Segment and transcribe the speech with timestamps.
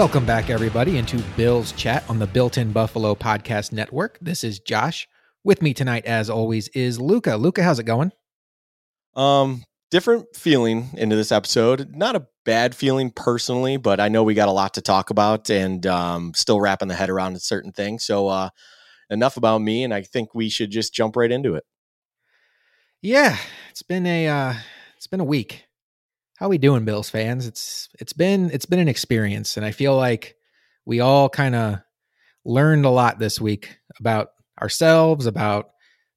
[0.00, 4.18] Welcome back, everybody, into Bill's Chat on the Built in Buffalo Podcast Network.
[4.18, 5.06] This is Josh.
[5.44, 7.36] With me tonight, as always, is Luka.
[7.36, 8.10] Luka, how's it going?
[9.14, 11.94] Um, different feeling into this episode.
[11.94, 15.50] Not a bad feeling personally, but I know we got a lot to talk about
[15.50, 18.02] and um, still wrapping the head around certain things.
[18.02, 18.48] So, uh,
[19.10, 21.64] enough about me, and I think we should just jump right into it.
[23.02, 23.36] Yeah,
[23.68, 24.54] it's been a uh,
[24.96, 25.66] it's been a week.
[26.40, 27.46] How we doing, Bills fans?
[27.46, 30.36] It's it's been it's been an experience, and I feel like
[30.86, 31.80] we all kind of
[32.46, 35.66] learned a lot this week about ourselves, about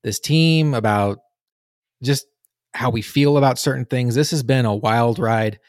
[0.02, 1.20] this team, about
[2.02, 2.26] just
[2.74, 4.16] how we feel about certain things.
[4.16, 5.60] This has been a wild ride,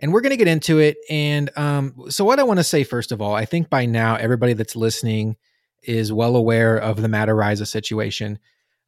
[0.00, 0.96] and we're going to get into it.
[1.08, 4.16] And um, so, what I want to say first of all, I think by now
[4.16, 5.36] everybody that's listening
[5.80, 8.40] is well aware of the Matt Araiza situation.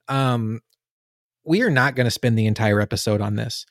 [0.09, 0.61] Um,
[1.45, 3.65] we are not going to spend the entire episode on this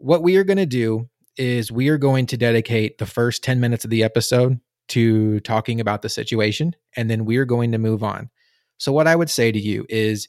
[0.00, 3.60] what we are going to do is we are going to dedicate the first 10
[3.60, 8.02] minutes of the episode to talking about the situation and then we're going to move
[8.02, 8.30] on.
[8.78, 10.26] So what I would say to you is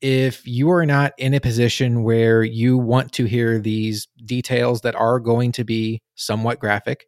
[0.00, 4.96] if you are not in a position where you want to hear these details that
[4.96, 7.06] are going to be somewhat graphic,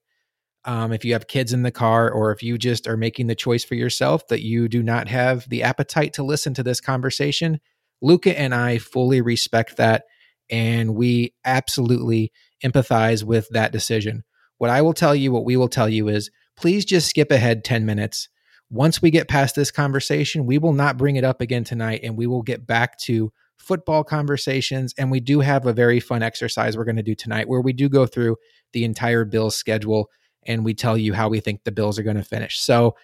[0.65, 3.34] um, if you have kids in the car or if you just are making the
[3.34, 7.61] choice for yourself that you do not have the appetite to listen to this conversation,
[8.01, 10.05] Luka and I fully respect that
[10.50, 12.33] and we absolutely
[12.64, 14.25] empathize with that decision.
[14.58, 17.64] What I will tell you, what we will tell you is please just skip ahead
[17.64, 18.28] 10 minutes.
[18.70, 22.16] Once we get past this conversation, we will not bring it up again tonight and
[22.16, 24.94] we will get back to football conversations.
[24.98, 27.72] And we do have a very fun exercise we're going to do tonight where we
[27.72, 28.37] do go through
[28.72, 30.10] the entire Bills schedule
[30.47, 32.60] and we tell you how we think the Bills are going to finish.
[32.60, 32.97] So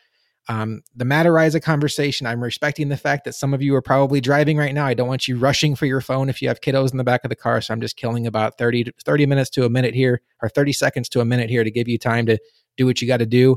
[0.49, 4.21] um, the Matt Araiza conversation, I'm respecting the fact that some of you are probably
[4.21, 4.87] driving right now.
[4.87, 7.25] I don't want you rushing for your phone if you have kiddos in the back
[7.25, 7.61] of the car.
[7.61, 11.09] So I'm just killing about 30, 30 minutes to a minute here, or 30 seconds
[11.11, 12.39] to a minute here to give you time to
[12.77, 13.57] do what you got to do.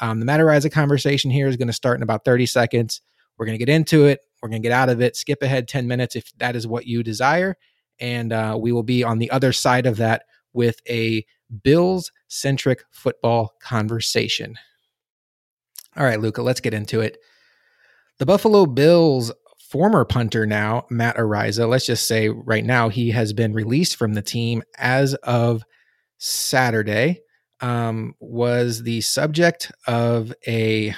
[0.00, 3.00] Um, the Matt Araiza conversation here is going to start in about 30 seconds.
[3.38, 4.20] We're going to get into it.
[4.42, 5.16] We're going to get out of it.
[5.16, 7.56] Skip ahead 10 minutes if that is what you desire.
[8.00, 11.24] And uh, we will be on the other side of that with a
[11.62, 14.56] Bills centric football conversation.
[15.96, 17.18] All right, Luka, let's get into it.
[18.18, 19.32] The Buffalo Bills
[19.70, 24.14] former punter now, Matt Araiza, let's just say right now he has been released from
[24.14, 25.64] the team as of
[26.18, 27.22] Saturday,
[27.60, 30.94] um, was the subject of a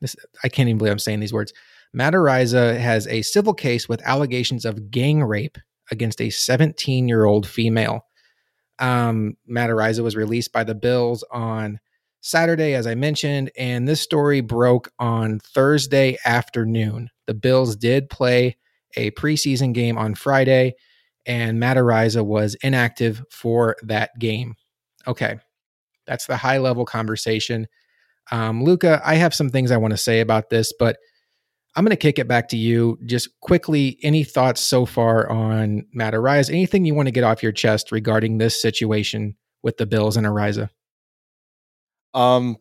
[0.00, 1.52] this, I can't even believe I'm saying these words.
[1.92, 5.56] Matt Araiza has a civil case with allegations of gang rape
[5.90, 8.06] against a 17 year old female.
[8.78, 11.78] Um, Matt Araiza was released by the Bills on
[12.24, 17.10] Saturday, as I mentioned, and this story broke on Thursday afternoon.
[17.26, 18.56] The Bills did play
[18.96, 20.74] a preseason game on Friday,
[21.26, 24.54] and Matt Araiza was inactive for that game.
[25.06, 25.36] Okay,
[26.06, 27.66] that's the high level conversation.
[28.32, 30.96] Um, Luka, I have some things I want to say about this, but
[31.76, 32.98] I'm going to kick it back to you.
[33.04, 36.48] Just quickly, any thoughts so far on Matt Araiza?
[36.48, 40.26] Anything you want to get off your chest regarding this situation with the Bills and
[40.26, 40.70] Araiza?
[42.14, 42.56] Um,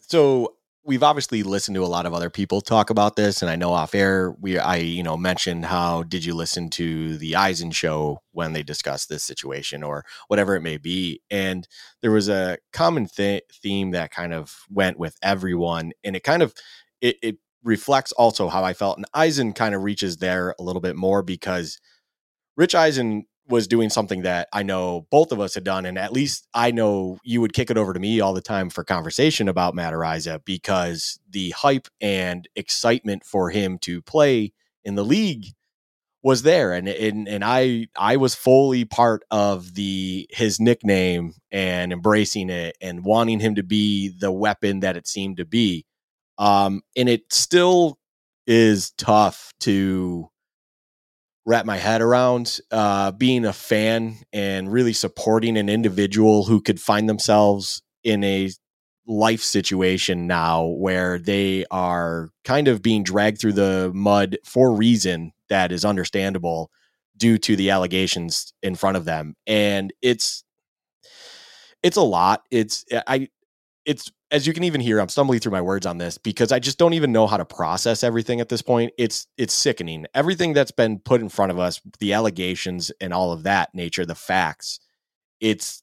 [0.00, 0.54] so
[0.84, 3.72] we've obviously listened to a lot of other people talk about this, and I know
[3.72, 8.20] off air we I you know mentioned how did you listen to the Eisen show
[8.32, 9.82] when they discussed this situation?
[9.82, 11.66] or whatever it may be, and
[12.02, 16.42] there was a common th- theme that kind of went with everyone, and it kind
[16.42, 16.54] of
[17.00, 20.82] it, it reflects also how I felt, and Eisen kind of reaches there a little
[20.82, 21.78] bit more because
[22.56, 26.12] Rich Eisen was doing something that I know both of us had done, and at
[26.12, 29.48] least I know you would kick it over to me all the time for conversation
[29.48, 34.52] about Matt Araiza because the hype and excitement for him to play
[34.84, 35.46] in the league
[36.22, 41.92] was there, and and and I I was fully part of the his nickname and
[41.92, 45.84] embracing it and wanting him to be the weapon that it seemed to be,
[46.38, 47.98] um, and it still
[48.46, 50.30] is tough to
[51.46, 56.80] wrap my head around uh, being a fan and really supporting an individual who could
[56.80, 58.50] find themselves in a
[59.06, 65.32] life situation now where they are kind of being dragged through the mud for reason
[65.50, 66.70] that is understandable
[67.16, 69.34] due to the allegations in front of them.
[69.46, 70.44] And it's
[71.82, 72.42] it's a lot.
[72.50, 73.28] It's i
[73.84, 76.58] it's as you can even hear, I'm stumbling through my words on this because I
[76.58, 78.92] just don't even know how to process everything at this point.
[78.98, 80.06] It's it's sickening.
[80.14, 84.06] Everything that's been put in front of us, the allegations and all of that nature,
[84.06, 84.80] the facts,
[85.40, 85.82] it's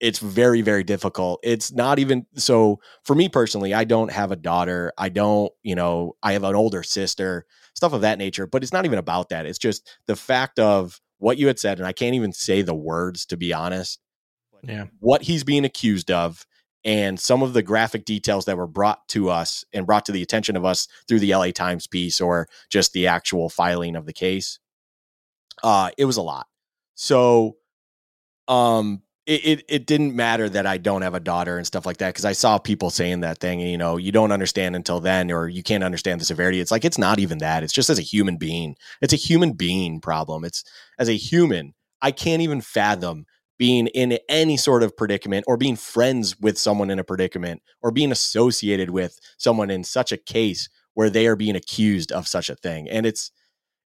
[0.00, 1.40] it's very very difficult.
[1.42, 4.92] It's not even so for me personally, I don't have a daughter.
[4.96, 8.72] I don't, you know, I have an older sister, stuff of that nature, but it's
[8.72, 9.46] not even about that.
[9.46, 12.74] It's just the fact of what you had said and I can't even say the
[12.74, 14.00] words to be honest.
[14.62, 14.86] Yeah.
[15.00, 16.46] What he's being accused of
[16.84, 20.22] and some of the graphic details that were brought to us and brought to the
[20.22, 24.12] attention of us through the LA Times piece or just the actual filing of the
[24.12, 24.58] case,
[25.62, 26.46] uh, it was a lot.
[26.94, 27.56] So,
[28.48, 31.98] um, it, it, it didn't matter that I don't have a daughter and stuff like
[31.98, 33.60] that because I saw people saying that thing.
[33.60, 36.58] You know, you don't understand until then, or you can't understand the severity.
[36.60, 37.62] It's like it's not even that.
[37.62, 40.44] It's just as a human being, it's a human being problem.
[40.44, 40.64] It's
[40.98, 43.26] as a human, I can't even fathom
[43.60, 47.90] being in any sort of predicament or being friends with someone in a predicament or
[47.90, 52.48] being associated with someone in such a case where they are being accused of such
[52.48, 52.88] a thing.
[52.88, 53.30] And it's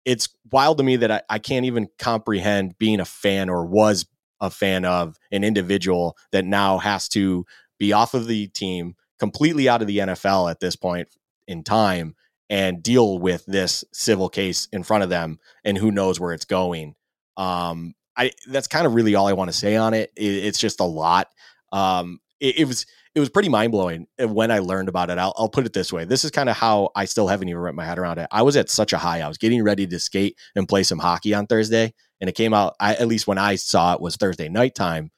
[0.03, 4.05] it's wild to me that I, I can't even comprehend being a fan or was
[4.41, 7.45] a fan of an individual that now has to
[7.79, 11.07] be off of the team, completely out of the NFL at this point
[11.47, 12.15] in time,
[12.49, 16.43] and deal with this civil case in front of them, and who knows where it's
[16.43, 16.95] going.
[17.37, 20.11] Um, I that's kind of really all I want to say on it.
[20.15, 21.27] it it's just a lot.
[21.71, 25.17] Um, it, it was it was pretty mind blowing uh, when I learned about it.
[25.17, 27.61] I'll, I'll put it this way: this is kind of how I still haven't even
[27.61, 28.27] wrapped my head around it.
[28.31, 29.21] I was at such a high.
[29.21, 32.53] I was getting ready to skate and play some hockey on Thursday, and it came
[32.53, 32.75] out.
[32.79, 35.11] I, at least when I saw it was Thursday nighttime,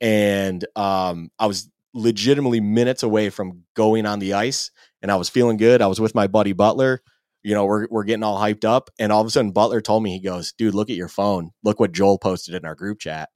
[0.00, 4.70] and um, I was legitimately minutes away from going on the ice,
[5.02, 5.82] and I was feeling good.
[5.82, 7.02] I was with my buddy Butler.
[7.46, 10.02] You know, we're we're getting all hyped up, and all of a sudden, Butler told
[10.02, 11.52] me he goes, "Dude, look at your phone.
[11.62, 13.28] Look what Joel posted in our group chat."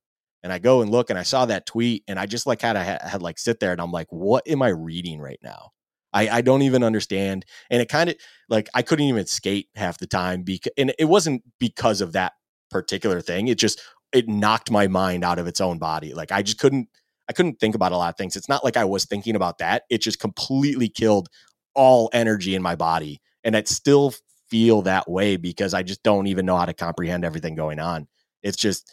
[0.43, 2.79] and I go and look and I saw that tweet and I just like kind
[2.79, 5.71] of had, had like sit there and I'm like, what am I reading right now?
[6.13, 7.45] I, I don't even understand.
[7.71, 8.17] And it kind of
[8.49, 12.33] like I couldn't even skate half the time because and it wasn't because of that
[12.71, 13.49] particular thing.
[13.49, 13.81] It just
[14.13, 16.15] it knocked my mind out of its own body.
[16.15, 16.89] Like I just couldn't
[17.29, 18.35] I couldn't think about a lot of things.
[18.35, 19.85] It's not like I was thinking about that.
[19.89, 21.29] It just completely killed
[21.75, 23.21] all energy in my body.
[23.45, 24.15] And I still
[24.49, 28.09] feel that way because I just don't even know how to comprehend everything going on.
[28.43, 28.93] It's just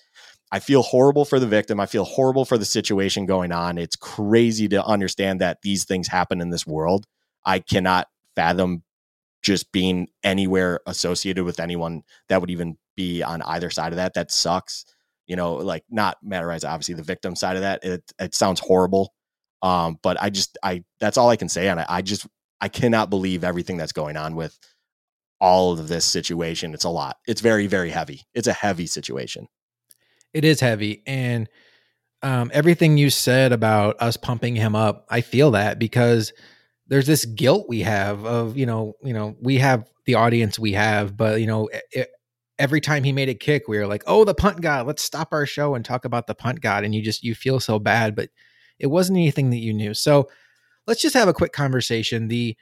[0.52, 1.80] I feel horrible for the victim.
[1.80, 3.78] I feel horrible for the situation going on.
[3.78, 7.06] It's crazy to understand that these things happen in this world.
[7.46, 8.84] I cannot fathom
[9.44, 14.14] just being anywhere associated with anyone that would even be on either side of that.
[14.14, 14.86] That sucks.
[15.26, 17.84] You know, like not Matt Araiza, obviously the victim side of that.
[17.84, 19.14] It it sounds horrible.
[19.62, 21.86] Um, but I just I that's all I can say on it.
[21.90, 22.26] I just
[22.62, 24.58] I cannot believe everything that's going on with
[25.40, 26.74] all of this situation.
[26.74, 27.18] It's a lot.
[27.28, 28.24] It's very, very heavy.
[28.34, 29.48] It's a heavy situation.
[30.34, 31.04] It is heavy.
[31.06, 31.48] And
[32.24, 36.34] um, everything you said about us pumping him up, I feel that because
[36.88, 40.74] there's this guilt we have of, you know, you know, we have the audience we
[40.74, 42.10] have, but you know, it,
[42.60, 44.88] every time he made a kick, we were like, "Oh, the punt god!
[44.88, 47.60] Let's stop our show and talk about the punt god." And you just you feel
[47.60, 48.30] so bad, but
[48.80, 49.94] it wasn't anything that you knew.
[49.94, 50.30] So
[50.88, 52.28] let's just have a quick conversation.
[52.28, 52.56] the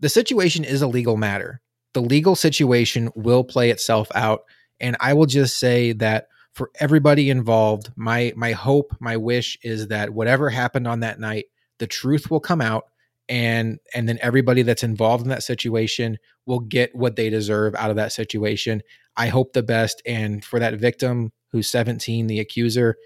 [0.00, 1.60] The situation is a legal matter.
[1.94, 4.40] The legal situation will play itself out,
[4.80, 7.90] and I will just say that for everybody involved.
[7.96, 11.46] My my hope, my wish is that whatever happened on that night,
[11.78, 12.84] the truth will come out
[13.28, 17.90] and and then everybody that's involved in that situation will get what they deserve out
[17.90, 18.82] of that situation.
[19.16, 22.96] I hope the best and for that victim who's 17, the accuser,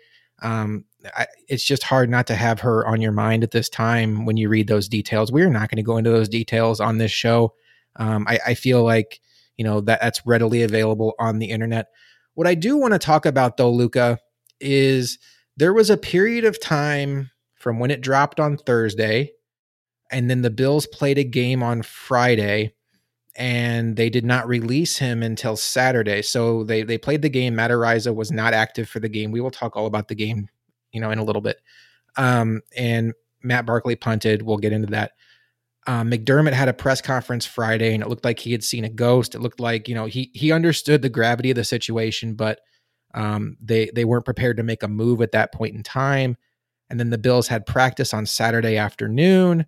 [0.42, 0.84] um,
[1.16, 4.36] I, it's just hard not to have her on your mind at this time when
[4.36, 5.32] you read those details.
[5.32, 7.54] We're not going to go into those details on this show.
[7.96, 9.20] Um, I, I, feel like
[9.56, 11.88] you know that that's readily available on the internet.
[12.34, 14.18] What I do want to talk about though, Luka,
[14.60, 15.18] is
[15.56, 19.32] there was a period of time from when it dropped on Thursday,
[20.10, 22.74] and then the Bills played a game on Friday,
[23.36, 26.22] and they did not release him until Saturday.
[26.22, 27.54] So they they played the game.
[27.54, 29.32] Matt Araiza was not active for the game.
[29.32, 30.48] We will talk all about the game,
[30.92, 31.60] you know, in a little bit.
[32.16, 34.42] Um, and Matt Barkley punted.
[34.42, 35.12] We'll get into that.
[35.86, 38.88] Um, McDermott had a press conference Friday, and it looked like he had seen a
[38.88, 39.34] ghost.
[39.34, 42.60] It looked like you know he he understood the gravity of the situation, but
[43.14, 46.36] um, they they weren't prepared to make a move at that point in time.
[46.88, 49.66] And then the Bills had practice on Saturday afternoon,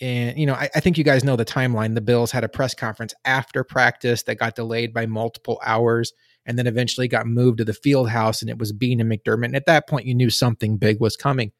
[0.00, 1.94] and you know I, I think you guys know the timeline.
[1.94, 6.12] The Bills had a press conference after practice that got delayed by multiple hours,
[6.46, 9.46] and then eventually got moved to the field house, and it was Beane and McDermott.
[9.46, 11.52] And at that point, you knew something big was coming,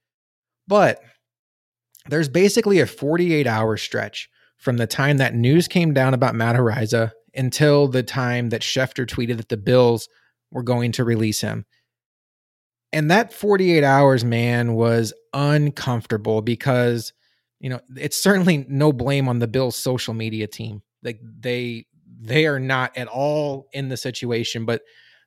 [0.67, 1.01] but
[2.09, 6.57] there's basically a 48 hour stretch from the time that news came down about Matt
[6.57, 10.09] Araiza until the time that Schefter tweeted that the Bills
[10.51, 11.65] were going to release him.
[12.93, 17.13] And that 48 hours, man, was uncomfortable because,
[17.59, 20.81] you know, it's certainly no blame on the Bills social media team.
[21.03, 21.87] Like they
[22.27, 24.83] they are not at all in the situation, but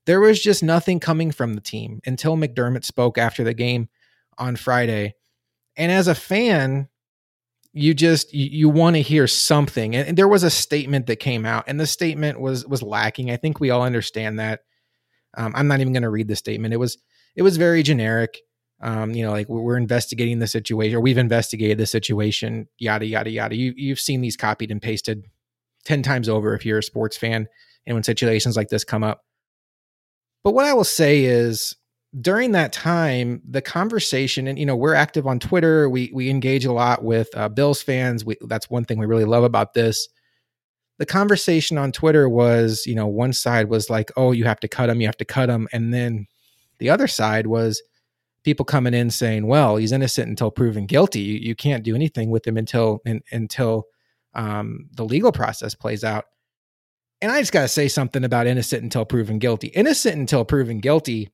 [0.06, 3.90] there was just nothing coming from the team until McDermott spoke after the game
[4.38, 5.16] on Friday.
[5.76, 6.88] And as a fan
[7.78, 9.96] you just you, you want to hear something.
[9.96, 13.30] And, and, there was a statement that came out and the statement was was lacking.
[13.30, 14.62] I think we all understand that.
[15.38, 16.74] Um, i'm not even going to read the statement.
[16.74, 16.98] It was
[17.36, 18.40] it was very generic.
[18.80, 23.30] Um, you know, like we're investigating the situation, or we've investigated the situation, yada yada
[23.30, 23.56] yada.
[23.56, 25.24] You you've seen these copied and pasted
[25.88, 27.48] ten times over if you're a sports fan,
[27.86, 29.24] and when situations like this come up.
[30.44, 31.76] But what I will say is,
[32.22, 35.90] during that time, the conversation, and you know, we're active on Twitter.
[35.90, 38.24] We we engage a lot with uh, Bills fans.
[38.24, 40.08] We, that's one thing we really love about this
[40.98, 44.68] the conversation on Twitter was, you know, one side was like, "Oh, you have to
[44.68, 46.28] cut him, you have to cut him," and then
[46.80, 47.82] the other side was
[48.44, 51.22] people coming in saying, "Well, he's innocent until proven guilty.
[51.22, 53.86] You, you can't do anything with him until in, until
[54.38, 56.26] um, the legal process plays out."
[57.22, 59.68] And I just got to say something about innocent until proven guilty.
[59.68, 61.30] Innocent until proven guilty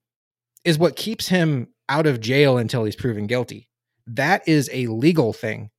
[0.63, 3.69] is what keeps him out of jail until he's proven guilty.
[4.07, 5.69] That is a legal thing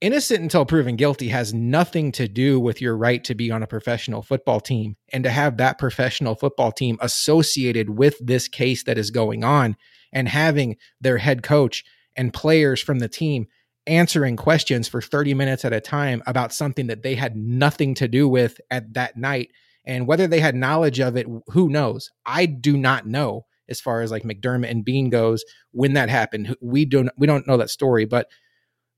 [0.00, 3.66] innocent until proven guilty has nothing to do with your right to be on a
[3.66, 8.98] professional football team and to have that professional football team associated with this case that
[8.98, 9.76] is going on
[10.12, 11.84] and having their head coach
[12.16, 13.46] and players from the team
[13.90, 18.08] answering questions for 30 minutes at a time about something that they had nothing to
[18.08, 19.50] do with at that night
[19.84, 24.00] and whether they had knowledge of it who knows i do not know as far
[24.00, 27.70] as like mcdermott and Beane goes when that happened we don't we don't know that
[27.70, 28.28] story but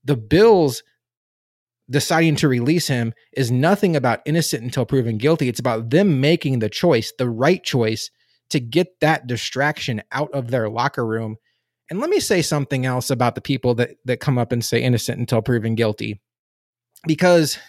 [0.03, 0.83] the bills
[1.89, 5.47] deciding to release him is nothing about innocent until proven guilty.
[5.47, 8.09] It's about them making the choice, the right choice
[8.49, 11.37] to get that distraction out of their locker room.
[11.93, 14.81] And let me say something else about the people that that come up and say
[14.81, 16.19] innocent until proven guilty.
[17.05, 17.59] Because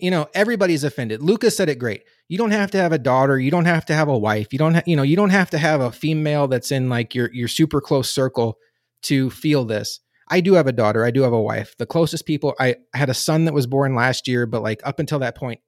[0.00, 1.22] you know, everybody's offended.
[1.22, 2.02] Lucas said it great.
[2.26, 4.52] You don't have to have a daughter, you don't have to have a wife.
[4.52, 7.14] You don't ha- you know, you don't have to have a female that's in like
[7.14, 8.58] your your super close circle
[9.02, 11.04] to feel this I do have a daughter.
[11.04, 11.76] I do have a wife.
[11.78, 14.98] The closest people, I had a son that was born last year, but like up
[14.98, 15.60] until that point,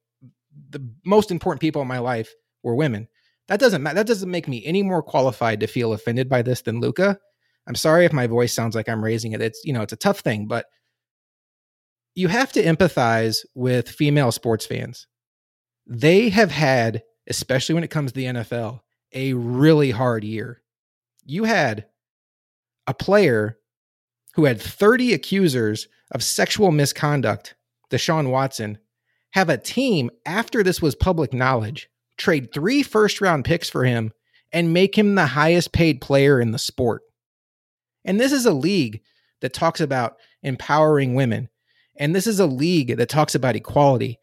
[0.70, 3.06] the most important people in my life were women.
[3.48, 3.96] That doesn't matter.
[3.96, 7.18] That doesn't make me any more qualified to feel offended by this than Luka.
[7.66, 9.42] I'm sorry if my voice sounds like I'm raising it.
[9.42, 10.66] It's, you know, it's a tough thing, but
[12.14, 15.06] you have to empathize with female sports fans.
[15.86, 18.80] They have had, especially when it comes to the NFL,
[19.12, 20.62] a really hard year.
[21.24, 21.86] You had
[22.86, 23.58] a player
[24.34, 27.54] who had 30 accusers of sexual misconduct,
[27.90, 28.78] Deshaun Watson,
[29.32, 31.88] have a team after this was public knowledge
[32.20, 34.12] trade three first round picks for him
[34.52, 37.02] and make him the highest paid player in the sport.
[38.04, 39.00] And this is a league
[39.40, 41.48] that talks about empowering women.
[41.96, 44.18] And this is a league that talks about equality.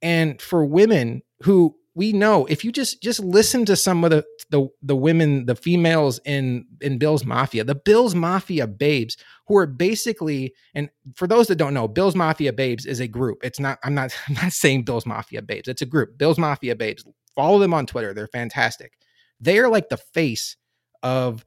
[0.00, 4.24] And for women who we know if you just just listen to some of the
[4.50, 9.66] the the women the females in in Bills Mafia the Bills Mafia babes who are
[9.66, 13.78] basically and for those that don't know Bills Mafia babes is a group it's not
[13.84, 17.04] I'm not I'm not saying Bills Mafia babes it's a group Bills Mafia babes
[17.34, 18.92] follow them on Twitter they're fantastic
[19.40, 20.56] they are like the face
[21.02, 21.44] of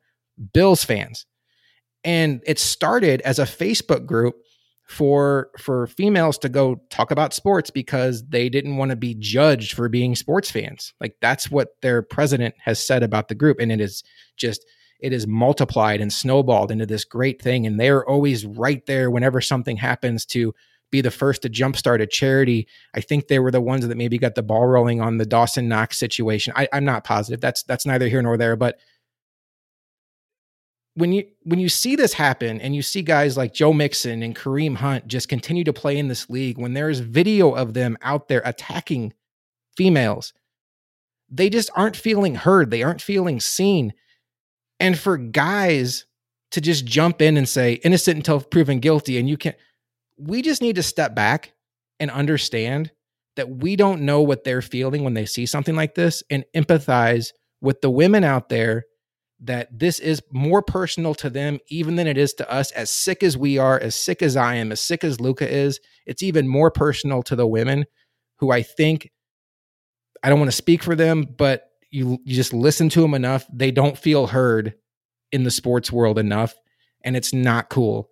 [0.54, 1.25] Bills fans
[2.04, 4.36] and it started as a Facebook group
[4.86, 9.74] for for females to go talk about sports because they didn't want to be judged
[9.74, 10.94] for being sports fans.
[11.01, 14.04] Like that's what their president has said about the group and it is
[14.38, 14.63] just
[15.00, 19.42] it is multiplied and snowballed into this great thing and they're always right there whenever
[19.42, 20.54] something happens to
[20.95, 22.67] be the first to jumpstart a charity.
[22.93, 25.67] I think they were the ones that maybe got the ball rolling on the Dawson
[25.67, 26.53] Knox situation.
[26.55, 27.41] I, I'm not positive.
[27.41, 28.77] That's that's neither here nor there, but
[30.95, 34.35] when you when you see this happen and you see guys like Joe Mixon and
[34.35, 38.29] Kareem Hunt just continue to play in this league when there's video of them out
[38.29, 39.13] there attacking
[39.75, 40.33] females
[41.29, 43.93] they just aren't feeling heard they aren't feeling seen
[44.79, 46.05] and for guys
[46.51, 49.57] to just jump in and say innocent until proven guilty and you can't
[50.17, 51.53] we just need to step back
[52.00, 52.91] and understand
[53.36, 57.31] that we don't know what they're feeling when they see something like this and empathize
[57.62, 58.86] with the women out there
[59.41, 62.72] that this is more personal to them even than it is to us.
[62.72, 65.79] As sick as we are as sick as i am as sick as luka is
[66.05, 67.86] it's even more personal to the women
[68.39, 69.12] who i think
[70.24, 73.45] i don't want to speak for them but you, you just listen to them enough
[73.53, 74.74] they don't feel heard
[75.31, 76.55] in the sports world enough
[77.03, 78.10] and it's not cool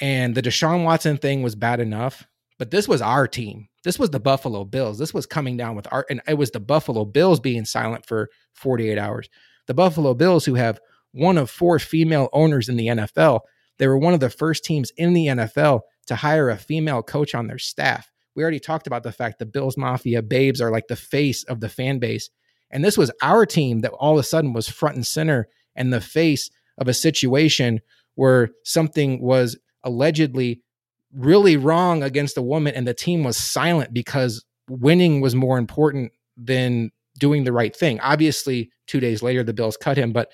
[0.00, 2.26] and the deshaun watson thing was bad enough
[2.58, 5.86] but this was our team this was the buffalo bills this was coming down with
[5.92, 9.28] our and it was the buffalo bills being silent for 48 hours
[9.66, 10.80] the Buffalo Bills, who have
[11.12, 13.40] one of four female owners in the NFL,
[13.78, 17.34] they were one of the first teams in the NFL to hire a female coach
[17.34, 18.10] on their staff.
[18.34, 21.60] We already talked about the fact the Bills Mafia babes are like the face of
[21.60, 22.30] the fan base.
[22.70, 25.92] And this was our team that all of a sudden was front and center and
[25.92, 27.80] the face of a situation
[28.16, 30.62] where something was allegedly
[31.12, 36.10] really wrong against a woman and the team was silent because winning was more important
[36.36, 38.00] than doing the right thing.
[38.00, 40.30] Obviously, two days later, the Bills cut him, but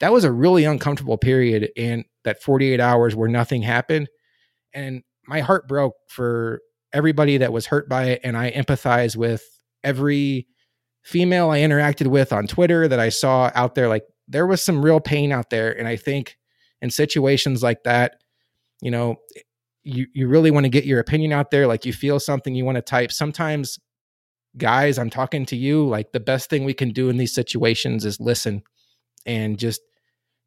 [0.00, 4.08] that was a really uncomfortable period and that 48 hours where nothing happened
[4.74, 6.60] and my heart broke for
[6.92, 9.44] everybody that was hurt by it and i empathize with
[9.84, 10.46] every
[11.02, 14.84] female i interacted with on twitter that i saw out there like there was some
[14.84, 16.36] real pain out there and i think
[16.82, 18.16] in situations like that
[18.80, 19.16] you know
[19.82, 22.64] you you really want to get your opinion out there like you feel something you
[22.64, 23.12] want to type.
[23.12, 23.78] Sometimes
[24.56, 28.04] guys i'm talking to you like the best thing we can do in these situations
[28.04, 28.60] is listen
[29.24, 29.80] and just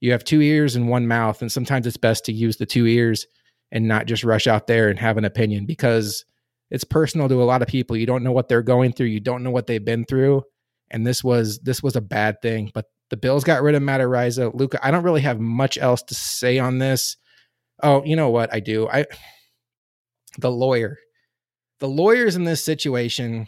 [0.02, 2.86] you have two ears and one mouth and sometimes it's best to use the two
[2.86, 3.26] ears
[3.72, 6.26] and not just rush out there and have an opinion because
[6.70, 7.96] it's personal to a lot of people.
[7.96, 9.08] You don't know what they're going through.
[9.08, 10.44] You don't know what they've been through
[10.92, 12.72] and this was this was a bad thing.
[12.74, 16.02] But the bills got rid of matt araiza luka i don't really have much else
[16.02, 17.16] to say on this
[17.82, 19.06] oh you know what i do i
[20.38, 20.98] the lawyer
[21.80, 23.48] the lawyers in this situation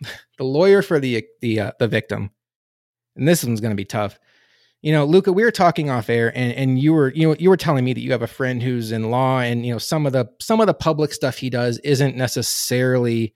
[0.38, 2.30] the lawyer for the the uh, the victim
[3.16, 4.18] and this one's going to be tough
[4.82, 7.48] you know, Luka, we were talking off air and, and you were, you know, you
[7.48, 10.06] were telling me that you have a friend who's in law and, you know, some
[10.06, 13.32] of the, some of the public stuff he does isn't necessarily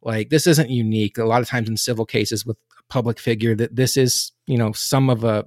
[0.00, 1.18] like, this isn't unique.
[1.18, 4.56] A lot of times in civil cases with a public figure that this is, you
[4.56, 5.44] know, some of a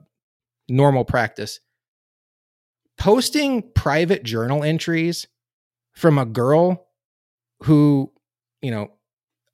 [0.70, 1.60] normal practice.
[3.00, 5.26] Posting private journal entries
[5.94, 6.88] from a girl
[7.64, 8.12] who,
[8.62, 8.92] you know,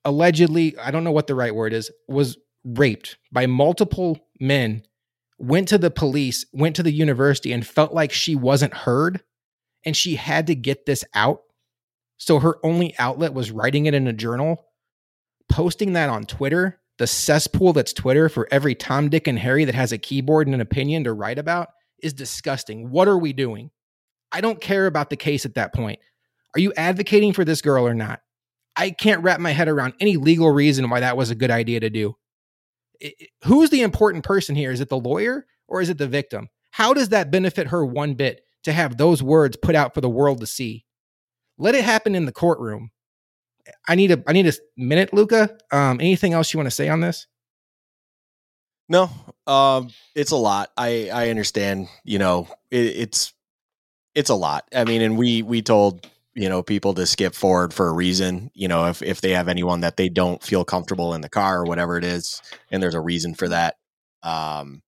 [0.04, 4.82] allegedly, I don't know what the right word is, was raped by multiple men
[5.38, 9.22] went to the police, went to the university, and felt like she wasn't heard.
[9.84, 11.42] And she had to get this out.
[12.16, 14.64] So her only outlet was writing it in a journal,
[15.48, 19.74] posting that on Twitter, the cesspool that's Twitter for every Tom, Dick, and Harry that
[19.74, 21.68] has a keyboard and an opinion to write about
[22.02, 22.90] is disgusting.
[22.90, 23.70] What are we doing?
[24.32, 26.00] I don't care about the case at that point.
[26.54, 28.20] Are you advocating for this girl or not?
[28.76, 31.80] I can't wrap my head around any legal reason why that was a good idea
[31.80, 32.16] to do
[33.00, 34.70] it, who's the important person here?
[34.70, 36.48] Is it the lawyer or is it the victim?
[36.70, 40.10] How does that benefit her one bit to have those words put out for the
[40.10, 40.84] world to see?
[41.58, 42.90] Let it happen in the courtroom.
[43.88, 45.56] I need a I need a minute, Luka.
[45.72, 47.26] Um, anything else you want to say on this?
[48.88, 49.10] No,
[49.46, 50.70] um, it's a lot.
[50.76, 51.88] I I understand.
[52.04, 53.32] You know, it, it's
[54.14, 54.68] it's a lot.
[54.74, 58.50] I mean, and we we told you know people to skip forward for a reason
[58.54, 61.60] you know if if they have anyone that they don't feel comfortable in the car
[61.60, 63.76] or whatever it is and there's a reason for that
[64.22, 64.82] um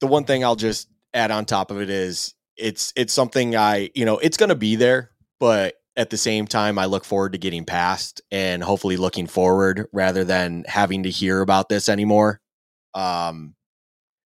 [0.00, 3.88] the one thing i'll just add on top of it is it's it's something i
[3.94, 7.32] you know it's going to be there but at the same time i look forward
[7.32, 12.40] to getting past and hopefully looking forward rather than having to hear about this anymore
[12.94, 13.54] um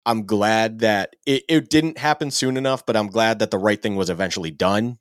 [0.05, 3.81] i'm glad that it, it didn't happen soon enough but i'm glad that the right
[3.81, 4.97] thing was eventually done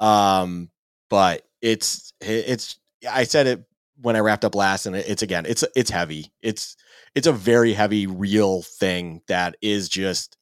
[0.00, 0.70] um,
[1.08, 2.78] but it's it's
[3.10, 3.64] I said it
[4.00, 6.32] when I wrapped up last, and it's again, it's it's heavy.
[6.42, 6.76] It's
[7.14, 10.36] it's a very heavy, real thing that is just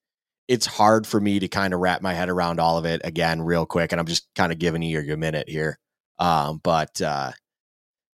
[0.49, 3.43] it's hard for me to kind of wrap my head around all of it again,
[3.43, 3.93] real quick.
[3.93, 5.79] And I'm just kind of giving you your minute here.
[6.19, 7.33] Um, but uh,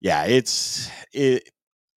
[0.00, 1.50] yeah, it's it.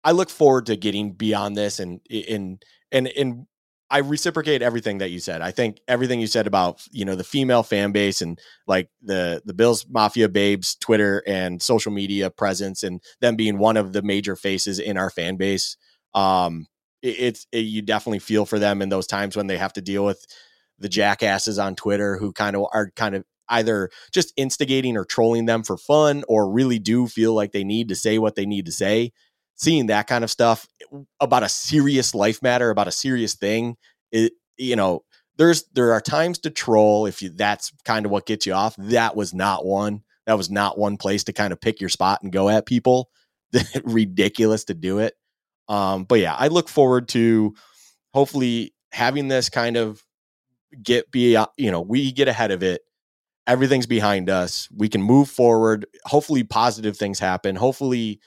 [0.05, 3.47] I look forward to getting beyond this and and and and
[3.89, 5.41] I reciprocate everything that you said.
[5.41, 9.41] I think everything you said about you know the female fan base and like the
[9.45, 14.03] the Bills Mafia babes Twitter and social media presence and them being one of the
[14.03, 15.75] major faces in our fan base.
[16.13, 16.67] Um,
[17.01, 19.81] it, it's it, you definitely feel for them in those times when they have to
[19.81, 20.23] deal with
[20.77, 25.45] the jackasses on Twitter who kind of are kind of either just instigating or trolling
[25.45, 28.65] them for fun or really do feel like they need to say what they need
[28.65, 29.11] to say
[29.55, 30.67] seeing that kind of stuff
[31.19, 33.77] about a serious life matter, about a serious thing,
[34.11, 35.03] it you know,
[35.37, 38.75] there's there are times to troll if you that's kind of what gets you off.
[38.77, 40.03] That was not one.
[40.25, 43.09] That was not one place to kind of pick your spot and go at people.
[43.83, 45.13] Ridiculous to do it.
[45.67, 47.53] Um, but yeah, I look forward to
[48.13, 50.01] hopefully having this kind of
[50.81, 52.81] get be you know we get ahead of it
[53.47, 58.19] everything's behind us we can move forward hopefully positive things happen hopefully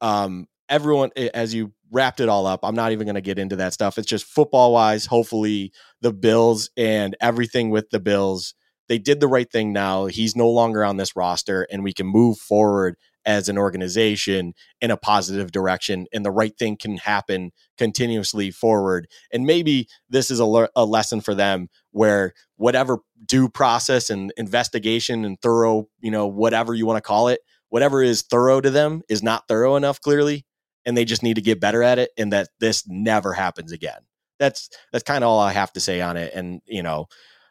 [0.00, 3.38] um everyone eh, as you wrapped it all up i'm not even going to get
[3.38, 3.98] into that stuff.
[3.98, 8.54] It's just football wise hopefully the bills and everything with the bills
[8.88, 10.06] they did the right thing now.
[10.06, 12.96] He's no longer on this roster and we can move forward
[13.26, 19.08] as an organization in a positive direction and the right thing can happen continuously forward.
[19.32, 24.30] And maybe this is a, le- a lesson for them where whatever due process and
[24.36, 28.70] investigation and thorough you know whatever you want to call it whatever is thorough to
[28.70, 30.44] them is not thorough enough clearly
[30.86, 34.00] and they just need to get better at it and that this never happens again.
[34.38, 37.06] That's that's kind of all I have to say on it and you know,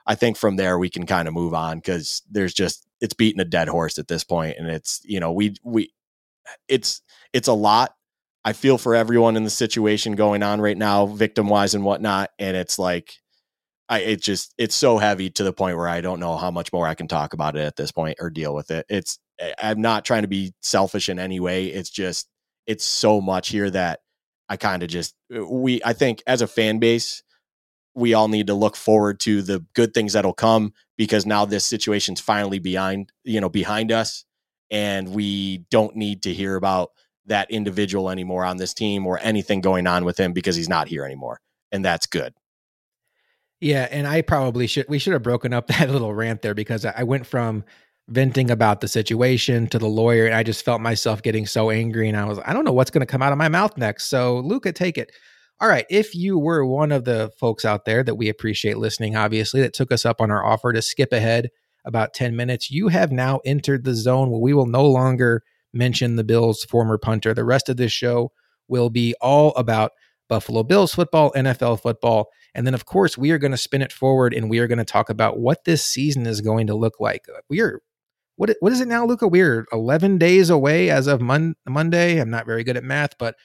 [0.06, 3.42] I think from there we can kind of move on cuz there's just it's beating
[3.42, 5.94] a dead horse at this point and it's you know, we we
[6.68, 7.96] it's it's a lot.
[8.46, 12.32] I feel for everyone in the situation going on right now, victim wise and whatnot.
[12.40, 13.14] And it's like
[13.90, 16.74] I it just it's so heavy to the point where I don't know how much
[16.74, 18.86] more I can talk about it at this point or deal with it.
[18.90, 19.20] It's
[19.62, 21.68] I'm not trying to be selfish in any way.
[21.68, 22.28] It's just
[22.68, 24.00] it's so much here that
[24.50, 27.24] I kind of just uh, we I think as a fan base
[27.96, 31.66] we all need to look forward to the good things that'll come because now this
[31.66, 34.26] situation's finally behind you know behind us
[34.72, 36.92] and we don't need to hear about
[37.26, 40.88] that individual anymore on this team or anything going on with him because he's not
[40.88, 41.40] here anymore
[41.72, 42.34] and that's good.
[43.60, 46.86] Yeah and i probably should we should have broken up that little rant there because
[46.86, 47.64] i went from
[48.10, 52.10] venting about the situation to the lawyer and i just felt myself getting so angry
[52.10, 54.06] and i was i don't know what's going to come out of my mouth next
[54.06, 55.10] so Luka take it
[55.64, 55.86] all right.
[55.90, 59.74] If you were one of the folks out there that we appreciate listening, obviously, that
[59.74, 61.52] took us up on our offer to skip ahead
[61.86, 65.42] about 10 minutes, you have now entered the zone where we will no longer
[65.74, 67.34] mention the Bills' former punter.
[67.34, 68.32] The rest of this show
[68.68, 69.92] will be all about
[70.28, 72.28] Buffalo Bills football, NFL football.
[72.54, 74.80] And then, of course, we are going to spin it forward and we are going
[74.80, 77.26] to talk about what this season is going to look like.
[77.50, 77.82] We are,
[78.36, 79.28] what, what is it now, Luka?
[79.28, 82.20] We're 11 days away as of Mon- Monday.
[82.20, 83.36] I'm not very good at math, but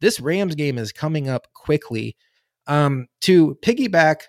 [0.00, 2.16] this Rams game is coming up quickly.
[2.66, 4.22] Um, to piggyback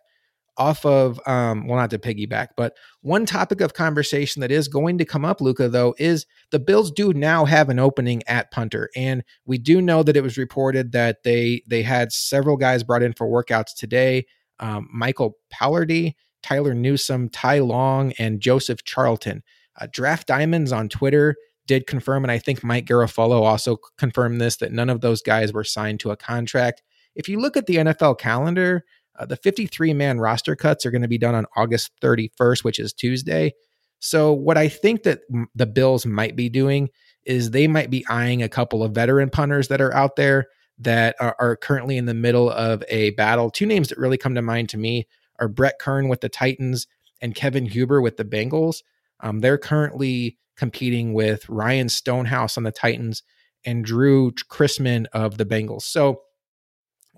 [0.59, 4.97] off of, um, well, not to piggyback, but one topic of conversation that is going
[4.97, 8.89] to come up, Luka, though, is the Bills do now have an opening at punter,
[8.95, 13.03] and we do know that it was reported that they they had several guys brought
[13.03, 14.25] in for workouts today.
[14.59, 19.43] Um, Michael Palardy, Tyler Newsome, Ty Long, and Joseph Charlton.
[19.79, 21.35] Uh, Draft Diamonds on Twitter
[21.67, 25.53] did confirm, and I think Mike Garafolo also confirmed this, that none of those guys
[25.53, 26.81] were signed to a contract.
[27.15, 28.85] If you look at the NFL calendar,
[29.17, 32.79] uh, the 53 man roster cuts are going to be done on August 31st, which
[32.79, 33.53] is Tuesday.
[33.99, 35.21] So, what I think that
[35.53, 36.89] the Bills might be doing
[37.25, 40.47] is they might be eyeing a couple of veteran punters that are out there
[40.79, 43.49] that are, are currently in the middle of a battle.
[43.49, 45.07] Two names that really come to mind to me
[45.39, 46.87] are Brett Kern with the Titans
[47.21, 48.81] and Kevin Huber with the Bengals.
[49.21, 53.23] Um, they're currently competing with Ryan Stonehouse on the Titans
[53.65, 55.83] and Drue Chrisman of the Bengals.
[55.83, 56.21] So,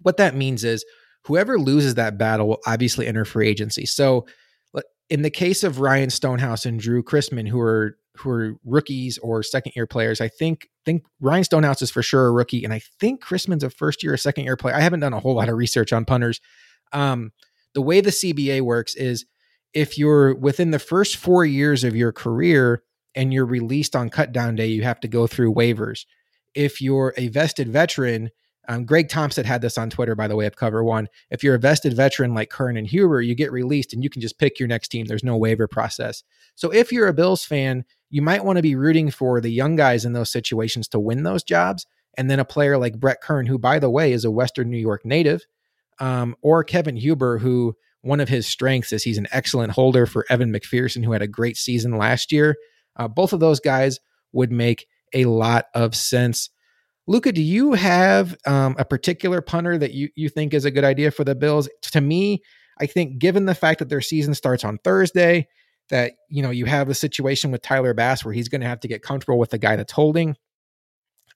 [0.01, 0.83] what that means is
[1.25, 3.85] whoever loses that battle will obviously enter free agency.
[3.85, 4.25] So,
[5.11, 9.43] in the case of Ryan Stonehouse and Drue Chrisman, who are who are rookies or
[9.43, 12.81] second year players, I think think Ryan Stonehouse is for sure a rookie, and I
[12.99, 14.73] think Chrisman's a first year or second year player.
[14.73, 16.39] I haven't done a whole lot of research on punters.
[16.93, 17.33] Um,
[17.73, 19.25] the way the CBA works is
[19.73, 22.83] if you're within the first four years of your career,
[23.15, 26.05] and you're released on cut down day, you have to go through waivers.
[26.53, 28.29] If you're a vested veteran,
[28.67, 31.09] um, Greg Thompson had this on Twitter, by the way, of Cover One.
[31.29, 34.21] If you're a vested veteran like Kern and Huber, you get released and you can
[34.21, 35.05] just pick your next team.
[35.05, 36.23] There's no waiver process.
[36.55, 39.75] So if you're a Bills fan, you might want to be rooting for the young
[39.75, 41.85] guys in those situations to win those jobs.
[42.17, 44.77] And then a player like Brett Kern, who, by the way, is a Western New
[44.77, 45.45] York native,
[45.99, 50.25] um, or Kevin Huber, who one of his strengths is he's an excellent holder for
[50.29, 52.55] Evan McPherson, who had a great season last year.
[52.95, 53.99] Uh, both of those guys
[54.33, 56.49] would make a lot of sense.
[57.07, 60.83] Luka, do you have um, a particular punter that you, you think is a good
[60.83, 61.69] idea for the Bills?
[61.93, 62.41] To me,
[62.79, 65.47] I think given the fact that their season starts on Thursday,
[65.89, 68.79] that you know you have a situation with Tyler Bass where he's going to have
[68.79, 70.35] to get comfortable with the guy that's holding.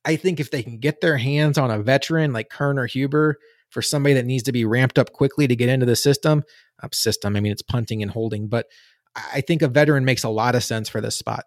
[0.05, 3.37] I think if they can get their hands on a veteran like Kern or Huber
[3.75, 6.45] for somebody that needs to be ramped up quickly to get into the system,
[6.81, 7.35] uh, system.
[7.35, 8.67] I mean, it's punting and holding, but
[9.13, 11.43] I think a veteran makes a lot of sense for this spot.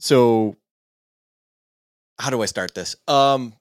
[0.00, 0.56] So,
[2.18, 2.96] how do I start this?
[3.06, 3.54] Um,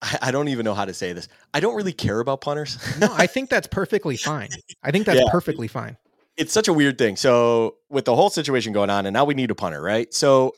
[0.00, 1.28] I, I don't even know how to say this.
[1.52, 2.78] I don't really care about punters.
[2.98, 4.48] no, I think that's perfectly fine.
[4.82, 5.30] I think that's yeah.
[5.30, 5.98] perfectly fine.
[6.38, 7.16] It's such a weird thing.
[7.16, 10.10] So, with the whole situation going on, and now we need a punter, right?
[10.14, 10.54] So,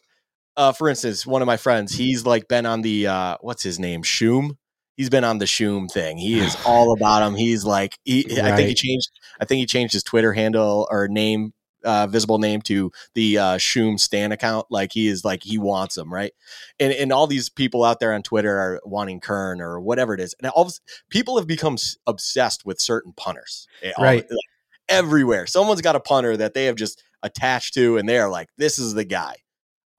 [0.56, 3.80] uh, for instance, one of my friends, he's like been on the uh, what's his
[3.80, 4.58] name, Shoom
[4.96, 6.18] he's been on the Shoom thing.
[6.18, 7.34] He is all about him.
[7.34, 8.52] He's like, he, right.
[8.52, 9.10] I think he changed.
[9.40, 11.52] I think he changed his Twitter handle or name,
[11.84, 14.66] uh, visible name to the uh, Shoom Stan account.
[14.70, 16.32] Like he is like he wants him, right?
[16.78, 20.20] And and all these people out there on Twitter are wanting Kern or whatever it
[20.20, 20.34] is.
[20.40, 20.70] And all
[21.08, 21.76] people have become
[22.06, 24.22] obsessed with certain punters, eh, right?
[24.22, 24.46] All, like,
[24.88, 28.48] everywhere, someone's got a punter that they have just attached to, and they are like,
[28.58, 29.36] this is the guy.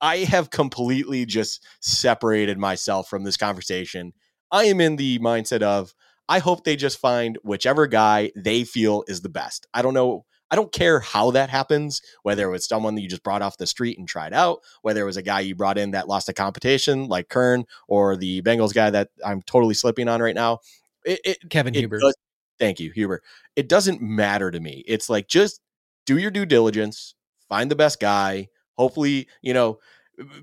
[0.00, 4.12] I have completely just separated myself from this conversation
[4.50, 5.94] I am in the mindset of
[6.28, 9.66] I hope they just find whichever guy they feel is the best.
[9.74, 10.24] I don't know.
[10.50, 13.56] I don't care how that happens, whether it was someone that you just brought off
[13.56, 16.28] the street and tried out, whether it was a guy you brought in that lost
[16.28, 20.60] a competition like Kern or the Bengals guy that I'm totally slipping on right now.
[21.04, 21.98] It, it, Kevin it Huber.
[21.98, 22.16] Does,
[22.58, 23.22] thank you, Huber.
[23.56, 24.84] It doesn't matter to me.
[24.86, 25.60] It's like just
[26.06, 27.14] do your due diligence,
[27.48, 28.48] find the best guy.
[28.76, 29.78] Hopefully, you know,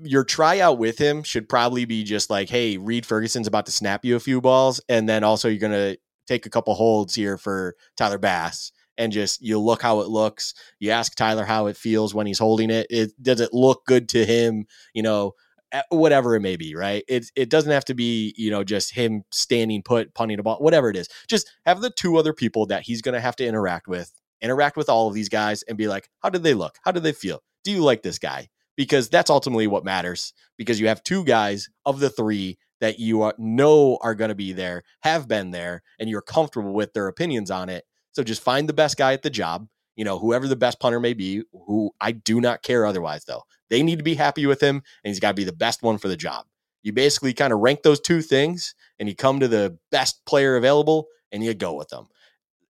[0.02, 4.04] your tryout with him should probably be just like, hey, Reid Ferguson's about to snap
[4.04, 7.76] you a few balls, and then also you're gonna take a couple holds here for
[7.96, 10.54] Tyler Bass and just you look how it looks.
[10.78, 12.86] You ask Tyler how it feels when he's holding it.
[12.90, 14.66] It does it look good to him?
[14.94, 15.32] You know,
[15.72, 17.04] eh, whatever it may be, right?
[17.08, 20.58] It it doesn't have to be you know just him standing put, punting a ball,
[20.58, 21.08] whatever it is.
[21.28, 24.88] Just have the two other people that he's to have to interact with, interact with
[24.88, 26.76] all of these guys, and be like, how did they look?
[26.84, 27.42] How did they feel?
[27.64, 28.48] Do you like this guy?
[28.76, 30.32] Because that's ultimately what matters.
[30.56, 34.34] Because you have two guys of the three that you are, know are going to
[34.34, 37.84] be there, have been there, and you're comfortable with their opinions on it.
[38.10, 40.98] So just find the best guy at the job, you know, whoever the best punter
[40.98, 43.42] may be, who I do not care otherwise, though.
[43.70, 45.96] They need to be happy with him, and he's got to be the best one
[45.96, 46.46] for the job.
[46.82, 50.56] You basically kind of rank those two things, and you come to the best player
[50.56, 52.08] available, and you go with them.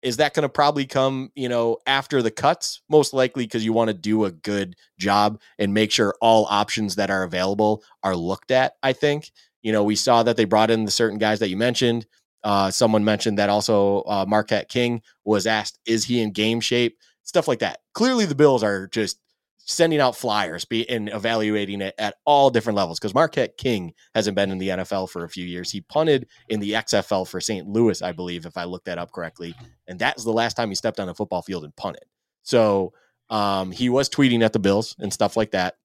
[0.01, 2.81] Is that going to probably come, you know, after the cuts?
[2.89, 6.95] Most likely because you want to do a good job and make sure all options
[6.95, 8.75] that are available are looked at.
[8.81, 9.31] I think.
[9.61, 12.05] You know, we saw that they brought in the certain guys that you mentioned.
[12.43, 16.97] Uh, someone mentioned that also uh, Marquette King was asked, is he in game shape?
[17.23, 17.79] Stuff like that.
[17.93, 19.19] Clearly, the Bills are just
[19.69, 24.35] sending out flyers be, and evaluating it at all different levels because Marquette King hasn't
[24.35, 25.71] been in the NFL for a few years.
[25.71, 27.67] He punted in the XFL for St.
[27.67, 29.55] Louis, I believe, if I looked that up correctly.
[29.87, 32.03] And that was the last time he stepped on a football field and punted.
[32.41, 32.93] So
[33.29, 35.75] um, he was tweeting at the Bills and stuff like that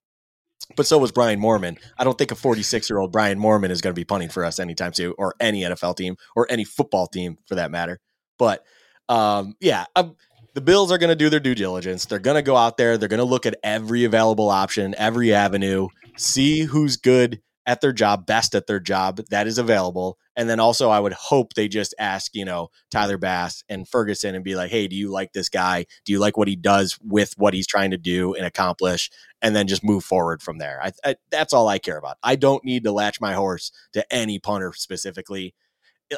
[0.75, 1.77] but so was Brian Moorman.
[1.97, 4.43] I don't think a 46 year old Brian Moorman is going to be punting for
[4.43, 7.99] us anytime soon, or any NFL team, or any football team for that matter.
[8.39, 8.63] But
[9.07, 10.15] um, yeah, um,
[10.55, 12.05] the Bills are going to do their due diligence.
[12.05, 12.97] They're going to go out there.
[12.97, 17.91] They're going to look at every available option, every avenue, see who's good at their
[17.91, 20.17] job, best at their job that is available.
[20.37, 24.33] And then also, I would hope they just ask, you know, Tyler Bass and Ferguson
[24.33, 25.85] and be like, hey, do you like this guy?
[26.05, 29.09] Do you like what he does with what he's trying to do and accomplish?
[29.41, 30.79] And then just move forward from there.
[30.81, 32.17] I, I, that's all I care about.
[32.23, 35.53] I don't need to latch my horse to any punter specifically.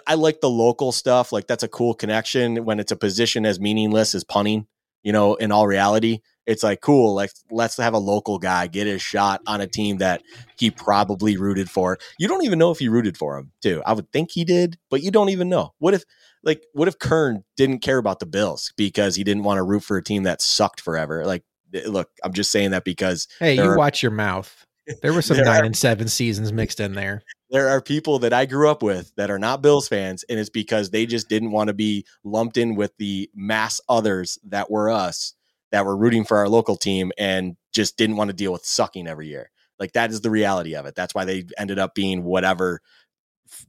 [0.05, 1.31] I like the local stuff.
[1.31, 4.67] Like, that's a cool connection when it's a position as meaningless as punting,
[5.03, 6.19] you know, in all reality.
[6.47, 9.97] It's like cool like let's have a local guy get his shot on a team
[9.97, 10.23] that
[10.57, 11.97] he probably rooted for.
[12.17, 13.83] You don't even know if he rooted for him too.
[13.85, 15.73] I would think he did but you don't even know.
[15.79, 16.05] What if
[16.43, 19.83] like what if kern didn't care about the bills because he didn't want to root
[19.83, 21.25] for a team that sucked forever?
[21.25, 24.65] Like eh, look i'm just saying that because hey you are, watch your mouth.
[25.01, 28.33] There were some nine are, and seven seasons mixed in there there are people that
[28.33, 31.51] I grew up with that are not Bills fans, and it's because they just didn't
[31.51, 35.33] want to be lumped in with the mass others that were us
[35.71, 39.07] that were rooting for our local team and just didn't want to deal with sucking
[39.07, 39.51] every year.
[39.79, 40.95] Like that is the reality of it.
[40.95, 42.81] That's why they ended up being whatever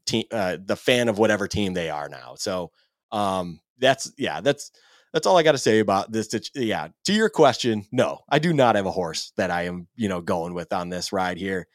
[0.06, 2.34] team, uh, the fan of whatever team they are now.
[2.36, 2.70] So
[3.12, 4.70] um, that's yeah, that's
[5.12, 6.28] that's all I got to say about this.
[6.54, 10.08] Yeah, to your question, no, I do not have a horse that I am you
[10.08, 11.66] know going with on this ride here.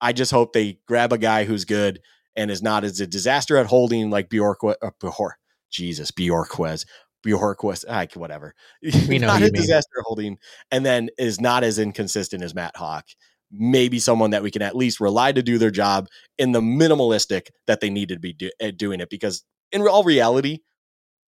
[0.00, 2.00] I just hope they grab a guy who's good
[2.36, 4.62] and is not as a disaster at holding like Bjork.
[4.64, 5.36] Uh, Bjork
[5.70, 6.84] Jesus Bjorkquez
[7.24, 8.54] Bjorkquist, like whatever.
[8.82, 10.38] We know not a disaster holding,
[10.70, 13.14] and then is not as inconsistent as Matt Haack.
[13.52, 16.08] Maybe someone that we can at least rely to do their job
[16.38, 19.10] in the minimalistic that they needed to be do, doing it.
[19.10, 20.60] Because in all reality,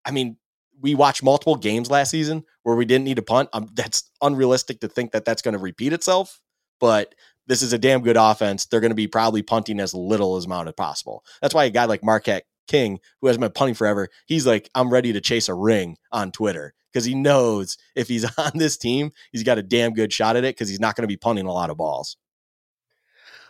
[0.04, 0.36] I mean,
[0.80, 3.48] we watched multiple games last season where we didn't need to punt.
[3.52, 6.40] Um, that's unrealistic to think that that's going to repeat itself.
[6.80, 7.14] But
[7.46, 8.66] this is a damn good offense.
[8.66, 11.24] They're going to be probably punting as little as amount as possible.
[11.40, 14.90] That's why a guy like Marquette King, who has been punting forever, he's like, I'm
[14.90, 19.12] ready to chase a ring on Twitter because he knows if he's on this team,
[19.32, 21.46] he's got a damn good shot at it because he's not going to be punting
[21.46, 22.16] a lot of balls.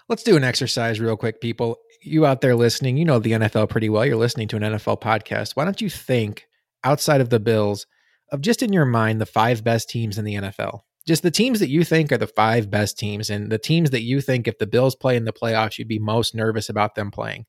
[0.09, 1.79] Let's do an exercise real quick, people.
[2.03, 4.05] You out there listening, you know the NFL pretty well.
[4.05, 5.55] You're listening to an NFL podcast.
[5.55, 6.49] Why don't you think
[6.83, 7.87] outside of the Bills
[8.31, 10.81] of just in your mind the five best teams in the NFL?
[11.07, 14.03] Just the teams that you think are the five best teams and the teams that
[14.03, 17.11] you think if the Bills play in the playoffs, you'd be most nervous about them
[17.11, 17.47] playing.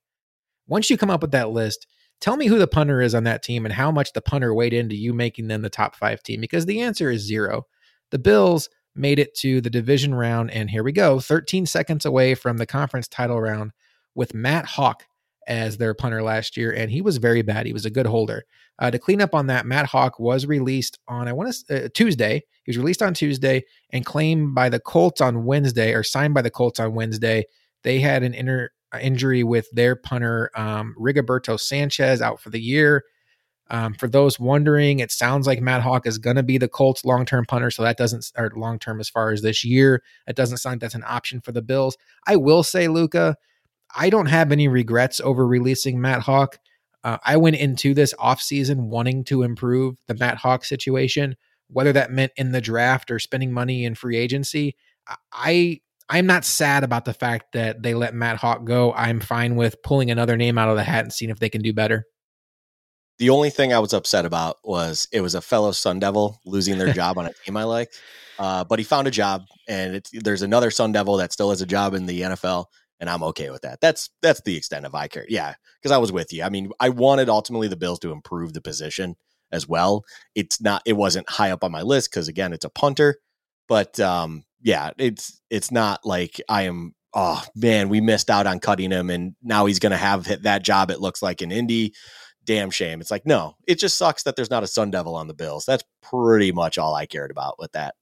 [0.67, 1.85] Once you come up with that list,
[2.19, 4.73] tell me who the punter is on that team and how much the punter weighed
[4.73, 7.67] into you making them the top five team because the answer is zero.
[8.11, 12.35] The Bills made it to the division round, and here we go 13 seconds away
[12.35, 13.71] from the conference title round
[14.15, 15.01] with Matt Haack
[15.47, 17.65] as their punter last year, and he was very bad.
[17.65, 18.43] He was a good holder.
[18.79, 21.89] Uh, to clean up on that, Matt Haack was released on I want to uh,
[21.93, 22.43] Tuesday.
[22.63, 26.41] He was released on Tuesday and claimed by the Colts on Wednesday, or signed by
[26.41, 27.45] the Colts on Wednesday.
[27.83, 28.69] They had an inter
[29.01, 33.03] injury with their punter, um, Rigoberto Sanchez, out for the year.
[33.69, 37.05] Um, for those wondering, it sounds like Matt Haack is going to be the Colts'
[37.05, 40.03] long-term punter, so that doesn't or long-term as far as this year.
[40.27, 41.97] It doesn't sound like that's an option for the Bills.
[42.27, 43.35] I will say, Luka,
[43.95, 46.57] I don't have any regrets over releasing Matt Haack.
[47.03, 51.35] Uh, I went into this offseason wanting to improve the Matt Haack situation,
[51.67, 54.75] whether that meant in the draft or spending money in free agency.
[55.31, 58.93] I I'm not sad about the fact that they let Matt Haack go.
[58.93, 61.61] I'm fine with pulling another name out of the hat and seeing if they can
[61.61, 62.05] do better.
[63.19, 66.77] The only thing I was upset about was it was a fellow Sun Devil losing
[66.77, 67.91] their job on a team I like.
[68.39, 71.65] Uh, but he found a job, and there's another Sun Devil that still has a
[71.65, 72.65] job in the NFL,
[73.03, 73.81] and I'm okay with that.
[73.81, 75.25] That's that's the extent of I care.
[75.27, 76.41] Yeah, because I was with you.
[76.41, 79.17] I mean, I wanted ultimately the Bills to improve the position
[79.51, 80.05] as well.
[80.35, 80.83] It's not.
[80.85, 83.17] It wasn't high up on my list because again, it's a punter.
[83.67, 86.95] But um, yeah, it's it's not like I am.
[87.13, 90.63] Oh man, we missed out on cutting him, and now he's going to have that
[90.63, 90.89] job.
[90.89, 91.93] It looks like in Indy.
[92.45, 93.01] Damn shame.
[93.01, 95.65] It's like no, it just sucks that there's not a Sun Devil on the Bills.
[95.65, 97.95] That's pretty much all I cared about with that.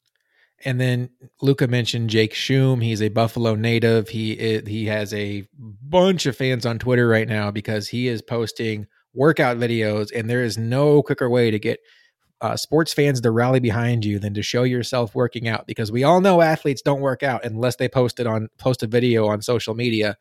[0.66, 1.10] And then
[1.42, 2.84] Luka mentioned Jake Schum.
[2.84, 4.10] He's a Buffalo native.
[4.10, 8.88] He he has a bunch of fans on Twitter right now because he is posting
[9.14, 11.80] workout videos, and there is no quicker way to get
[12.42, 15.68] uh, sports fans to rally behind you than to show yourself working out.
[15.68, 18.88] Because we all know athletes don't work out unless they post it on post a
[18.88, 20.18] video on social media.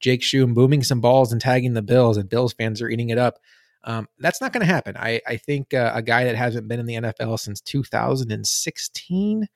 [0.00, 3.18] Jake Schum booming some balls and tagging the Bills, and Bills fans are eating it
[3.18, 3.38] up.
[3.84, 4.96] Um, that's not going to happen.
[4.96, 9.46] I, I think uh, a guy that hasn't been in the NFL since 2016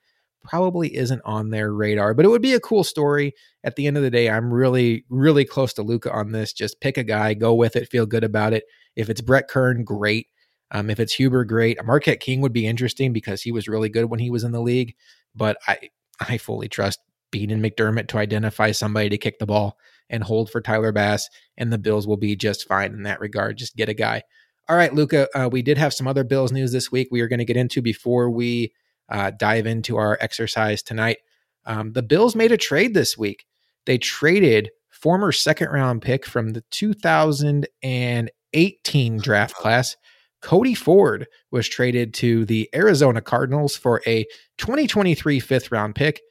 [0.43, 3.33] probably isn't on their radar, but it would be a cool story.
[3.63, 6.53] At the end of the day, I'm really, really close to Luka on this.
[6.53, 8.63] Just pick a guy, go with it, feel good about it.
[8.95, 10.27] If it's Brett Kern, great.
[10.71, 11.83] Um, if it's Huber, great.
[11.83, 14.61] Marquette King would be interesting because he was really good when he was in the
[14.61, 14.95] league,
[15.35, 16.99] but I, I fully trust
[17.31, 19.77] Beane and McDermott to identify somebody to kick the ball
[20.09, 23.57] and hold for Tyler Bass, and the Bills will be just fine in that regard.
[23.57, 24.23] Just get a guy.
[24.67, 27.27] All right, Luka, uh, we did have some other Bills news this week we are
[27.27, 28.73] going to get into before we
[29.09, 31.17] uh, dive into our exercise tonight.
[31.65, 33.45] Um, the Bills made a trade this week.
[33.85, 39.95] They traded former second round pick from the 2018 draft class.
[40.41, 44.23] Cody Ford was traded to the Arizona Cardinals for a
[44.57, 46.21] 2023 fifth round pick.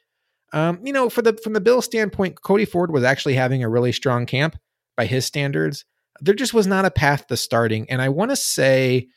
[0.52, 3.68] Um, you know, for the from the Bill standpoint, Cody Ford was actually having a
[3.68, 4.56] really strong camp
[4.96, 5.84] by his standards.
[6.20, 9.08] There just was not a path to starting, and I want to say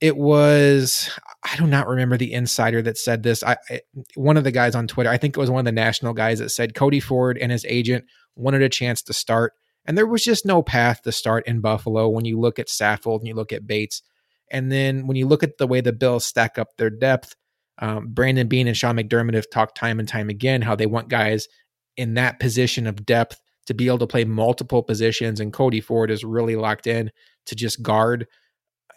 [0.00, 1.10] it was
[1.44, 3.42] I do not remember the insider that said this.
[3.42, 3.80] I, I,
[4.14, 6.38] one of the guys on Twitter, I think it was one of the national guys
[6.38, 8.04] that said Cody Ford and his agent
[8.36, 12.08] wanted a chance to start, and there was just no path to start in Buffalo
[12.08, 14.02] when you look at Saffold and you look at Bates,
[14.50, 17.34] and then when you look at the way the Bills stack up their depth,
[17.78, 21.08] um, Brandon Beane and Sean McDermott have talked time and time again how they want
[21.08, 21.48] guys
[21.96, 26.10] in that position of depth to be able to play multiple positions, and Cody Ford
[26.10, 27.10] is really locked in
[27.46, 28.26] to just guard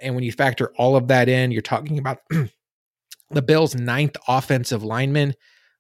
[0.03, 2.19] and when you factor all of that in, you're talking about
[3.31, 5.33] the Bills' ninth offensive lineman.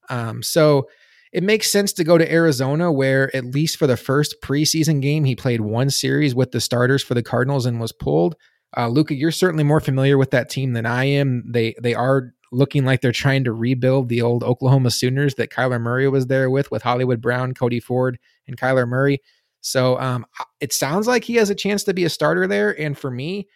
[0.09, 0.87] Um, so
[1.31, 5.23] it makes sense to go to Arizona, where at least for the first preseason game,
[5.23, 8.35] he played one series with the starters for the Cardinals and was pulled.
[8.75, 11.43] Uh, Luka, you're certainly more familiar with that team than I am.
[11.51, 15.81] They they are looking like they're trying to rebuild the old Oklahoma Sooners that Kyler
[15.81, 19.19] Murray was there with, with Hollywood Brown, Cody Ford, and Kyler Murray.
[19.61, 20.25] So um,
[20.59, 22.79] it sounds like he has a chance to be a starter there.
[22.79, 23.47] And for me,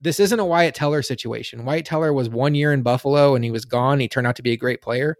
[0.00, 1.64] this isn't a Wyatt Teller situation.
[1.64, 4.00] Wyatt Teller was one year in Buffalo and he was gone.
[4.00, 5.16] He turned out to be a great player.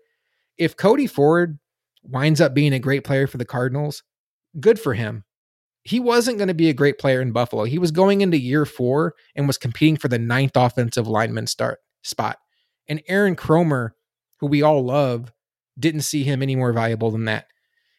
[0.59, 1.59] If Cody Ford
[2.03, 4.03] winds up being a great player for the Cardinals,
[4.61, 5.25] good for him.
[5.83, 7.65] He wasn't going to be a great player in Buffalo.
[7.65, 11.79] He was going into year four and was competing for the ninth offensive lineman start
[12.03, 12.39] spot.
[12.89, 13.91] And Aaron Kromer,
[14.41, 15.33] who we all love,
[15.79, 17.47] didn't see him any more valuable than that.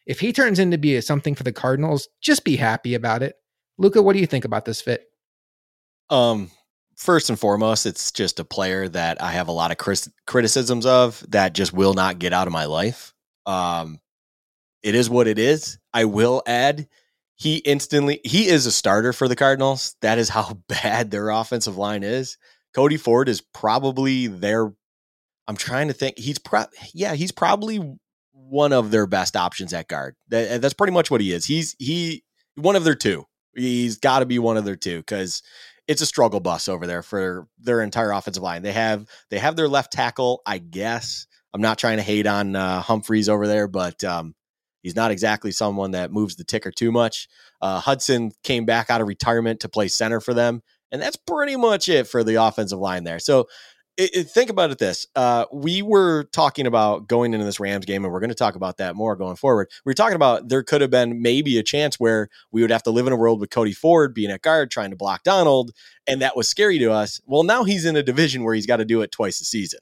[0.06, 3.36] If he turns into be something for the Cardinals, just be happy about it.
[3.78, 5.04] Luka, what do you think about this fit?
[6.10, 6.50] Um,
[6.98, 9.78] first and foremost, it's just a player that I have a lot of
[10.26, 13.14] criticisms of that just will not get out of my life.
[13.46, 14.00] Um,
[14.82, 15.78] it is what it is.
[15.94, 16.88] I will add,
[17.36, 19.94] he instantly he is a starter for the Cardinals.
[20.02, 22.36] That is how bad their offensive line is.
[22.74, 24.72] Cody Ford is probably their.
[25.46, 26.18] I'm trying to think.
[26.18, 26.64] He's pro.
[26.92, 27.96] Yeah, he's probably
[28.32, 30.16] one of their best options at guard.
[30.28, 31.46] That, that's pretty much what he is.
[31.46, 32.24] He's he
[32.56, 33.24] one of their two.
[33.54, 35.42] He's got to be one of their two because
[35.88, 38.62] it's a struggle bus over there for their entire offensive line.
[38.62, 41.26] They have they have their left tackle, I guess.
[41.54, 44.34] I'm not trying to hate on uh, Humphries over there, but um,
[44.82, 47.26] he's not exactly someone that moves the ticker too much.
[47.62, 50.62] Uh, Hudson came back out of retirement to play center for them,
[50.92, 53.18] and that's pretty much it for the offensive line there.
[53.18, 53.48] So
[53.98, 57.84] it, it, think about it this uh, we were talking about going into this rams
[57.84, 59.68] game and we're going to talk about that more going forward.
[59.84, 62.84] We were talking about there could have been maybe a chance where we would have
[62.84, 65.72] to live in a world with cody ford being at guard trying to block donald
[66.06, 67.20] and that was scary to us.
[67.26, 69.80] Well now he's in a division where he's got to do it twice a season.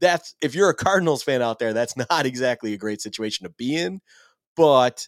[0.00, 3.50] That's if you're a cardinals fan out there that's not exactly a great situation to
[3.56, 4.00] be in
[4.56, 5.06] but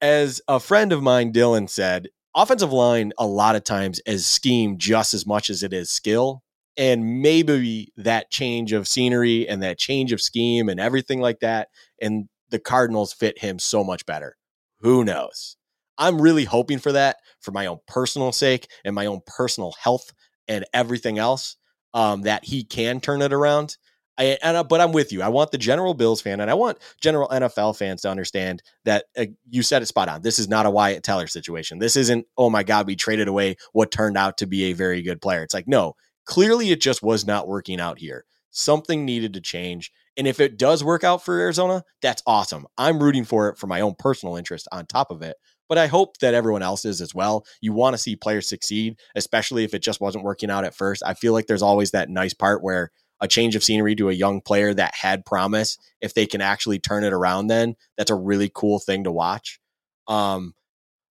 [0.00, 4.78] as a friend of mine dylan said offensive line a lot of times is scheme
[4.78, 6.43] just as much as it is skill
[6.76, 11.68] and maybe that change of scenery and that change of scheme and everything like that
[12.00, 14.36] and the cardinals fit him so much better
[14.80, 15.56] who knows
[15.98, 20.12] I'm really hoping for that for my own personal sake and my own personal health
[20.48, 21.56] and everything else.
[21.92, 23.76] Um, that he can turn it around.
[24.18, 25.22] I, uh, but I'm with you.
[25.22, 29.04] I want the general Bills fan and I want general NFL fans to understand that
[29.16, 30.22] uh, you said it spot on.
[30.22, 31.78] This is not a Wyatt Teller situation.
[31.78, 35.02] This isn't, oh my God, we traded away what turned out to be a very
[35.02, 35.44] good player.
[35.44, 35.94] It's like, no,
[36.24, 38.24] clearly it just was not working out here.
[38.50, 39.90] Something needed to change.
[40.16, 42.66] And if it does work out for Arizona, that's awesome.
[42.78, 45.36] I'm rooting for it for my own personal interest on top of it.
[45.68, 47.44] But I hope that everyone else is as well.
[47.60, 51.02] You want to see players succeed, especially if it just wasn't working out at first.
[51.04, 54.12] I feel like there's always that nice part where a change of scenery to a
[54.12, 58.14] young player that had promise, if they can actually turn it around, then that's a
[58.14, 59.58] really cool thing to watch.
[60.06, 60.54] Um,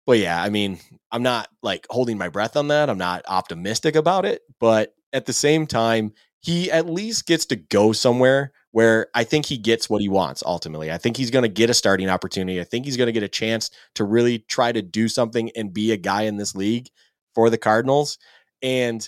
[0.05, 0.80] but yeah, I mean,
[1.11, 2.89] I'm not like holding my breath on that.
[2.89, 6.11] I'm not optimistic about it, but at the same time,
[6.41, 10.43] he at least gets to go somewhere where I think he gets what he wants
[10.45, 10.91] ultimately.
[10.91, 12.59] I think he's going to get a starting opportunity.
[12.59, 15.74] I think he's going to get a chance to really try to do something and
[15.74, 16.89] be a guy in this league
[17.36, 18.18] for the Cardinals.
[18.64, 19.07] And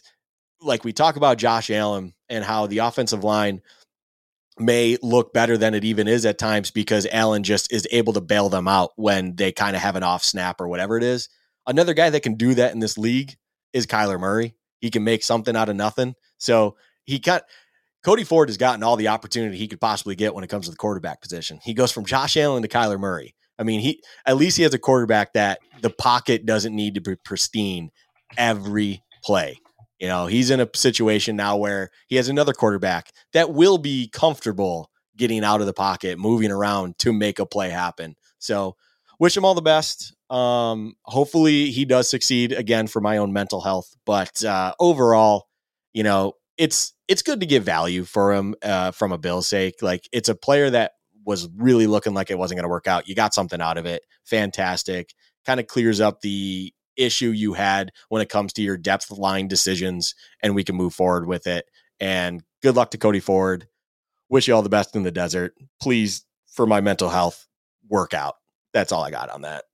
[0.62, 3.62] like we talk about Josh Allen and how the offensive line
[4.58, 8.22] may look better than it even is at times because Allen just is able to
[8.22, 11.28] bail them out when they kind of have an off snap or whatever it is.
[11.68, 13.36] Another guy that can do that in this league
[13.74, 14.54] is Kyler Murray.
[14.86, 16.14] He can make something out of nothing.
[16.38, 17.48] So he cut.
[18.04, 20.72] Cody Ford has gotten all the opportunity he could possibly get when it comes to
[20.72, 21.60] the quarterback position.
[21.64, 23.34] He goes from Josh Allen to Kyler Murray.
[23.58, 27.02] I mean, he at least he has a quarterback that the pocket doesn't need to
[27.02, 27.90] be pristine
[28.38, 29.58] every play.
[30.00, 34.08] You know, he's in a situation now where he has another quarterback that will be
[34.08, 38.16] comfortable getting out of the pocket, moving around to make a play happen.
[38.38, 38.76] So,
[39.20, 40.15] wish him all the best.
[40.30, 43.96] Um, hopefully, he does succeed again for my own mental health.
[44.06, 45.48] But uh, overall,
[45.94, 49.76] you know, it's it's good to give value for him uh, from a Bill's sake.
[49.82, 50.94] Like, it's a player that
[51.26, 53.08] was really looking like it wasn't going to work out.
[53.08, 54.04] You got something out of it.
[54.26, 55.14] Fantastic.
[55.46, 59.48] Kind of clears up the issue you had when it comes to your depth line
[59.48, 61.66] decisions, and we can move forward with it.
[62.00, 63.68] And good luck to Cody Ford.
[64.30, 65.54] Wish you all the best in the desert.
[65.82, 67.48] Please, for my mental health,
[67.88, 68.36] work out.
[68.74, 69.66] That's all I got on that.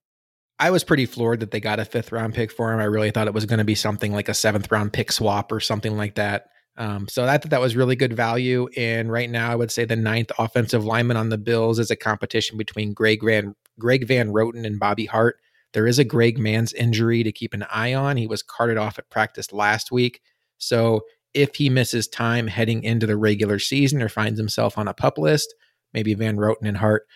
[0.58, 2.80] I was pretty floored that they got a fifth round pick for him.
[2.80, 5.50] I really thought it was going to be something like a seventh round pick swap
[5.50, 6.46] or something like that.
[6.76, 8.68] Um, so I thought that was really good value.
[8.76, 11.96] And right now, I would say the ninth offensive lineman on the Bills is a
[11.96, 15.36] competition between Greg Van Greg Van Roten and Bobby Hart.
[15.72, 18.16] There is a Greg Mancz injury to keep an eye on.
[18.16, 20.20] He was carted off at practice last week.
[20.58, 21.02] So
[21.34, 25.18] if he misses time heading into the regular season or finds himself on a pup
[25.18, 25.54] list,
[25.94, 27.06] maybe Van Roten and Hart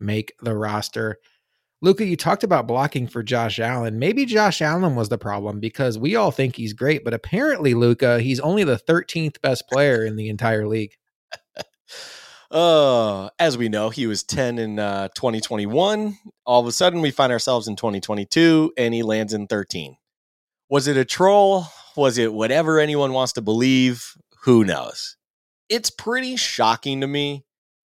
[0.00, 1.18] make the roster.
[1.82, 3.98] Luka, you talked about blocking for Josh Allen.
[3.98, 8.20] Maybe Josh Allen was the problem because we all think he's great, but apparently, Luka,
[8.20, 10.94] he's only the 13th best player in the entire league.
[12.50, 16.16] Uh, as we know, he was 10 in uh, 2021.
[16.44, 19.96] All of a sudden, we find ourselves in 2022 and he lands in 13.
[20.68, 21.64] Was it a troll?
[21.96, 24.12] Was it whatever anyone wants to believe?
[24.44, 25.16] Who knows?
[25.68, 27.44] It's pretty shocking to me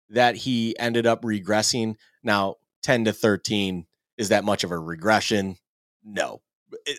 [0.09, 1.95] that he ended up regressing.
[2.23, 3.86] Now, 10 to 13,
[4.17, 5.57] is that much of a regression?
[6.03, 6.41] No.
[6.86, 6.97] It,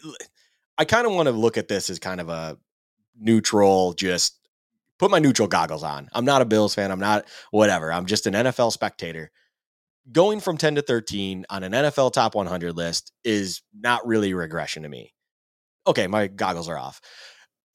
[0.79, 2.57] I kind of want to look at this as kind of a
[3.19, 4.39] neutral, just
[4.99, 6.09] put my neutral goggles on.
[6.13, 6.91] I'm not a Bills fan.
[6.91, 7.93] I'm not whatever.
[7.93, 9.31] I'm just an NFL spectator.
[10.11, 14.83] Going from 10 to 13 on an NFL top 100 list is not really regression
[14.83, 15.15] to me.
[15.87, 17.01] Okay, my goggles are off.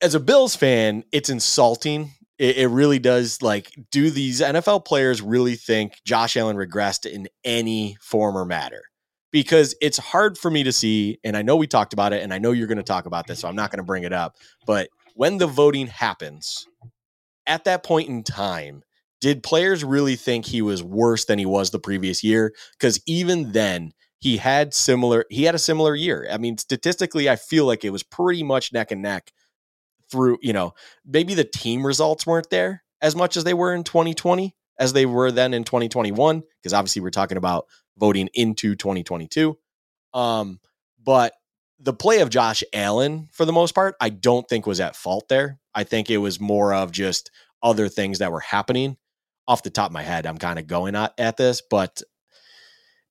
[0.01, 2.11] As a Bills fan, it's insulting.
[2.37, 3.41] It, it really does.
[3.41, 8.83] Like, do these NFL players really think Josh Allen regressed in any form or matter?
[9.31, 12.33] Because it's hard for me to see, and I know we talked about it, and
[12.33, 14.13] I know you're going to talk about this, so I'm not going to bring it
[14.13, 14.35] up.
[14.65, 16.65] But when the voting happens,
[17.45, 18.83] at that point in time,
[19.21, 22.53] did players really think he was worse than he was the previous year?
[22.77, 26.27] Because even then, he had similar he had a similar year.
[26.31, 29.31] I mean, statistically, I feel like it was pretty much neck and neck
[30.11, 30.73] through, you know,
[31.05, 35.05] maybe the team results weren't there as much as they were in 2020 as they
[35.05, 37.65] were then in 2021 because obviously we're talking about
[37.97, 39.57] voting into 2022.
[40.13, 40.59] Um,
[41.03, 41.33] but
[41.79, 45.27] the play of Josh Allen, for the most part, I don't think was at fault
[45.27, 45.59] there.
[45.73, 47.31] I think it was more of just
[47.61, 48.97] other things that were happening.
[49.47, 52.01] Off the top of my head, I'm kind of going at, at this, but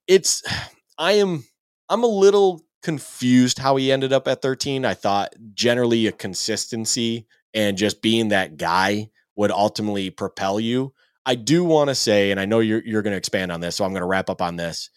[0.07, 0.43] it's
[0.99, 1.45] I am
[1.89, 4.85] I'm a little confused how he ended up at 13.
[4.85, 10.95] I thought generally a consistency and just being that guy would ultimately propel you.
[11.27, 13.77] I do want to say, and I know you're you're going to expand on this,
[13.77, 14.91] so I'm going to wrap up on this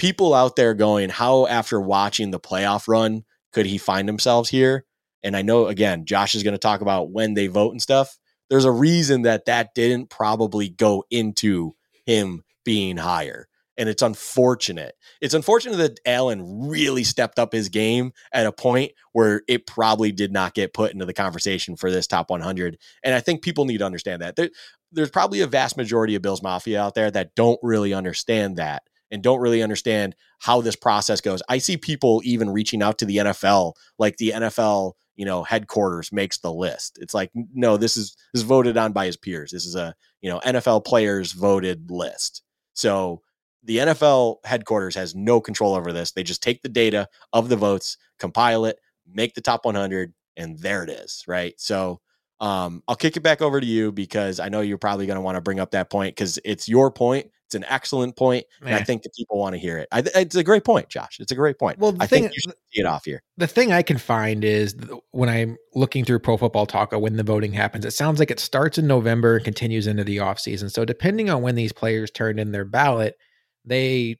[0.00, 3.22] people out there going, how after watching the playoff run
[3.52, 4.86] could he find themselves here?
[5.22, 8.18] And I know again, Josh is going to talk about when they vote and stuff.
[8.48, 11.74] There's a reason that that didn't probably go into
[12.06, 13.46] him being higher.
[13.80, 14.94] And it's unfortunate.
[15.22, 20.12] It's unfortunate that Allen really stepped up his game at a point where it probably
[20.12, 22.76] did not get put into the conversation for this top 100.
[23.02, 24.36] And I think people need to understand that.
[24.36, 24.50] There,
[24.92, 28.82] there's probably a vast majority of Bills Mafia out there that don't really understand that
[29.10, 31.42] and don't really understand how this process goes.
[31.48, 36.12] I see people even reaching out to the NFL, like the NFL, you know, headquarters
[36.12, 36.98] makes the list.
[37.00, 39.52] It's like, no, this is this is voted on by his peers.
[39.52, 42.42] This is a, you know, NFL players voted list.
[42.74, 43.22] So
[43.62, 46.12] the NFL headquarters has no control over this.
[46.12, 48.78] They just take the data of the votes, compile it,
[49.12, 51.54] make the top 100, and there it is, right?
[51.58, 52.00] So
[52.40, 55.20] um, I'll kick it back over to you because I know you're probably going to
[55.20, 57.30] want to bring up that point because it's your point.
[57.46, 59.88] It's an excellent point, and I think the people want to hear it.
[59.90, 61.18] I, it's a great point, Josh.
[61.18, 61.80] It's a great point.
[61.80, 63.24] Well, I thing, think you should see it off here.
[63.38, 64.76] The thing I can find is
[65.10, 68.38] when I'm looking through Pro Football Talk when the voting happens, it sounds like it
[68.38, 70.70] starts in November and continues into the offseason.
[70.70, 73.18] So depending on when these players turned in their ballot,
[73.64, 74.16] they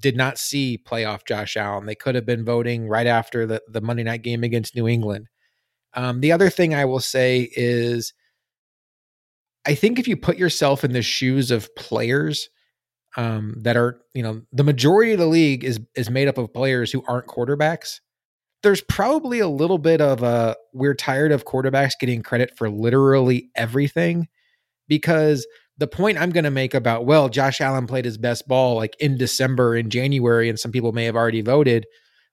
[0.00, 1.86] did not see playoff Josh Allen.
[1.86, 5.28] They could have been voting right after the, the Monday night game against New England.
[5.94, 8.12] Um, the other thing I will say is
[9.66, 12.48] I think if you put yourself in the shoes of players
[13.16, 16.52] um, that are, you know, the majority of the league is is made up of
[16.52, 18.00] players who aren't quarterbacks.
[18.62, 23.50] There's probably a little bit of a we're tired of quarterbacks getting credit for literally
[23.56, 24.28] everything
[24.86, 25.46] because
[25.78, 28.96] the point I'm going to make about well, Josh Allen played his best ball like
[29.00, 31.86] in December in January, and some people may have already voted.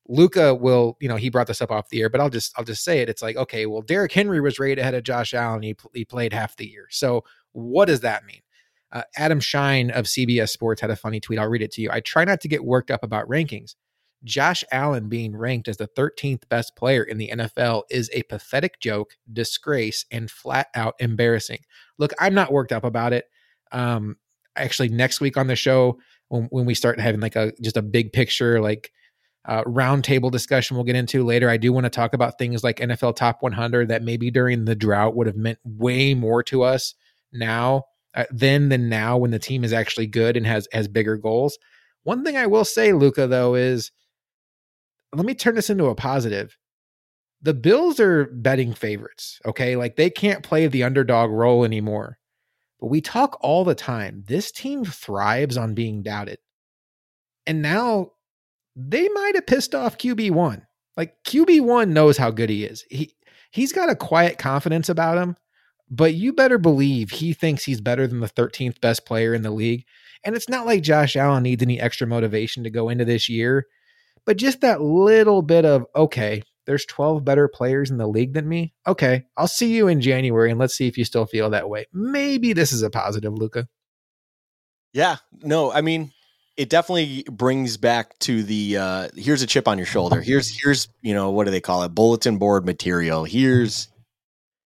[0.09, 2.65] Luka will, you know, he brought this up off the air, but I'll just I'll
[2.65, 3.09] just say it.
[3.09, 5.63] It's like, okay, well, Derrick Henry was rated ahead of Josh Allen.
[5.63, 6.87] He he played half the year.
[6.89, 8.41] So what does that mean?
[8.91, 11.39] Uh, Adam Schein of CBS Sports had a funny tweet.
[11.39, 11.89] I'll read it to you.
[11.91, 13.75] I try not to get worked up about rankings.
[14.23, 18.79] Josh Allen being ranked as the 13th best player in the NFL is a pathetic
[18.79, 21.59] joke, disgrace, and flat out embarrassing.
[21.97, 23.25] Look, I'm not worked up about it.
[23.73, 24.15] Um,
[24.55, 25.99] actually, next week on the show,
[26.29, 28.91] when, when we start having like a just a big picture, like
[29.45, 31.49] uh, roundtable discussion we'll get into later.
[31.49, 34.75] I do want to talk about things like NFL Top 100 that maybe during the
[34.75, 36.93] drought would have meant way more to us
[37.33, 37.83] now
[38.15, 41.57] uh, then than now when the team is actually good and has has bigger goals.
[42.03, 43.91] One thing I will say, Luka, though, is
[45.13, 46.57] let me turn this into a positive.
[47.41, 49.75] The Bills are betting favorites, okay?
[49.75, 52.17] Like they can't play the underdog role anymore.
[52.83, 54.25] But we talk all the time.
[54.27, 56.39] This team thrives on being doubted.
[57.47, 58.11] And now
[58.75, 60.63] they might have pissed off QB1.
[60.97, 62.83] Like QB1 knows how good he is.
[62.89, 63.13] He
[63.51, 65.37] he's got a quiet confidence about him,
[65.89, 69.51] but you better believe he thinks he's better than the 13th best player in the
[69.51, 69.85] league.
[70.25, 73.65] And it's not like Josh Allen needs any extra motivation to go into this year,
[74.25, 78.47] but just that little bit of okay, there's 12 better players in the league than
[78.47, 78.73] me.
[78.87, 81.85] Okay, I'll see you in January and let's see if you still feel that way.
[81.93, 83.67] Maybe this is a positive, Luka.
[84.93, 86.11] Yeah, no, I mean,
[86.55, 90.87] it definitely brings back to the uh here's a chip on your shoulder here's here's
[91.01, 93.87] you know what do they call it bulletin board material here's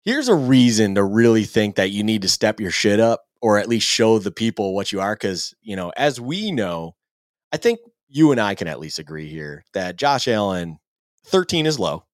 [0.05, 3.59] here's a reason to really think that you need to step your shit up or
[3.59, 6.95] at least show the people what you are because you know as we know
[7.53, 7.78] i think
[8.09, 10.78] you and i can at least agree here that josh allen
[11.27, 12.05] 13 is low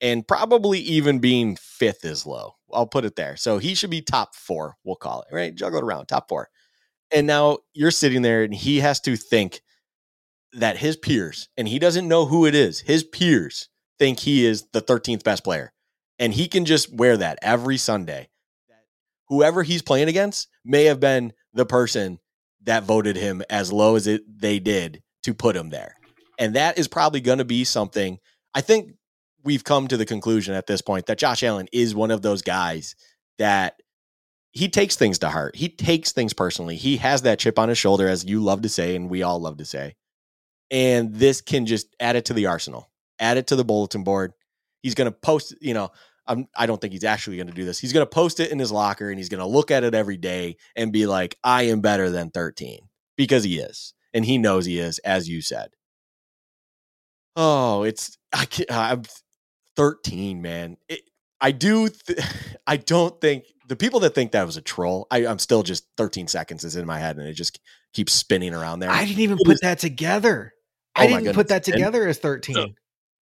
[0.00, 4.02] and probably even being fifth is low i'll put it there so he should be
[4.02, 6.48] top four we'll call it right juggle it around top four
[7.10, 9.60] and now you're sitting there and he has to think
[10.52, 14.66] that his peers, and he doesn't know who it is, his peers think he is
[14.72, 15.72] the 13th best player.
[16.18, 18.28] And he can just wear that every Sunday.
[19.28, 22.20] Whoever he's playing against may have been the person
[22.62, 25.96] that voted him as low as it they did to put him there.
[26.38, 28.18] And that is probably going to be something
[28.56, 28.94] I think
[29.44, 32.40] we've come to the conclusion at this point that Josh Allen is one of those
[32.40, 32.96] guys
[33.36, 33.82] that
[34.52, 35.54] he takes things to heart.
[35.54, 36.76] He takes things personally.
[36.76, 39.38] He has that chip on his shoulder, as you love to say, and we all
[39.38, 39.94] love to say.
[40.70, 42.90] And this can just add it to the arsenal,
[43.20, 44.32] add it to the bulletin board.
[44.82, 45.90] He's going to post, you know,
[46.26, 47.78] I'm, I don't think he's actually going to do this.
[47.78, 49.94] He's going to post it in his locker and he's going to look at it
[49.94, 52.88] every day and be like, I am better than 13
[53.18, 53.92] because he is.
[54.14, 55.75] And he knows he is, as you said.
[57.36, 59.02] Oh, it's, I can't, I'm
[59.76, 60.76] 13, man.
[60.88, 61.02] It,
[61.40, 62.18] I do, th-
[62.66, 65.86] I don't think the people that think that was a troll, I, am still just
[65.96, 67.60] 13 seconds is in my head and it just
[67.92, 68.90] keeps spinning around there.
[68.90, 70.54] I didn't even it put that together.
[70.96, 72.54] Oh I didn't put that together and, as 13.
[72.54, 72.68] So,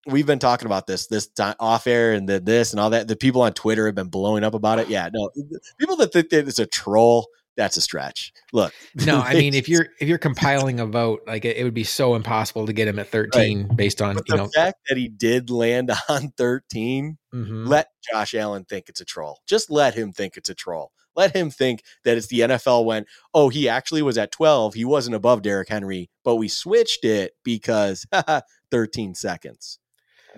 [0.07, 3.09] we've been talking about this this time, off air and the, this and all that.
[3.09, 4.89] The people on Twitter have been blowing up about it.
[4.89, 5.31] Yeah, no,
[5.79, 8.33] people that think that it's a troll, that's a stretch.
[8.53, 8.73] Look,
[9.07, 11.85] no, I mean if you're if you're compiling a vote, like it, it would be
[11.85, 13.77] so impossible to get him at 13 right.
[13.77, 17.19] based on but you the know fact that he did land on 13.
[17.33, 17.67] Mm-hmm.
[17.67, 19.41] Let Josh Allen think it's a troll.
[19.47, 20.93] Just let him think it's a troll.
[21.17, 24.75] Let him think that it's the NFL went, oh, he actually was at 12.
[24.75, 28.05] He wasn't above Derrick Henry, but we switched it because
[28.73, 29.79] 13 seconds.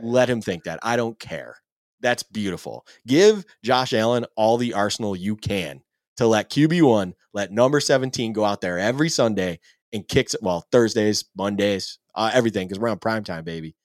[0.02, 0.78] Let him think that.
[0.82, 1.56] I don't care.
[2.00, 2.86] That's beautiful.
[3.06, 5.80] Give Josh Allen all the arsenal you can
[6.16, 9.60] to let QB1, let number 17 go out there every Sunday
[9.92, 10.42] and kicks it.
[10.42, 13.76] Well, Thursdays, Mondays, uh, everything, because we're on prime time, baby.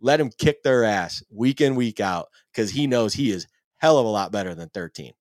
[0.00, 3.98] Let him kick their ass week in, week out, because he knows he is hell
[3.98, 5.12] of a lot better than 13.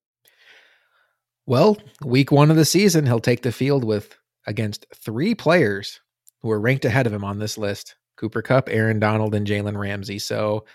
[1.46, 4.16] Well, week one of the season, he'll take the field with
[4.46, 6.00] against three players
[6.42, 9.78] who are ranked ahead of him on this list Cooper Kupp, Aaron Donald, and Jalen
[9.78, 10.20] Ramsey.
[10.20, 10.66] So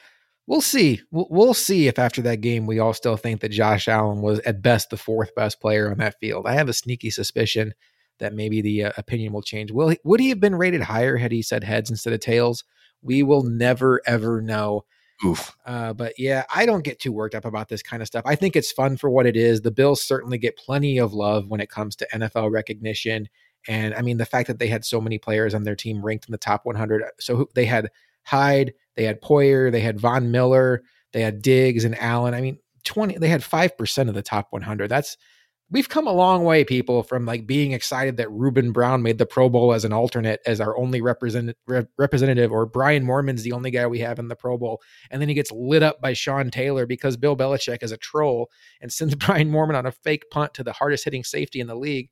[0.47, 1.01] we'll see.
[1.11, 4.41] We'll, we'll, see if after that game we all still think that Josh Allen was
[4.41, 6.47] at best the fourth best player on that field.
[6.47, 7.75] I have a sneaky suspicion
[8.19, 9.71] that maybe the uh, opinion will change.
[9.71, 12.65] Will he, would he have been rated higher had he said heads instead of tails?
[13.03, 14.85] We will never ever know.
[15.25, 15.57] Oof.
[15.65, 18.25] Uh, but yeah, I don't get too worked up about this kind of stuff.
[18.27, 19.61] I think it's fun for what it is.
[19.61, 23.29] The Bills certainly get plenty of love when it comes to NFL recognition.
[23.69, 26.27] And I mean, the fact that they had so many players on their team ranked
[26.27, 27.05] in the top 100.
[27.21, 27.91] So they had
[28.25, 30.83] Hyde, they had Poyer, they had Von Miller,
[31.13, 32.35] they had Diggs and Allen.
[32.35, 34.89] I mean, 20, they had 5% of the top 100.
[34.89, 35.17] That's,
[35.71, 39.27] we've come a long way, people, from like being excited that Ruben Brown made the
[39.27, 43.53] Pro Bowl as an alternate, as our only represent, re- representative, or Brian Moorman's the
[43.53, 44.83] only guy we have in the Pro Bowl.
[45.11, 48.51] And then he gets lit up by Sean Taylor because Bill Belichick is a troll
[48.81, 51.77] and sends Brian Mormon on a fake punt to the hardest hitting safety in the
[51.77, 52.11] league.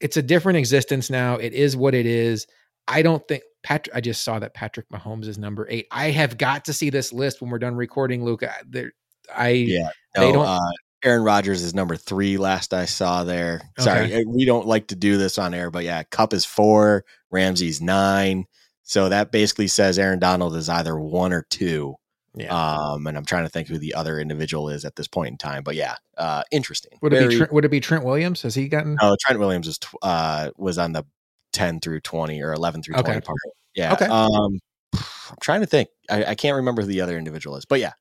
[0.00, 1.36] it's a different existence now.
[1.36, 2.46] It is what it is.
[2.88, 3.94] I don't think Patrick.
[3.94, 5.86] I just saw that Patrick Mahomes is number eight.
[5.90, 8.52] I have got to see this list when we're done recording, Luka.
[8.66, 8.92] There,
[9.34, 9.90] I yeah.
[10.16, 10.46] No, they don't.
[10.46, 10.70] Uh,
[11.04, 12.38] Aaron Rodgers is number three.
[12.38, 13.62] Last I saw there.
[13.78, 14.24] Sorry, okay.
[14.26, 18.46] we don't like to do this on air, but yeah, Kupp is four, Ramsey's nine.
[18.82, 21.96] So that basically says Aaron Donald is either one or two.
[22.34, 22.54] Yeah.
[22.54, 25.38] Um, and I'm trying to think who the other individual is at this point in
[25.38, 26.98] time, but yeah, uh, interesting.
[27.02, 28.42] Would Very, it be Trent, would it be Trent Williams?
[28.42, 28.96] Has he gotten?
[29.00, 31.04] Oh, Trent Williams is uh was on the
[31.52, 33.20] 10 through 20 or 11 through 20 okay.
[33.20, 33.38] part.
[33.74, 33.92] Yeah.
[33.92, 34.06] Okay.
[34.06, 34.58] Um,
[34.94, 35.88] I'm trying to think.
[36.10, 37.92] I, I can't remember who the other individual is, but yeah,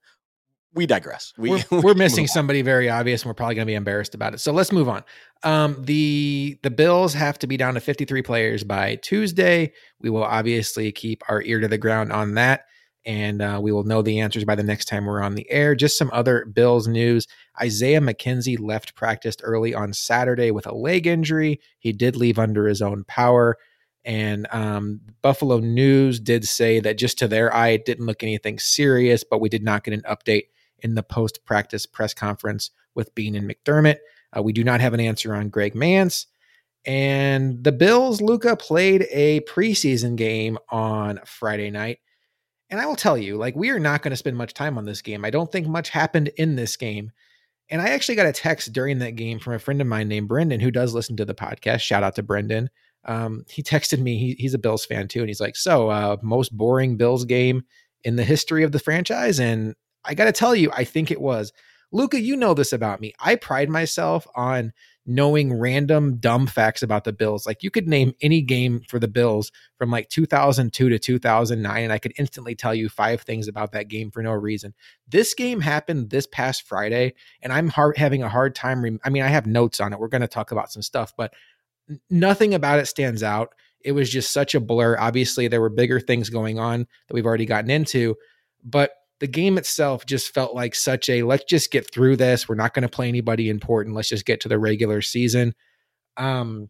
[0.74, 1.34] we digress.
[1.38, 4.34] We, we're, we're missing somebody very obvious, and we're probably going to be embarrassed about
[4.34, 4.39] it.
[4.39, 5.04] So let's move on.
[5.43, 9.74] Um, the the Bills have to be down to 53 players by Tuesday.
[10.00, 12.66] We will obviously keep our ear to the ground on that
[13.08, 15.76] and uh, we will know the answers by the next time we're on the air.
[15.76, 17.26] Just some other Bills news.
[17.60, 21.62] Isaiah McKenzie left practice early on Saturday with a leg injury.
[21.80, 23.58] He did leave under his own power.
[24.03, 28.60] And um, Buffalo News did say that just to their eye, it didn't look anything
[28.60, 30.47] serious, but we did not get an update
[30.80, 33.97] in the post practice press conference with Beane and McDermott.
[34.36, 36.26] Uh, we do not have an answer on Greg Mancz.
[36.86, 41.99] And the Bills, Luka played a preseason game on Friday night.
[42.70, 44.86] And I will tell you, like, we are not going to spend much time on
[44.86, 45.24] this game.
[45.24, 47.11] I don't think much happened in this game.
[47.70, 50.28] And I actually got a text during that game from a friend of mine named
[50.28, 51.82] Brendan, who does listen to the podcast.
[51.82, 52.70] Shout out to Brendan.
[53.05, 55.20] Um, he texted me, he, he's a Bills fan too.
[55.20, 57.63] And he's like, So, uh, most boring Bills game
[58.03, 59.39] in the history of the franchise.
[59.39, 61.51] And I got to tell you, I think it was.
[61.91, 63.13] Luka, you know this about me.
[63.19, 64.73] I pride myself on
[65.09, 67.47] knowing random dumb facts about the Bills.
[67.47, 71.93] Like you could name any game for the Bills from like 2002 to 2009, and
[71.93, 74.73] I could instantly tell you five things about that game for no reason.
[75.07, 78.83] This game happened this past Friday, and I'm hard, having a hard time.
[78.83, 79.99] Rem- I mean, I have notes on it.
[79.99, 81.33] We're going to talk about some stuff, but
[82.09, 83.55] nothing about it stands out.
[83.79, 84.97] It was just such a blur.
[84.99, 88.15] Obviously, there were bigger things going on that we've already gotten into,
[88.61, 92.47] but the game itself just felt like such a let's just get through this.
[92.47, 93.95] We're not going to play anybody important.
[93.95, 95.55] Let's just get to the regular season.
[96.18, 96.70] Um,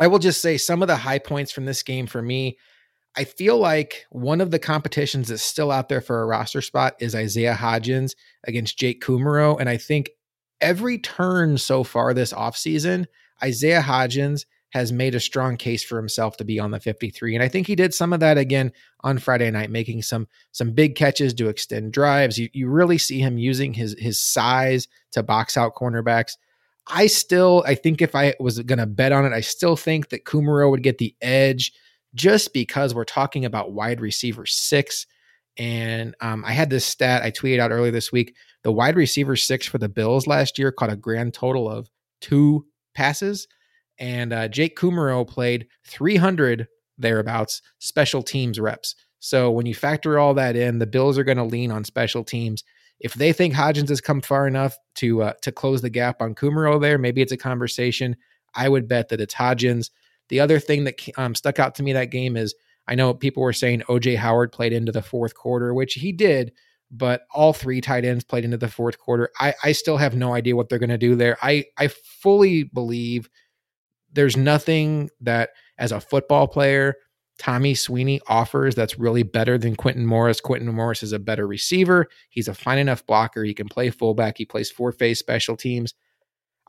[0.00, 2.58] I will just say some of the high points from this game for me.
[3.16, 6.94] I feel like one of the competitions that's still out there for a roster spot
[6.98, 9.60] is Isaiah Hodgins against Jake Kumerow.
[9.60, 10.10] And I think
[10.60, 13.06] every turn so far this offseason,
[13.42, 17.42] Isaiah Hodgins has made a strong case for himself to be on the 53 and
[17.42, 20.94] i think he did some of that again on friday night making some some big
[20.94, 22.38] catches to extend drives.
[22.38, 26.36] You, you really see him using his his size to box out cornerbacks.
[26.86, 30.08] I still i think if i was going to bet on it i still think
[30.10, 31.72] that Kumerow would get the edge
[32.14, 35.06] just because we're talking about wide receiver six.
[35.58, 38.34] And um, i had this stat i tweeted out earlier this week.
[38.62, 42.66] The wide receiver six for the bills last year caught a grand total of two
[42.94, 43.46] passes
[43.98, 46.68] and uh, Jake Kumerow played 300
[46.98, 48.94] thereabouts special teams reps.
[49.18, 52.24] So when you factor all that in, the Bills are going to lean on special
[52.24, 52.64] teams.
[53.00, 56.34] If they think Hodgins has come far enough to uh, to close the gap on
[56.34, 58.16] Kumerow there, maybe it's a conversation.
[58.54, 59.90] I would bet that it's Hodgins.
[60.28, 62.54] The other thing that um, stuck out to me that game is
[62.88, 66.52] I know people were saying OJ Howard played into the fourth quarter, which he did,
[66.90, 69.30] but all three tight ends played into the fourth quarter.
[69.40, 71.38] I, I still have no idea what they're going to do there.
[71.42, 73.28] I, I fully believe
[74.12, 76.96] there's nothing that, as a football player,
[77.38, 80.40] Tommy Sweeney offers that's really better than Quintin Morris.
[80.40, 82.08] Quintin Morris is a better receiver.
[82.30, 83.42] He's a fine enough blocker.
[83.42, 84.38] He can play fullback.
[84.38, 85.94] He plays four phase special teams.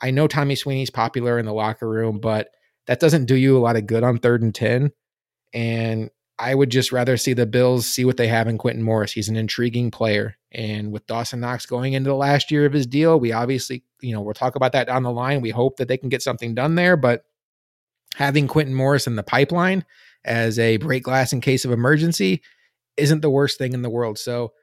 [0.01, 2.49] I know Tommy Sweeney's popular in the locker room, but
[2.87, 4.91] that doesn't do you a lot of good on third and 10.
[5.53, 9.11] And I would just rather see the Bills see what they have in Quintin Morris.
[9.11, 10.35] He's an intriguing player.
[10.51, 14.13] And with Dawson Knox going into the last year of his deal, we obviously, you
[14.13, 15.41] know, we'll talk about that down the line.
[15.41, 16.97] We hope that they can get something done there.
[16.97, 17.23] But
[18.15, 19.85] having Quintin Morris in the pipeline
[20.25, 22.41] as a break glass in case of emergency
[22.97, 24.17] isn't the worst thing in the world.
[24.17, 24.53] So,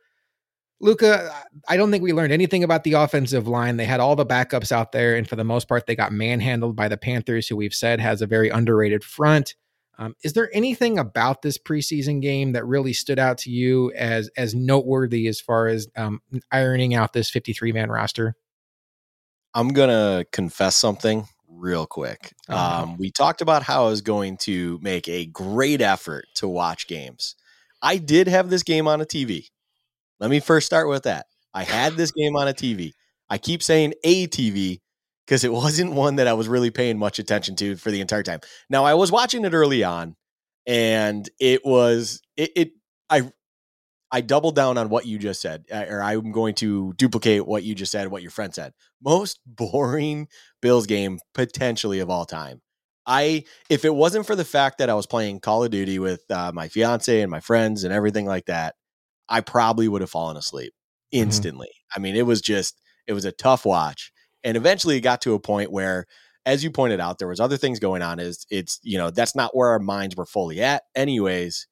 [0.80, 1.30] Luka,
[1.68, 3.76] I don't think we learned anything about the offensive line.
[3.76, 6.74] They had all the backups out there, and for the most part, they got manhandled
[6.74, 9.54] by the Panthers, who we've said has a very underrated front.
[9.98, 14.30] Um, is there anything about this preseason game that really stood out to you as
[14.38, 18.34] as noteworthy as far as um, ironing out this 53 man roster?
[19.52, 21.26] I'm gonna confess something
[21.60, 22.32] real quick.
[22.48, 26.48] Oh, um, we talked about how I was going to make a great effort to
[26.48, 27.36] watch games.
[27.82, 29.46] I did have this game on a TV.
[30.18, 31.26] Let me first start with that.
[31.54, 32.92] I had this game on a TV.
[33.28, 34.80] I keep saying a TV
[35.26, 38.22] because it wasn't one that I was really paying much attention to for the entire
[38.22, 38.40] time.
[38.68, 40.16] Now I was watching it early on,
[40.66, 42.70] and it was it, it
[43.08, 43.30] I
[44.12, 47.62] I doubled down on what you just said, uh, or I'm going to duplicate what
[47.62, 48.72] you just said, what your friend said.
[49.02, 50.28] Most boring
[50.60, 52.60] Bills game potentially of all time.
[53.06, 56.22] I if it wasn't for the fact that I was playing Call of Duty with
[56.30, 58.74] uh, my fiance and my friends and everything like that,
[59.28, 60.72] I probably would have fallen asleep
[61.12, 61.22] mm-hmm.
[61.22, 61.68] instantly.
[61.68, 62.00] Mm-hmm.
[62.00, 64.12] I mean, it was just it was a tough watch,
[64.44, 66.06] and eventually it got to a point where,
[66.44, 68.20] as you pointed out, there was other things going on.
[68.20, 71.66] Is it's you know that's not where our minds were fully at, anyways.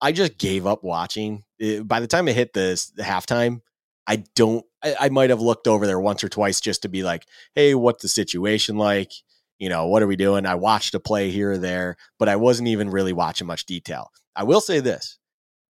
[0.00, 1.44] I just gave up watching.
[1.60, 3.60] Eh, by the time it hit the, halftime,
[4.06, 4.64] I don't.
[4.82, 7.74] I, I might have looked over there once or twice just to be like, "Hey,
[7.74, 9.12] what's the situation like?
[9.58, 12.36] You know, what are we doing?" I watched a play here or there, but I
[12.36, 14.10] wasn't even really watching much detail.
[14.34, 15.18] I will say this: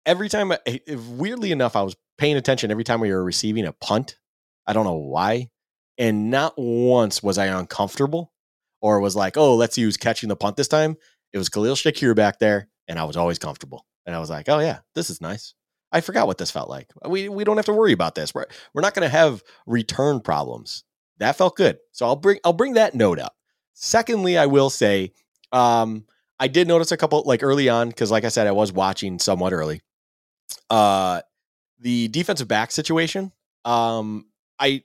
[0.06, 3.74] every time, if, weirdly enough, I was paying attention every time we were receiving a
[3.74, 4.18] punt.
[4.68, 5.50] I don't know why,
[5.98, 8.32] and not once was I uncomfortable
[8.82, 10.96] or was like, "Oh, let's use catching the punt this time."
[11.34, 13.86] It was Khalil Shakir back there, and I was always comfortable.
[14.06, 15.54] And I was like, oh yeah, this is nice.
[15.92, 16.90] I forgot what this felt like.
[17.06, 18.34] We we don't have to worry about this.
[18.34, 20.84] We're we're not going to have return problems.
[21.18, 21.78] That felt good.
[21.92, 23.36] So I'll bring I'll bring that note up.
[23.74, 25.14] Secondly, I will say
[25.52, 26.06] um,
[26.40, 29.20] I did notice a couple like early on because like I said I was watching
[29.20, 29.82] somewhat early.
[30.70, 31.22] Uh,
[31.80, 33.32] the defensive back situation.
[33.66, 34.26] Um,
[34.60, 34.84] I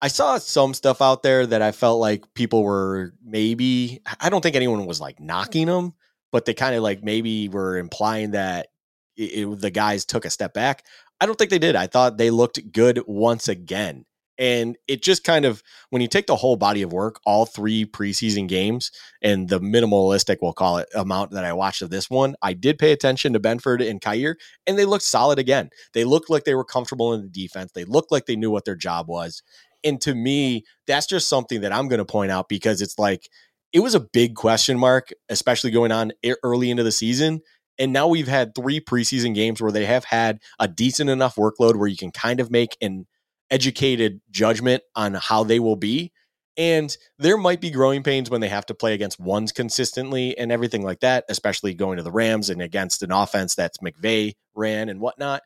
[0.00, 4.42] I saw some stuff out there that I felt like people were maybe I don't
[4.42, 5.94] think anyone was like knocking them,
[6.30, 8.68] but they kind of like maybe were implying that
[9.16, 10.84] it, it, the guys took a step back.
[11.20, 11.76] I don't think they did.
[11.76, 14.04] I thought they looked good once again.
[14.38, 17.84] And it just kind of, when you take the whole body of work, all three
[17.84, 18.90] preseason games,
[19.20, 22.78] and the minimalistic, we'll call it, amount that I watched of this one, I did
[22.78, 24.36] pay attention to Benford and Kaiir,
[24.66, 25.68] and they looked solid again.
[25.92, 27.72] They looked like they were comfortable in the defense.
[27.72, 29.42] They looked like they knew what their job was.
[29.84, 33.28] And to me, that's just something that I'm going to point out because it's like,
[33.72, 37.42] it was a big question mark, especially going on early into the season.
[37.82, 41.74] And now we've had three preseason games where they have had a decent enough workload
[41.74, 43.08] where you can kind of make an
[43.50, 46.12] educated judgment on how they will be.
[46.56, 50.52] And there might be growing pains when they have to play against ones consistently and
[50.52, 54.88] everything like that, especially going to the Rams and against an offense that's McVay ran
[54.88, 55.42] and whatnot.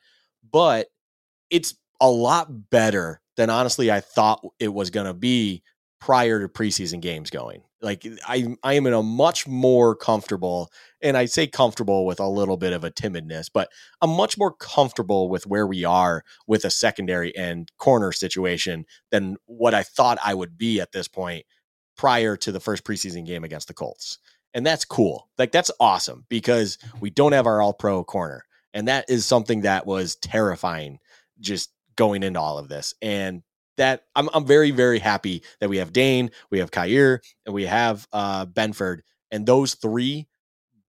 [0.53, 0.89] But
[1.49, 5.63] it's a lot better than honestly I thought it was going to be
[6.01, 7.63] prior to preseason games going.
[7.81, 10.71] Like I I am in a much more comfortable
[11.03, 13.69] and I say comfortable with a little bit of a timidness, but
[14.01, 19.37] I'm much more comfortable with where we are with a secondary and corner situation than
[19.47, 21.45] what I thought I would be at this point
[21.97, 24.19] prior to the first preseason game against the Colts.
[24.55, 25.29] And that's cool.
[25.39, 26.99] Like that's awesome because mm-hmm.
[27.01, 28.45] we don't have our all pro corner.
[28.73, 30.99] And that is something that was terrifying
[31.41, 32.95] just going into all of this.
[33.01, 33.43] And
[33.77, 37.67] that I'm I'm very very happy that we have Dane, we have Kaiir, and we
[37.67, 39.01] have uh, Benford,
[39.31, 40.29] and those three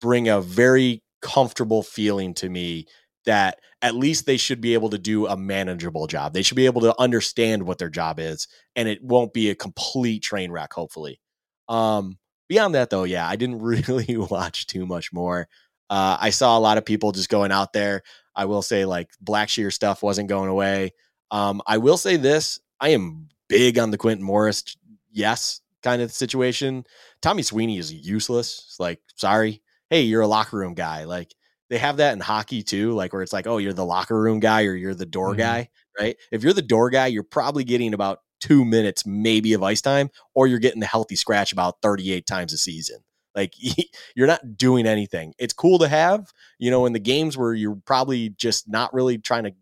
[0.02, 2.86] bring a very comfortable feeling to me
[3.26, 6.34] that at least they should be able to do a manageable job.
[6.34, 9.56] They should be able to understand what their job is, and it won't be a
[9.56, 10.74] complete train wreck.
[10.74, 11.20] Hopefully.
[11.68, 12.18] Um,
[12.48, 15.48] beyond that, though, yeah, I didn't really watch too much more.
[15.90, 18.02] Uh, I saw a lot of people just going out there.
[18.36, 20.94] I will say, like Blackshear stuff wasn't going away.
[21.32, 24.76] Um, I will say this: I am big on the Quintin Morris,
[25.12, 26.86] yes, kind of situation.
[27.22, 28.66] Tommy Sweeney is useless.
[28.68, 31.06] It's like, sorry, hey, you're a locker room guy.
[31.06, 31.34] Like,
[31.70, 34.40] they have that in hockey too, like where it's like, oh, you're the locker room
[34.40, 35.40] guy or you're the door mm-hmm.
[35.40, 35.70] guy,
[36.00, 36.16] right?
[36.32, 40.10] If you're the door guy, you're probably getting about two minutes, maybe of ice time,
[40.34, 43.00] or you're getting the healthy scratch about 38 times a season.
[43.34, 43.54] Like
[44.16, 45.34] you're not doing anything.
[45.40, 49.18] It's cool to have, you know, in the games where you're probably just not really
[49.18, 49.54] trying to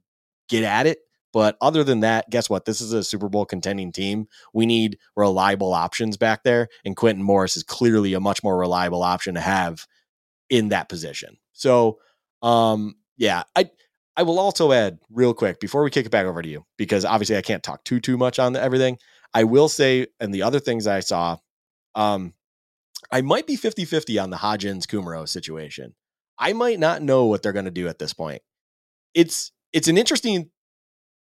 [0.50, 1.00] get at it.
[1.34, 2.66] But other than that, guess what?
[2.66, 4.28] This is a Super Bowl contending team.
[4.54, 6.70] We need reliable options back there.
[6.86, 9.86] And Quintin Morris is clearly a much more reliable option to have
[10.50, 11.38] in that position.
[11.54, 11.98] So,
[12.44, 13.72] um, yeah, I
[14.16, 17.04] I will also add real quick before we kick it back over to you, because
[17.04, 19.00] obviously I can't talk too too much on everything.
[19.34, 21.38] I will say, and the other things I saw,
[21.96, 22.34] um,
[23.12, 25.96] I might be 50-50 on the Hodgins Kumerow situation.
[26.38, 28.44] I might not know what they're going to do at this point.
[29.16, 30.52] It's it's an interesting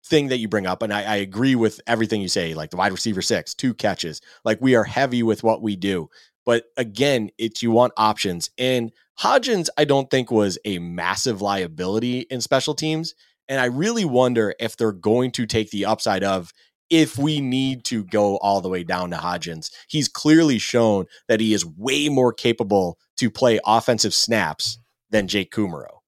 [0.05, 2.53] thing that you bring up, and I, I, agree with everything you say.
[2.53, 4.21] Like the wide receiver six, two catches.
[4.43, 6.09] Like we are heavy with what we do,
[6.45, 8.49] but again, it's you want options.
[8.57, 13.15] And Hodgins, I don't think was a massive liability in special teams,
[13.47, 16.51] and I really wonder if they're going to take the upside of
[16.89, 19.71] if we need to go all the way down to Hodgins.
[19.87, 24.77] He's clearly shown that he is way more capable to play offensive snaps
[25.09, 25.99] than Jake Kumerow.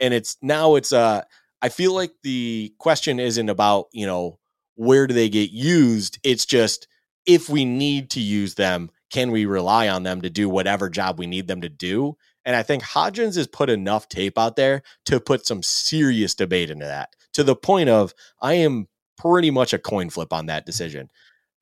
[0.00, 1.22] And it's now it's uh
[1.62, 4.38] I feel like the question isn't about, you know,
[4.74, 6.18] where do they get used?
[6.24, 6.88] It's just
[7.24, 11.18] if we need to use them, can we rely on them to do whatever job
[11.18, 12.16] we need them to do?
[12.44, 16.70] And I think Hodgins has put enough tape out there to put some serious debate
[16.70, 20.66] into that to the point of I am pretty much a coin flip on that
[20.66, 21.10] decision.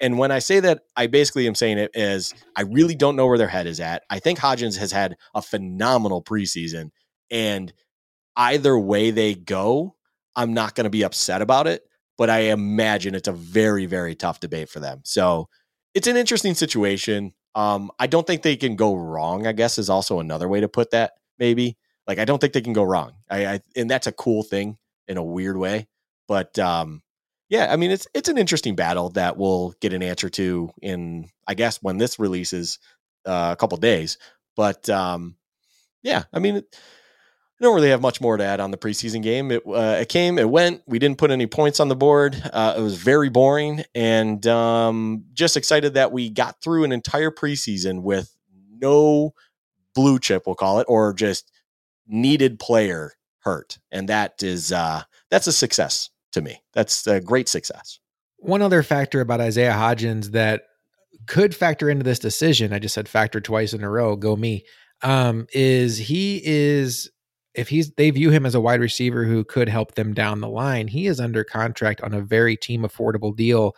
[0.00, 3.26] And when I say that, I basically am saying it is I really don't know
[3.26, 4.02] where their head is at.
[4.08, 6.90] I think Hodgins has had a phenomenal preseason.
[7.30, 7.72] And
[8.40, 9.94] either way they go,
[10.34, 11.82] I'm not going to be upset about it.
[12.18, 15.00] But I imagine it's a very, very tough debate for them.
[15.04, 15.48] So
[15.94, 17.32] it's an interesting situation.
[17.54, 20.68] Um, I don't think they can go wrong, I guess, is also another way to
[20.68, 21.78] put that, maybe.
[22.06, 23.14] Like, I don't think they can go wrong.
[23.30, 24.76] I, I and that's a cool thing
[25.08, 25.88] in a weird way.
[26.28, 27.02] But um,
[27.48, 31.28] yeah, I mean, it's it's an interesting battle that we'll get an answer to in,
[31.48, 32.78] I guess, when this releases
[33.26, 34.18] uh, a couple days.
[34.56, 35.36] But um,
[36.02, 36.62] yeah, I mean,
[37.60, 39.50] I don't really have much more to add on the preseason game.
[39.50, 40.82] It uh, it came, it went.
[40.86, 42.42] We didn't put any points on the board.
[42.52, 47.30] Uh, it was very boring, and um, just excited that we got through an entire
[47.30, 48.34] preseason with
[48.80, 49.34] no
[49.94, 51.52] blue chip, we'll call it, or just
[52.06, 56.62] needed player hurt, and that is uh, that's a success to me.
[56.72, 57.98] That's a great success.
[58.38, 60.62] One other factor about Isaiah Hodgins that
[61.26, 64.64] could factor into this decision, I just said factor twice in a row, go me,
[65.02, 67.10] um, is he is
[67.54, 70.48] if he's they view him as a wide receiver who could help them down the
[70.48, 73.74] line, he is under contract on a very team affordable deal.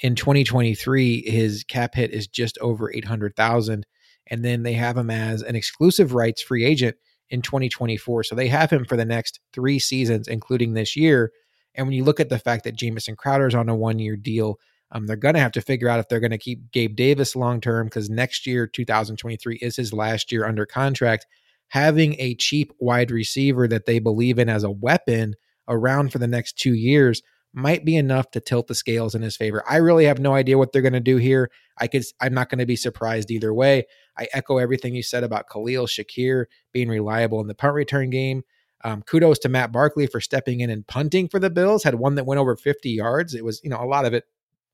[0.00, 3.86] In 2023, his cap hit is just over 800,000
[4.28, 6.96] and then they have him as an exclusive rights free agent
[7.30, 8.24] in 2024.
[8.24, 11.32] So they have him for the next 3 seasons including this year.
[11.74, 14.58] And when you look at the fact that Jamison Crowder's on a one-year deal,
[14.92, 17.34] um, they're going to have to figure out if they're going to keep Gabe Davis
[17.34, 21.26] long term because next year, 2023, is his last year under contract
[21.68, 25.34] having a cheap wide receiver that they believe in as a weapon
[25.68, 29.36] around for the next two years might be enough to tilt the scales in his
[29.36, 29.64] favor.
[29.66, 31.50] I really have no idea what they're going to do here.
[31.78, 33.86] I could I'm not going to be surprised either way.
[34.18, 38.42] I echo everything you said about Khalil Shakir being reliable in the punt return game.
[38.84, 41.82] Um, kudos to Matt Barkley for stepping in and punting for the Bills.
[41.82, 43.34] Had one that went over 50 yards.
[43.34, 44.24] It was, you know, a lot of it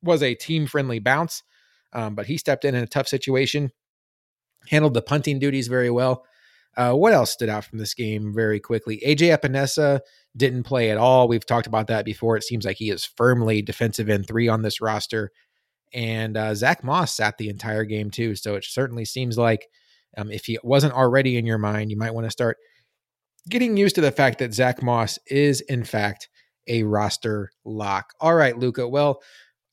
[0.03, 1.45] was a team friendly bounce,
[1.93, 3.71] um, but he stepped in in a tough situation,
[4.69, 6.25] handled the punting duties very well.
[6.77, 9.03] Uh, what else stood out from this game very quickly?
[9.07, 10.01] AJ Epenesa
[10.37, 11.29] didn't play at all.
[11.29, 12.37] We've talked about that before.
[12.37, 15.31] It seems like he is firmly defensive end three on this roster.
[15.93, 18.35] And uh, Zach Moss sat the entire game too.
[18.35, 19.69] So it certainly seems like
[20.17, 22.57] um, if he wasn't already in your mind, you might want to start
[23.49, 26.29] getting used to the fact that Zach Moss is, in fact,
[26.69, 28.15] a roster lock.
[28.21, 28.89] All right, Luka.
[28.89, 29.21] Well,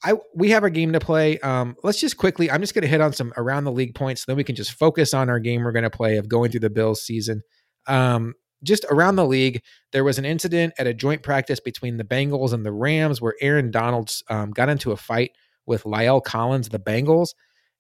[0.04, 1.40] I we have a game to play.
[1.40, 2.50] Um, let's just quickly.
[2.50, 4.74] I'm just going to hit on some around the league points, then we can just
[4.74, 7.42] focus on our game we're going to play of going through the Bills season.
[7.88, 12.04] Um, just around the league, there was an incident at a joint practice between the
[12.04, 15.32] Bengals and the Rams where Aaron Donalds um, got into a fight
[15.66, 17.34] with La'el Collins, the Bengals,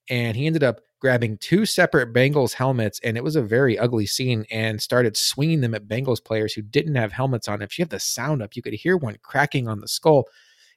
[0.09, 4.05] and he ended up grabbing two separate Bengals helmets, and it was a very ugly
[4.05, 4.45] scene.
[4.51, 7.61] And started swinging them at Bengals players who didn't have helmets on.
[7.61, 10.25] If you have the sound up, you could hear one cracking on the skull.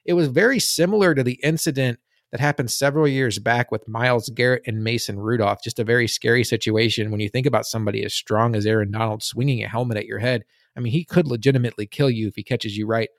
[0.05, 1.99] It was very similar to the incident
[2.31, 5.63] that happened several years back with Myles Garrett and Mason Rudolph.
[5.63, 9.21] Just a very scary situation when you think about somebody as strong as Aaron Donald
[9.21, 10.43] swinging a helmet at your head.
[10.75, 13.09] I mean, he could legitimately kill you if he catches you right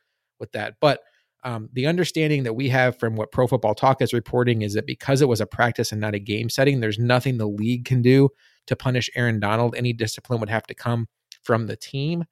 [0.41, 0.75] with that.
[0.81, 1.01] But
[1.45, 4.87] um, the understanding that we have from what Pro Football Talk is reporting is that
[4.87, 8.03] because it was a practice and not a game setting, there's nothing the league can
[8.03, 8.31] do
[8.67, 9.77] to punish Aaron Donald.
[9.77, 11.07] Any discipline would have to come
[11.43, 12.25] from the team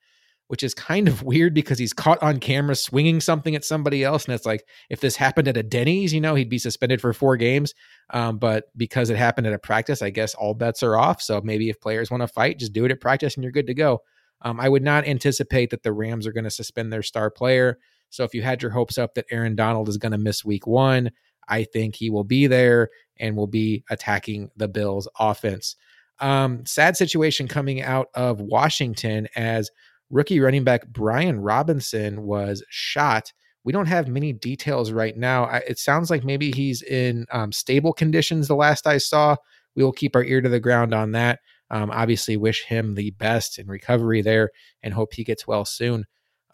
[0.52, 4.26] which is kind of weird because he's caught on camera swinging something at somebody else.
[4.26, 7.14] And it's like, if this happened at a Denny's, you know, he'd be suspended for
[7.14, 7.72] four games.
[8.10, 11.22] Um, but because it happened at a practice, I guess all bets are off.
[11.22, 13.66] So maybe if players want to fight, just do it at practice and you're good
[13.68, 14.02] to go.
[14.42, 17.78] Um, I would not anticipate that the Rams are going to suspend their star player.
[18.10, 20.66] So if you had your hopes up that Aaron Donald is going to miss week
[20.66, 21.12] one,
[21.48, 25.76] I think he will be there and will be attacking the Bills offense.
[26.18, 29.70] Um, sad situation coming out of Washington as
[30.12, 33.32] Rookie running back Brian Robinson was shot.
[33.64, 35.44] We don't have many details right now.
[35.44, 39.36] I, it sounds like maybe he's in um, stable conditions, the last I saw.
[39.74, 41.40] We will keep our ear to the ground on that.
[41.70, 44.50] Um, obviously, wish him the best in recovery there
[44.82, 46.04] and hope he gets well soon.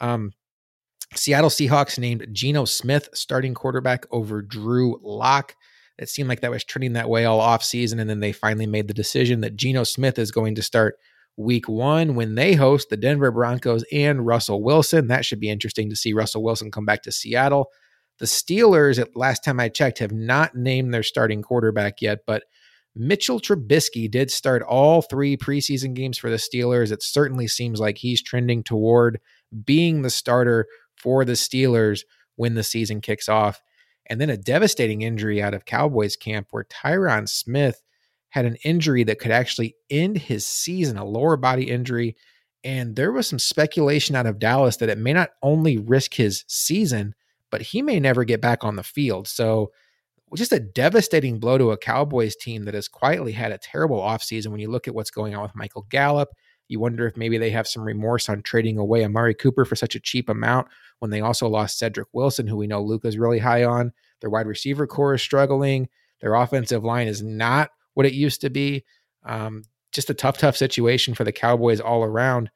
[0.01, 0.31] Um,
[1.15, 5.57] Seattle Seahawks named Geno Smith starting quarterback over Drew Lock.
[5.99, 8.87] It seemed like that was trending that way all offseason, and then they finally made
[8.87, 10.97] the decision that Geno Smith is going to start
[11.39, 15.07] week one when they host the Denver Broncos and Russell Wilson.
[15.07, 17.71] That should be interesting to see Russell Wilson come back to Seattle.
[18.19, 22.43] The Steelers, at last time I checked, have not named their starting quarterback yet, but
[22.97, 26.91] Mitchell Trubisky did start all three preseason games for the Steelers.
[26.91, 29.21] It certainly seems like he's trending toward
[29.65, 30.67] being the starter
[30.97, 32.01] for the Steelers
[32.35, 33.63] when the season kicks off.
[34.11, 37.81] And then a devastating injury out of Cowboys camp where Tyron Smith
[38.31, 42.17] had an injury that could actually end his season, a lower body injury.
[42.65, 46.45] And there was some speculation out of Dallas that it may not only risk his
[46.49, 47.15] season,
[47.51, 49.29] but he may never get back on the field.
[49.29, 49.73] So,
[50.35, 54.49] just a devastating blow to a Cowboys team that has quietly had a terrible offseason.
[54.49, 56.29] When you look at what's going on with Michael Gallup,
[56.69, 59.95] you wonder if maybe they have some remorse on trading away Amari Cooper for such
[59.95, 60.69] a cheap amount
[60.99, 63.93] when they also lost Cedric Wilson, who we know Luka's really high on.
[64.21, 65.89] Their wide receiver corps is struggling.
[66.21, 68.85] Their offensive line is not what it used to be.
[69.27, 72.49] Um, just a tough, tough situation for the Cowboys all around.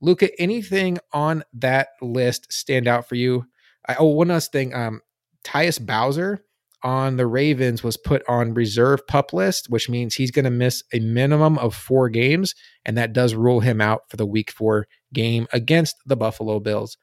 [0.00, 3.44] Luka, anything on that list stand out for you?
[3.88, 4.72] I, oh, one last thing.
[4.72, 5.00] Um,
[5.42, 6.44] Tyus Bowser
[6.84, 10.84] on the Ravens was put on reserve pup list, which means he's going to miss
[10.92, 14.86] a minimum of four games, and that does rule him out for the Week Four
[15.12, 16.96] game against the Buffalo Bills.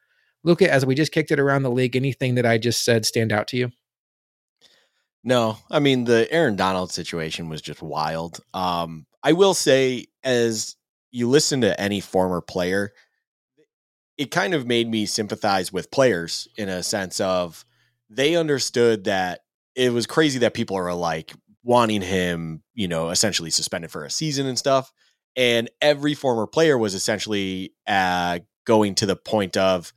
[0.44, 3.32] Luka, as we just kicked it around the league, anything that I just said stand
[3.32, 3.70] out to you?
[5.24, 8.40] No, I mean the Aaron Donald situation was just wild.
[8.54, 10.76] Um, I will say, as
[11.10, 12.92] you listen to any former player,
[14.18, 17.64] it kind of made me sympathize with players in a sense of
[18.10, 19.40] they understood that
[19.74, 24.10] it was crazy that people are like wanting him, you know, essentially suspended for a
[24.10, 24.92] season and stuff.
[25.36, 29.92] And every former player was essentially uh, going to the point of,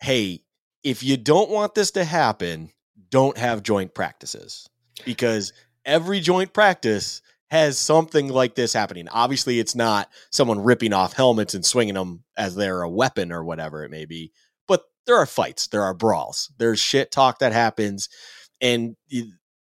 [0.00, 0.44] hey,
[0.82, 2.70] if you don't want this to happen,
[3.12, 4.68] don't have joint practices
[5.04, 5.52] because
[5.84, 9.06] every joint practice has something like this happening.
[9.10, 13.44] Obviously, it's not someone ripping off helmets and swinging them as they're a weapon or
[13.44, 14.32] whatever it may be,
[14.66, 18.08] but there are fights, there are brawls, there's shit talk that happens,
[18.62, 18.96] and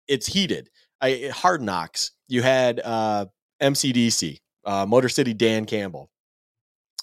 [0.07, 0.70] it's heated.
[1.01, 2.12] I, hard knocks.
[2.28, 3.26] You had uh,
[3.61, 6.09] MCDC, uh, Motor City Dan Campbell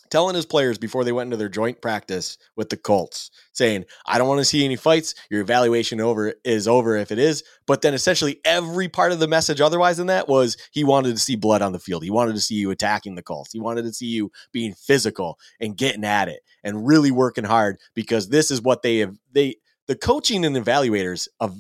[0.10, 4.18] telling his players before they went into their joint practice with the Colts, saying, "I
[4.18, 5.16] don't want to see any fights.
[5.30, 9.28] Your evaluation over is over if it is." But then essentially every part of the
[9.28, 12.04] message otherwise than that was he wanted to see blood on the field.
[12.04, 13.52] He wanted to see you attacking the Colts.
[13.52, 17.78] He wanted to see you being physical and getting at it and really working hard
[17.94, 19.56] because this is what they have they
[19.88, 21.58] the coaching and evaluators of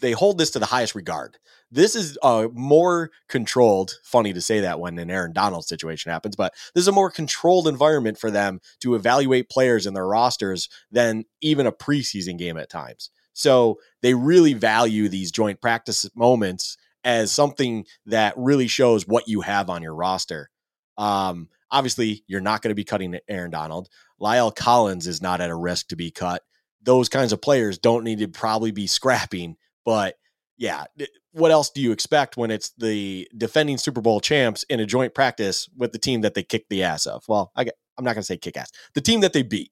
[0.00, 1.38] they hold this to the highest regard.
[1.70, 6.34] This is a more controlled, funny to say that when an Aaron Donald situation happens,
[6.34, 10.68] but this is a more controlled environment for them to evaluate players in their rosters
[10.90, 13.10] than even a preseason game at times.
[13.34, 19.42] So they really value these joint practice moments as something that really shows what you
[19.42, 20.50] have on your roster.
[20.96, 23.88] Um, obviously, you're not going to be cutting Aaron Donald.
[24.20, 26.42] La'el Collins is not at a risk to be cut.
[26.82, 30.16] Those kinds of players don't need to probably be scrapping, but
[30.58, 30.84] yeah,
[31.32, 35.14] what else do you expect when it's the defending Super Bowl champs in a joint
[35.14, 37.24] practice with the team that they kicked the ass of?
[37.28, 37.62] Well, I,
[37.96, 38.70] I'm not going to say kick ass.
[38.94, 39.70] The team that they beat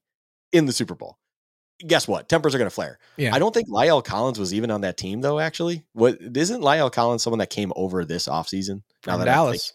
[0.53, 1.19] in the Super Bowl.
[1.87, 2.29] Guess what?
[2.29, 2.99] Tempers are going to flare.
[3.19, 3.35] Yeah.
[3.35, 5.39] I don't think La'el Collins was even on that team though.
[5.39, 8.83] Actually, what isn't La'el Collins someone that came over this offseason?
[9.07, 9.73] Now From that Dallas.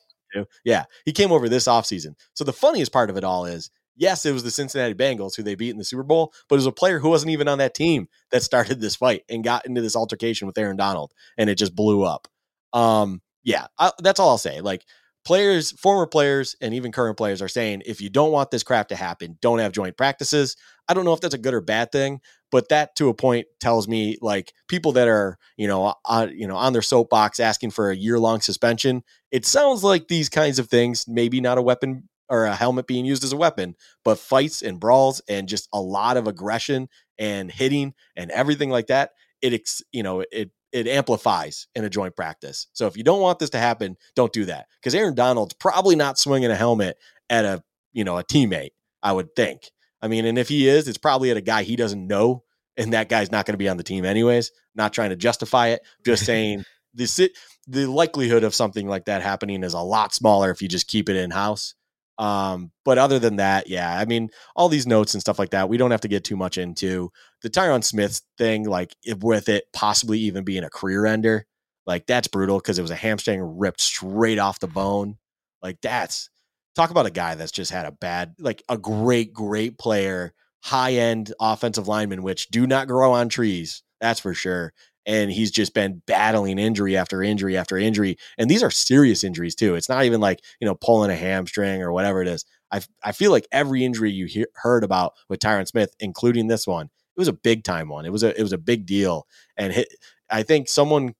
[0.63, 2.15] Yeah, he came over this offseason.
[2.33, 3.69] So the funniest part of it all is
[4.01, 6.57] yes, it was the Cincinnati Bengals who they beat in the Super Bowl, but it
[6.57, 9.65] was a player who wasn't even on that team that started this fight and got
[9.65, 12.27] into this altercation with Aaron Donald, and it just blew up.
[12.73, 14.59] Um, yeah, I, that's all I'll say.
[14.59, 14.83] Like
[15.23, 18.87] players, former players, and even current players are saying, if you don't want this crap
[18.87, 20.57] to happen, don't have joint practices.
[20.87, 23.45] I don't know if that's a good or bad thing, but that to a point
[23.59, 27.69] tells me like people that are you know on you know on their soapbox asking
[27.69, 29.03] for a year long suspension.
[29.31, 33.05] It sounds like these kinds of things, maybe not a weapon or a helmet being
[33.05, 33.75] used as a weapon,
[34.05, 36.87] but fights and brawls and just a lot of aggression
[37.19, 39.11] and hitting and everything like that.
[39.41, 42.67] It, ex, you know, it it amplifies in a joint practice.
[42.71, 45.97] So if you don't want this to happen, don't do that because Aaron Donald's probably
[45.97, 46.97] not swinging a helmet
[47.29, 47.61] at a
[47.91, 48.71] you know a teammate.
[49.03, 49.71] I would think.
[50.01, 52.43] I mean, and if he is, it's probably at a guy he doesn't know,
[52.77, 54.51] and that guy's not going to be on the team anyways.
[54.73, 56.63] Not trying to justify it, just saying
[56.93, 57.29] the
[57.67, 61.09] the likelihood of something like that happening is a lot smaller if you just keep
[61.09, 61.75] it in house.
[62.21, 65.69] Um, but other than that, yeah, I mean, all these notes and stuff like that,
[65.69, 67.11] we don't have to get too much into
[67.41, 71.47] the Tyron Smith thing, like with it possibly even being a career ender.
[71.87, 75.17] Like that's brutal because it was a hamstring ripped straight off the bone.
[75.63, 76.29] Like that's
[76.75, 80.93] talk about a guy that's just had a bad, like a great, great player, high
[80.93, 83.81] end offensive lineman, which do not grow on trees.
[83.99, 84.73] That's for sure
[85.05, 88.17] and he's just been battling injury after injury after injury.
[88.37, 89.75] And these are serious injuries too.
[89.75, 92.45] It's not even like, you know, pulling a hamstring or whatever it is.
[92.71, 96.67] I, I feel like every injury you hear, heard about with Tyron Smith, including this
[96.67, 98.05] one, it was a big time one.
[98.05, 99.27] It was a it was a big deal.
[99.57, 99.93] And hit,
[100.29, 101.15] I think someone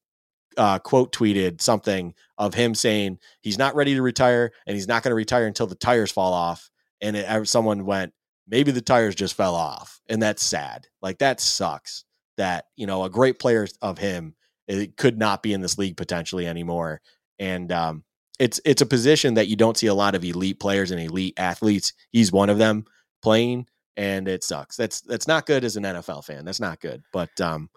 [0.57, 5.03] uh, quote tweeted something of him saying he's not ready to retire and he's not
[5.03, 6.69] going to retire until the tires fall off.
[7.01, 8.13] And it, someone went,
[8.47, 10.87] maybe the tires just fell off, and that's sad.
[11.01, 12.05] Like that sucks
[12.41, 14.33] that you know a great player of him
[14.67, 17.01] it could not be in this league potentially anymore.
[17.39, 18.03] And um,
[18.39, 21.33] it's it's a position that you don't see a lot of elite players and elite
[21.37, 21.93] athletes.
[22.11, 22.85] He's one of them
[23.21, 23.67] playing,
[23.97, 24.75] and it sucks.
[24.75, 26.45] That's that's not good as an NFL fan.
[26.45, 27.03] That's not good.
[27.11, 27.69] But um,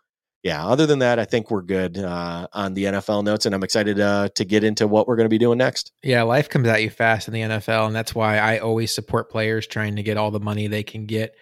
[0.43, 3.65] yeah, other than that, I think we're good uh, on the NFL notes, and I'm
[3.65, 5.93] excited uh, to get into what we're going to be doing next.
[6.03, 9.31] Yeah, life comes at you fast in the NFL, and that's why I always support
[9.31, 11.35] players trying to get all the money they can get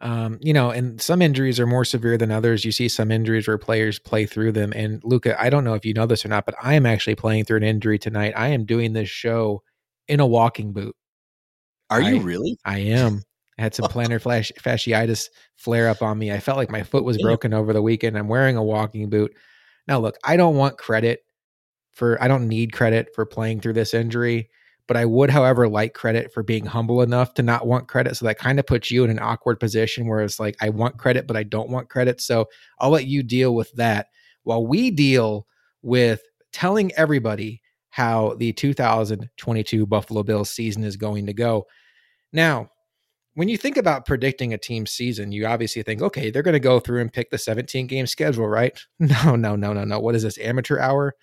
[0.00, 2.64] um, you know, and some injuries are more severe than others.
[2.64, 4.72] You see some injuries where players play through them.
[4.74, 7.16] And Luka, I don't know if you know this or not, but I am actually
[7.16, 8.32] playing through an injury tonight.
[8.34, 9.62] I am doing this show
[10.08, 10.96] in a walking boot.
[11.90, 12.56] Are I, you really?
[12.64, 13.22] I am.
[13.58, 16.32] I had some plantar flash, fasciitis flare up on me.
[16.32, 18.16] I felt like my foot was broken over the weekend.
[18.16, 19.36] I'm wearing a walking boot.
[19.86, 21.20] Now, look, I don't want credit
[21.92, 24.48] for, I don't need credit for playing through this injury.
[24.90, 28.16] But I would, however, like credit for being humble enough to not want credit.
[28.16, 30.98] So that kind of puts you in an awkward position where it's like, I want
[30.98, 32.20] credit, but I don't want credit.
[32.20, 32.48] So
[32.80, 34.08] I'll let you deal with that
[34.42, 35.46] while we deal
[35.82, 36.22] with
[36.52, 41.68] telling everybody how the 2022 Buffalo Bills season is going to go.
[42.32, 42.68] Now,
[43.34, 46.58] when you think about predicting a team's season, you obviously think, okay, they're going to
[46.58, 48.76] go through and pick the 17 game schedule, right?
[48.98, 50.00] No, no, no, no, no.
[50.00, 51.14] What is this, amateur hour?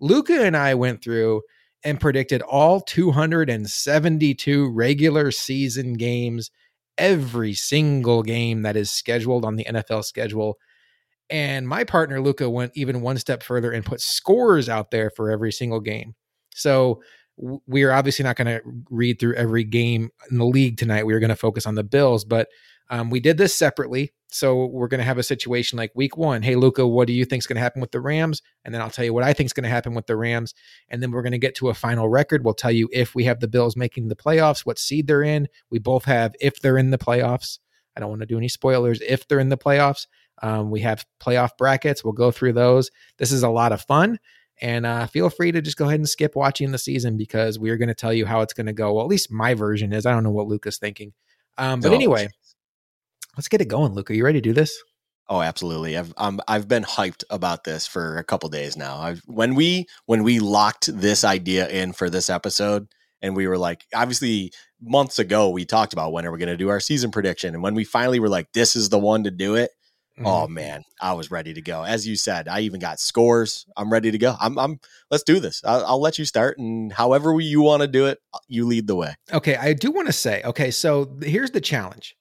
[0.00, 1.42] Luka and I went through
[1.84, 6.50] and predicted all 272 regular season games,
[6.98, 10.58] every single game that is scheduled on the NFL schedule.
[11.30, 15.30] And my partner, Luka went even one step further and put scores out there for
[15.30, 16.14] every single game.
[16.54, 17.02] So
[17.66, 18.60] we are obviously not going to
[18.90, 21.06] read through every game in the league tonight.
[21.06, 22.48] We are going to focus on the Bills, but
[22.90, 24.12] um, we did this separately.
[24.32, 26.42] So we're going to have a situation like week one.
[26.42, 28.42] Hey, Luka, what do you think is going to happen with the Rams?
[28.64, 30.54] And then I'll tell you what I think is going to happen with the Rams.
[30.88, 32.44] And then we're going to get to a final record.
[32.44, 35.48] We'll tell you if we have the Bills making the playoffs, what seed they're in.
[35.70, 37.58] We both have if they're in the playoffs.
[37.96, 39.00] I don't want to do any spoilers.
[39.00, 40.06] If they're in the playoffs,
[40.42, 42.04] um, we have playoff brackets.
[42.04, 42.90] We'll go through those.
[43.18, 44.18] This is a lot of fun.
[44.60, 47.70] And uh, feel free to just go ahead and skip watching the season because we
[47.70, 48.92] are going to tell you how it's going to go.
[48.94, 50.06] Well, at least my version is.
[50.06, 51.14] I don't know what Luka's thinking.
[51.56, 51.94] Um, but no.
[51.94, 52.28] anyway,
[53.36, 54.10] let's get it going, Luke.
[54.10, 54.82] Are You ready to do this?
[55.28, 55.96] Oh, absolutely.
[55.96, 58.98] I've um, I've been hyped about this for a couple days now.
[58.98, 62.88] I've, when we when we locked this idea in for this episode,
[63.22, 64.52] and we were like, obviously
[64.82, 67.62] months ago we talked about when are we going to do our season prediction, and
[67.62, 69.70] when we finally were like, this is the one to do it.
[70.18, 70.26] Oh, mm-hmm.
[70.26, 71.84] Oh man, I was ready to go.
[71.84, 73.66] As you said, I even got scores.
[73.76, 74.34] I'm ready to go.
[74.40, 74.58] I'm.
[74.58, 74.80] I'm.
[75.12, 75.62] Let's do this.
[75.64, 78.96] I'll, I'll let you start, and however you want to do it, you lead the
[78.96, 79.14] way.
[79.32, 80.42] Okay, I do want to say.
[80.44, 82.16] Okay, so here's the challenge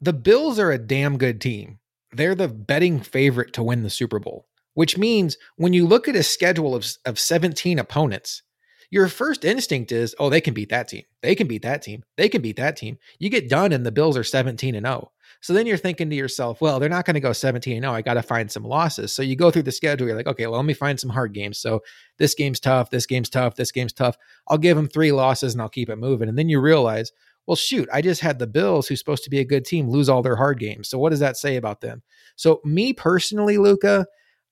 [0.00, 1.78] the Bills are a damn good team.
[2.12, 6.16] They're the betting favorite to win the Super Bowl, which means when you look at
[6.16, 8.42] a schedule of, of 17 opponents,
[8.90, 11.02] your first instinct is, oh, they can beat that team.
[11.22, 12.04] They can beat that team.
[12.16, 12.96] They can beat that team.
[13.18, 15.12] You get done and the Bills are 17 and 0.
[15.40, 17.92] So then you're thinking to yourself, well, they're not going to go 17 and 0.
[17.92, 19.12] I got to find some losses.
[19.12, 20.06] So you go through the schedule.
[20.06, 21.58] You're like, okay, well, let me find some hard games.
[21.58, 21.80] So
[22.16, 22.90] this game's tough.
[22.90, 23.56] This game's tough.
[23.56, 24.16] This game's tough.
[24.48, 26.28] I'll give them three losses and I'll keep it moving.
[26.28, 27.12] And then you realize,
[27.48, 30.10] well, shoot, I just had the Bills, who's supposed to be a good team, lose
[30.10, 30.86] all their hard games.
[30.86, 32.02] So what does that say about them?
[32.36, 34.06] So me personally, Luka,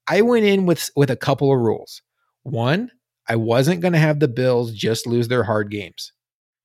[0.09, 2.01] I went in with with a couple of rules.
[2.43, 2.91] One,
[3.29, 6.15] I wasn't going to have the Bills just lose their hard games.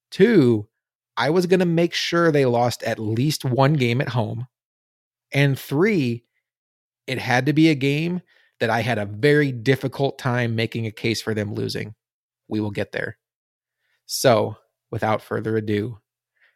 [0.10, 0.70] Two,
[1.18, 4.48] I was going to make sure they lost at least one game at home.
[5.34, 6.24] And three,
[7.08, 8.22] it had to be a game
[8.62, 11.94] that I had a very difficult time making a case for them losing.
[12.48, 13.18] We will get there.
[14.06, 14.56] So
[14.92, 15.98] without further ado.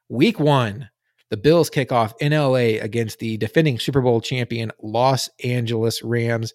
[0.10, 0.90] Week one,
[1.32, 6.54] the Bills kick off in LA against the defending Super Bowl champion Los Angeles Rams.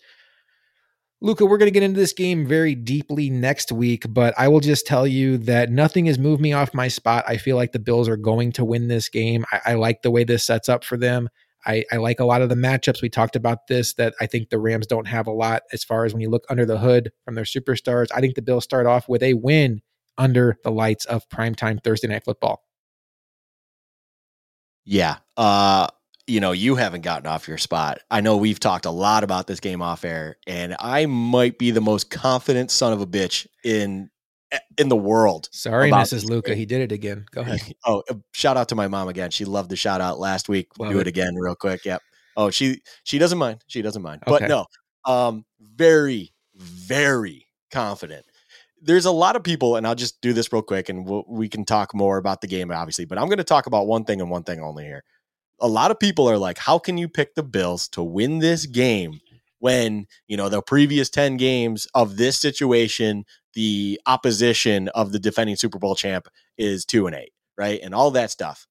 [1.21, 4.61] Luka, we're going to get into this game very deeply next week, but I will
[4.61, 7.25] just tell you that nothing has moved me off my spot.
[7.27, 9.45] I feel like the Bills are going to win this game.
[9.53, 11.29] I, I like the way this sets up for them.
[11.67, 13.03] I, I, like a lot of the matchups.
[13.03, 16.07] We talked about this that I think the Rams don't have a lot as far
[16.07, 18.07] as when you look under the hood from their superstars.
[18.15, 19.83] I think the Bills start off with a win
[20.17, 22.63] under the lights of primetime Thursday night football.
[24.91, 25.19] Yeah.
[25.37, 25.87] Uh,
[26.27, 28.01] you know, you haven't gotten off your spot.
[28.11, 31.71] I know we've talked a lot about this game off air, and I might be
[31.71, 34.11] the most confident son of a bitch in
[34.77, 35.49] in the world.
[35.53, 36.25] Sorry, Mrs.
[36.25, 37.25] Luka, he did it again.
[37.31, 37.61] Go ahead.
[37.87, 39.31] oh, uh, shout out to my mom again.
[39.31, 40.69] She loved the shout out last week.
[40.79, 41.03] Love do it.
[41.03, 41.07] it.
[41.07, 41.85] again real quick.
[41.85, 42.03] Yep.
[42.37, 43.63] Oh, she she doesn't mind.
[43.69, 44.23] She doesn't mind.
[44.27, 44.39] Okay.
[44.41, 44.67] But no,
[45.05, 48.27] um, very very confident.
[48.83, 51.49] There's a lot of people, and I'll just do this real quick, and we'll, we
[51.49, 53.05] can talk more about the game, obviously.
[53.05, 55.05] But I'm going to talk about one thing and one thing only here.
[55.61, 58.65] A lot of people are like, "How can you pick the Bills to win this
[58.67, 59.21] game
[59.59, 65.57] when you know the previous 10 games of this situation the opposition of the defending
[65.57, 67.81] Super Bowl champ is two and eight, right?
[67.83, 68.67] And all that stuff.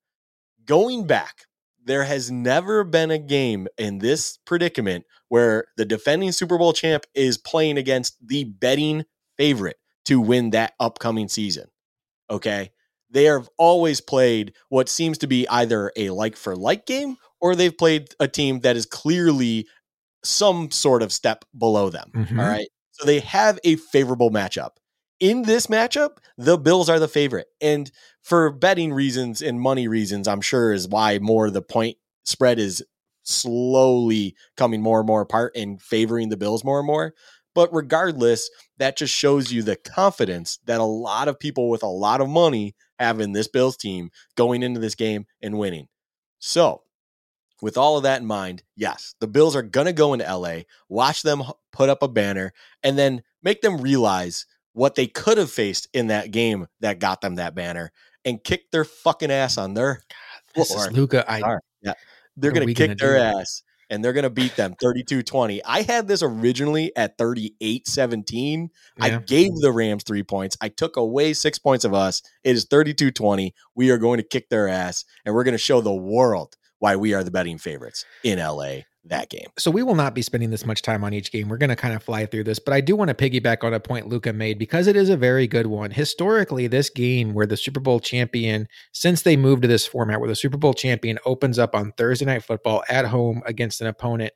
[0.65, 1.45] Going back,
[1.83, 7.05] there has never been a game in this predicament where the defending Super Bowl champ
[7.13, 9.05] is playing against the betting
[9.37, 9.77] favorite
[10.09, 11.69] to win that upcoming season.
[12.31, 12.71] Okay.
[13.11, 17.55] They have always played what seems to be either a like for like game or
[17.55, 19.67] they've played a team that is clearly
[20.23, 22.11] some sort of step below them.
[22.15, 22.39] Mm-hmm.
[22.39, 22.67] All right.
[22.91, 24.71] So they have a favorable matchup.
[25.19, 27.47] In this matchup, the Bills are the favorite.
[27.61, 27.91] And
[28.23, 32.57] for betting reasons and money reasons, I'm sure is why more of the point spread
[32.57, 32.83] is
[33.21, 37.13] slowly coming more and more apart and favoring the Bills more and more.
[37.55, 41.87] But regardless, that just shows you the confidence that a lot of people with a
[41.87, 45.87] lot of money have in this Bills team going into this game and winning.
[46.39, 46.83] So
[47.61, 50.61] with all of that in mind, yes, the Bills are going to go into LA,
[50.87, 52.53] watch them put up a banner,
[52.83, 57.21] and then make them realize what they could have faced in that game that got
[57.21, 57.91] them that banner
[58.25, 61.29] and kick their fucking ass on their God, this is Luka.
[61.29, 61.93] I, yeah,
[62.37, 65.63] they're going to kick their ass and they're going to beat them 32 20.
[65.63, 68.69] I had this originally at 38 17.
[68.97, 69.05] Yeah.
[69.05, 70.57] I gave the Rams three points.
[70.61, 72.21] I took away six points of us.
[72.43, 73.53] It is 32 20.
[73.75, 76.95] We are going to kick their ass and we're going to show the world why
[76.95, 79.47] we are the betting favorites in LA that game.
[79.57, 81.47] So we will not be spending this much time on each game.
[81.47, 83.73] We're going to kind of fly through this, but I do want to piggyback on
[83.73, 85.91] a point Luka made because it is a very good one.
[85.91, 90.29] Historically, this game where the Super Bowl champion, since they moved to this format where
[90.29, 94.33] the Super Bowl champion opens up on Thursday night football at home against an opponent,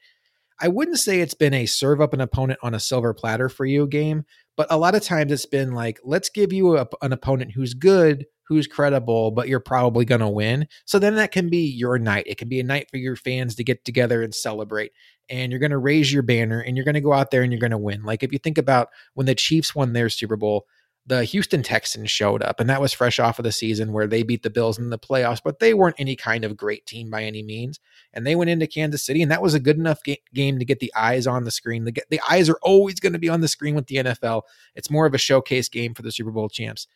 [0.62, 3.66] I wouldn't say it's been a serve up an opponent on a silver platter for
[3.66, 4.24] you game,
[4.56, 7.74] but a lot of times it's been like, let's give you a, an opponent who's
[7.74, 10.68] good, who's credible, but you're probably going to win.
[10.86, 12.26] So then that can be your night.
[12.28, 14.92] It can be a night for your fans to get together and celebrate.
[15.30, 17.52] And you're going to raise your banner and you're going to go out there and
[17.52, 18.04] you're going to win.
[18.04, 20.66] Like if you think about when the Chiefs won their Super Bowl,
[21.06, 24.24] the Houston Texans showed up, and that was fresh off of the season where they
[24.24, 27.24] beat the Bills in the playoffs, but they weren't any kind of great team by
[27.24, 27.80] any means.
[28.14, 30.66] And they went into Kansas City, and that was a good enough ga- game to
[30.66, 31.84] get the eyes on the screen.
[31.84, 34.44] The, the eyes are always going to be on the screen with the NFL.
[34.76, 36.88] It's more of a showcase game for the Super Bowl champs.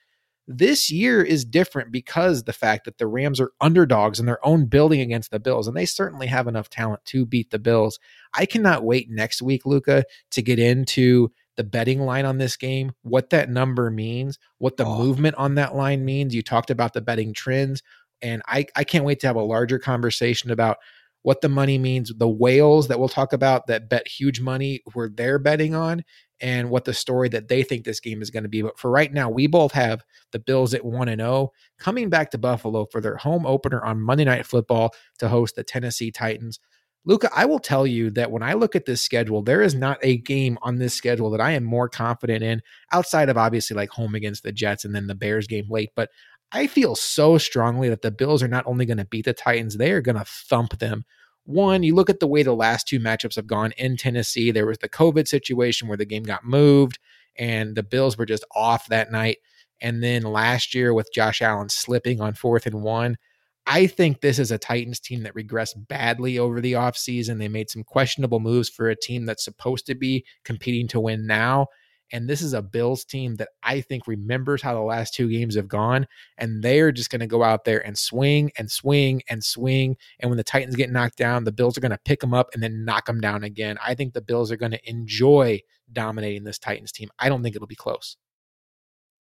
[0.47, 4.65] This year is different because the fact that the Rams are underdogs in their own
[4.65, 7.99] building against the Bills, and they certainly have enough talent to beat the Bills.
[8.33, 12.93] I cannot wait next week, Luka, to get into the betting line on this game,
[13.01, 14.97] what that number means, what the oh.
[14.97, 16.33] movement on that line means.
[16.33, 17.83] You talked about the betting trends,
[18.21, 20.77] and I, I can't wait to have a larger conversation about
[21.23, 25.09] what the money means, the whales that we'll talk about that bet huge money where
[25.09, 26.03] they're betting on,
[26.39, 28.61] and what the story that they think this game is going to be.
[28.61, 32.31] But for right now, we both have the Bills at 1 and 0 coming back
[32.31, 36.59] to Buffalo for their home opener on Monday Night Football to host the Tennessee Titans.
[37.05, 39.97] Luka, I will tell you that when I look at this schedule, there is not
[40.03, 42.61] a game on this schedule that I am more confident in
[42.91, 45.91] outside of obviously like home against the Jets and then the Bears game late.
[45.95, 46.09] But
[46.51, 49.77] I feel so strongly that the Bills are not only going to beat the Titans,
[49.77, 51.03] they are going to thump them.
[51.43, 54.51] One, you look at the way the last two matchups have gone in Tennessee.
[54.51, 56.99] There was the COVID situation where the game got moved
[57.37, 59.37] and the Bills were just off that night.
[59.81, 63.17] And then last year with Josh Allen slipping on fourth and one,
[63.65, 67.37] I think this is a Titans team that regressed badly over the offseason.
[67.37, 71.27] They made some questionable moves for a team that's supposed to be competing to win
[71.27, 71.67] now.
[72.11, 75.55] And this is a Bills team that I think remembers how the last two games
[75.55, 76.07] have gone.
[76.37, 79.97] And they're just going to go out there and swing and swing and swing.
[80.19, 82.49] And when the Titans get knocked down, the Bills are going to pick them up
[82.53, 83.77] and then knock them down again.
[83.85, 85.61] I think the Bills are going to enjoy
[85.91, 87.09] dominating this Titans team.
[87.19, 88.17] I don't think it'll be close.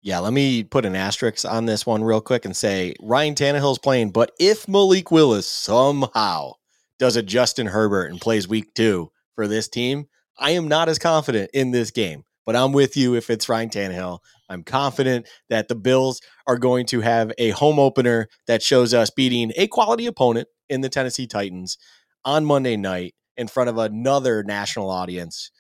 [0.02, 3.80] Yeah, let me put an asterisk on this one real quick and say Ryan Tannehill's
[3.80, 6.54] playing, but if Malik Willis somehow
[7.00, 10.08] does a Justin Herbert and plays week two for this team,
[10.38, 12.24] I am not as confident in this game.
[12.50, 14.22] But I'm with you if it's Ryan Tannehill.
[14.50, 19.12] I'm confident that the Bills are going to have a home opener that shows us
[19.12, 21.78] beating a quality opponent in the Tennessee Titans
[22.26, 25.52] on Monday night in front of another national audience,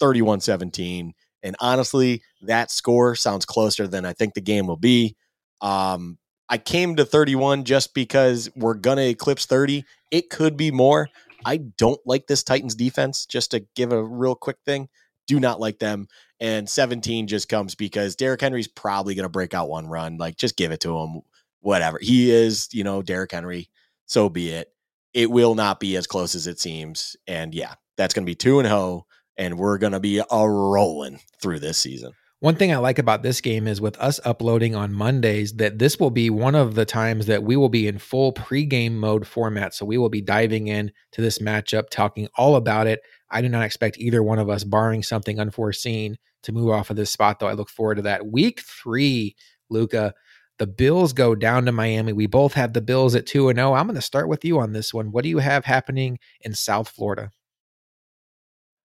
[0.00, 1.12] 31 17.
[1.42, 5.16] And honestly, that score sounds closer than I think the game will be.
[5.60, 6.16] Um,
[6.48, 9.84] I came to 31 just because we're going to eclipse 30.
[10.10, 11.10] It could be more.
[11.44, 14.88] I don't like this Titans defense, just to give a real quick thing.
[15.26, 16.08] Do not like them.
[16.40, 20.18] And 17 just comes because Derrick Henry's probably going to break out one run.
[20.18, 21.22] Like, just give it to him.
[21.60, 21.98] Whatever.
[22.00, 23.68] He is, you know, Derrick Henry.
[24.06, 24.72] So be it.
[25.12, 27.16] It will not be as close as it seems.
[27.26, 29.06] And yeah, that's going to be 2 and ho
[29.36, 32.12] and we're going to be a rolling through this season.
[32.40, 35.98] One thing I like about this game is with us uploading on Mondays, that this
[35.98, 39.74] will be one of the times that we will be in full pregame mode format.
[39.74, 43.00] So we will be diving in to this matchup, talking all about it.
[43.28, 46.96] I do not expect either one of us, barring something unforeseen, to move off of
[46.96, 47.48] this spot, though.
[47.48, 48.26] I look forward to that.
[48.26, 49.36] Week three,
[49.70, 50.14] Luka.
[50.58, 52.12] the Bills go down to Miami.
[52.12, 53.74] We both have the Bills at 2 0.
[53.74, 55.12] I'm going to start with you on this one.
[55.12, 57.30] What do you have happening in South Florida?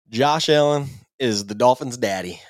[0.10, 0.88] Josh Allen
[1.20, 2.42] is the Dolphins' daddy.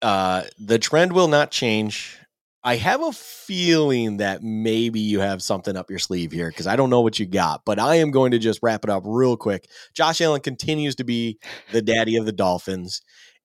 [0.00, 2.16] Uh, the trend will not change.
[2.62, 6.76] I have a feeling that maybe you have something up your sleeve here because I
[6.76, 9.36] don't know what you got, but I am going to just wrap it up real
[9.36, 9.66] quick.
[9.94, 11.38] Josh Allen continues to be
[11.72, 13.00] the daddy of the Dolphins.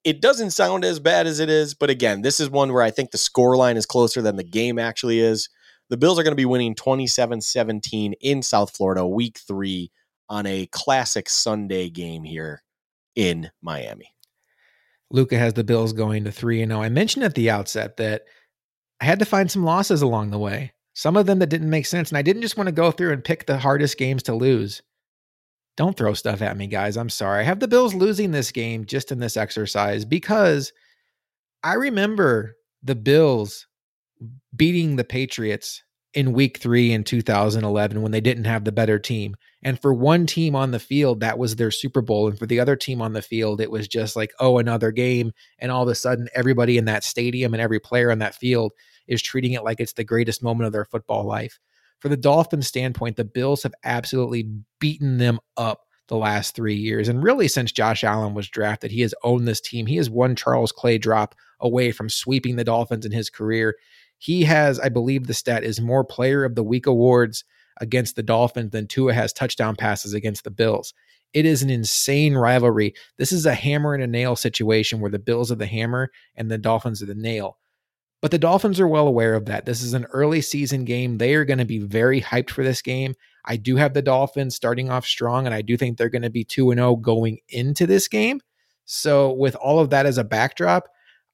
[0.06, 2.92] It doesn't sound as bad as it is, but again, this is one where I
[2.92, 5.50] think the score line is closer than the game actually is.
[5.90, 9.92] The Bills are going to be winning 27 17 in South Florida, week three,
[10.30, 12.62] on a classic Sunday game here
[13.16, 14.14] in Miami.
[15.10, 16.84] Luka has the Bills going to 3 and 0.
[16.84, 18.24] I mentioned at the outset that
[19.02, 20.74] I had to find some losses along the way.
[20.94, 23.12] Some of them that didn't make sense and I didn't just want to go through
[23.12, 24.84] and pick the hardest games to lose.
[25.78, 26.96] Don't throw stuff at me, guys.
[26.96, 27.42] I'm sorry.
[27.42, 30.72] I have the Bills losing this game just in this exercise because
[31.64, 33.68] I remember the Bills
[34.56, 35.84] beating the Patriots
[36.14, 39.36] in week three in 2011 when they didn't have the better team.
[39.64, 42.30] And for one team on the field, that was their Super Bowl.
[42.30, 45.34] And for the other team on the field, it was just like, oh, another game.
[45.60, 48.72] And all of a sudden, everybody in that stadium and every player on that field
[49.08, 51.60] is treating it like it's the greatest moment of their football life.
[52.06, 54.48] For the Dolphins' standpoint, the Bills have absolutely
[54.80, 57.08] beaten them up the last three years.
[57.08, 59.88] And really, since Josh Allen was drafted, he has owned this team.
[59.88, 63.74] He has one Charles Clay drop away from sweeping the Dolphins in his career.
[64.20, 67.44] He has, I believe, the stat is more player of the week awards
[67.82, 70.94] against the Dolphins than Tua has touchdown passes against the Bills.
[71.34, 72.94] It is an insane rivalry.
[73.18, 76.52] This is a hammer and a nail situation where the Bills are the hammer and
[76.52, 77.58] the Dolphins are the nail.
[78.26, 79.68] But the Dolphins are well aware of that.
[79.68, 81.20] This is an early season game.
[81.20, 83.14] They are going to be very hyped for this game.
[83.46, 86.32] I do have the Dolphins starting off strong, and I do think they're going to
[86.32, 88.42] be 2 0 going into this game.
[88.86, 90.88] So, with all of that as a backdrop,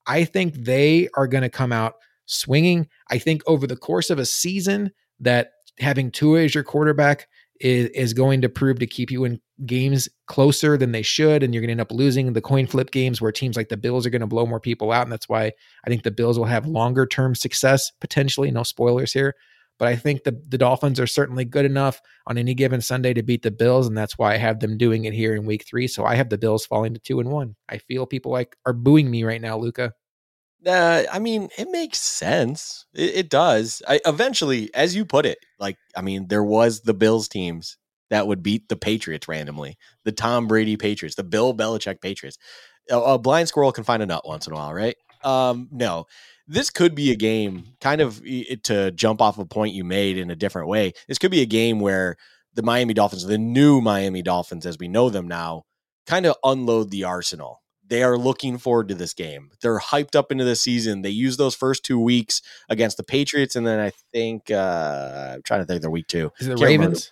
[0.06, 1.94] I think they are going to come out
[2.26, 2.90] swinging.
[3.10, 4.92] I think over the course of a season
[5.22, 7.30] that having Tua as your quarterback
[7.62, 11.54] is, is going to prove to keep you in games closer than they should, and
[11.54, 14.06] you're going to end up losing the coin flip games where teams like the Bills
[14.06, 15.52] are going to blow more people out, and that's why
[15.86, 18.52] I think the Bills will have longer term success potentially.
[18.52, 19.36] No spoilers here,
[19.78, 23.24] but I think the the Dolphins are certainly good enough on any given Sunday to
[23.24, 25.88] beat the Bills, and that's why I have them doing it here in Week Three.
[25.88, 27.56] So I have the Bills falling to two and one.
[27.70, 29.94] I feel people like are booing me right now, Luka.
[30.66, 32.86] Uh, I mean, it makes sense.
[32.94, 33.82] It, it does.
[33.88, 37.78] I, eventually, as you put it, like I mean, there was the Bills teams
[38.10, 42.38] that would beat the Patriots randomly, the Tom Brady Patriots, the Bill Belichick Patriots.
[42.90, 44.96] A, a blind squirrel can find a nut once in a while, right?
[45.24, 46.06] Um, no,
[46.48, 48.22] this could be a game, kind of
[48.64, 50.94] to jump off a point you made in a different way.
[51.08, 52.18] This could be a game where
[52.54, 55.64] the Miami Dolphins, the new Miami Dolphins as we know them now,
[56.06, 57.61] kind of unload the arsenal
[57.92, 59.52] they are looking forward to this game.
[59.62, 61.02] They're hyped up into the season.
[61.02, 65.42] They use those first two weeks against the Patriots, and then I think uh, I'm
[65.44, 66.32] trying to think their week two.
[66.40, 67.12] Is it the Ravens?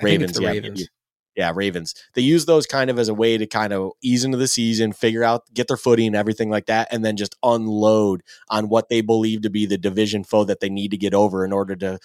[0.00, 0.88] Ravens, yeah, Ravens.
[1.34, 1.96] Yeah, Ravens.
[2.14, 4.92] They use those kind of as a way to kind of ease into the season,
[4.92, 9.00] figure out, get their footing, everything like that, and then just unload on what they
[9.00, 11.98] believe to be the division foe that they need to get over in order to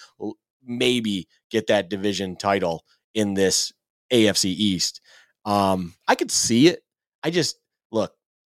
[0.64, 2.84] maybe get that division title
[3.14, 3.72] in this
[4.12, 5.00] AFC East.
[5.44, 6.82] Um, I could see it.
[7.22, 7.58] I just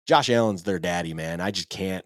[0.07, 1.41] Josh Allen's their daddy, man.
[1.41, 2.05] I just can't.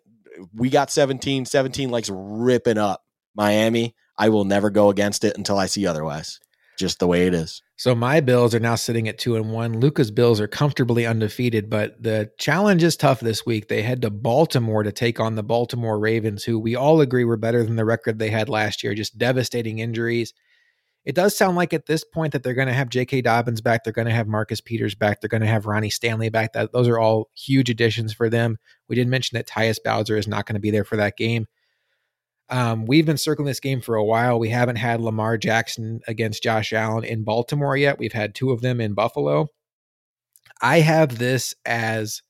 [0.54, 1.44] We got 17.
[1.46, 3.02] 17 likes ripping up
[3.34, 3.94] Miami.
[4.16, 6.40] I will never go against it until I see otherwise.
[6.78, 7.60] just the way it is.
[7.76, 9.80] So my Bills are now sitting at two and one.
[9.80, 13.68] Luka's Bills are comfortably undefeated, but the challenge is tough this week.
[13.68, 17.36] They head to Baltimore to take on the Baltimore Ravens, who we all agree were
[17.36, 18.94] better than the record they had last year.
[18.94, 20.32] Just devastating injuries.
[21.04, 23.22] It does sound like at this point that they're going to have J.K.
[23.22, 23.82] Dobbins back.
[23.82, 25.20] They're going to have Marcus Peters back.
[25.20, 26.52] They're going to have Ronnie Stanley back.
[26.52, 28.58] That those are all huge additions for them.
[28.88, 31.46] We did mention that Tyus Bowser is not going to be there for that game.
[32.50, 34.38] Um, we've been circling this game for a while.
[34.38, 37.98] We haven't had Lamar Jackson against Josh Allen in Baltimore yet.
[37.98, 39.48] We've had two of them in Buffalo.
[40.62, 42.22] I have this as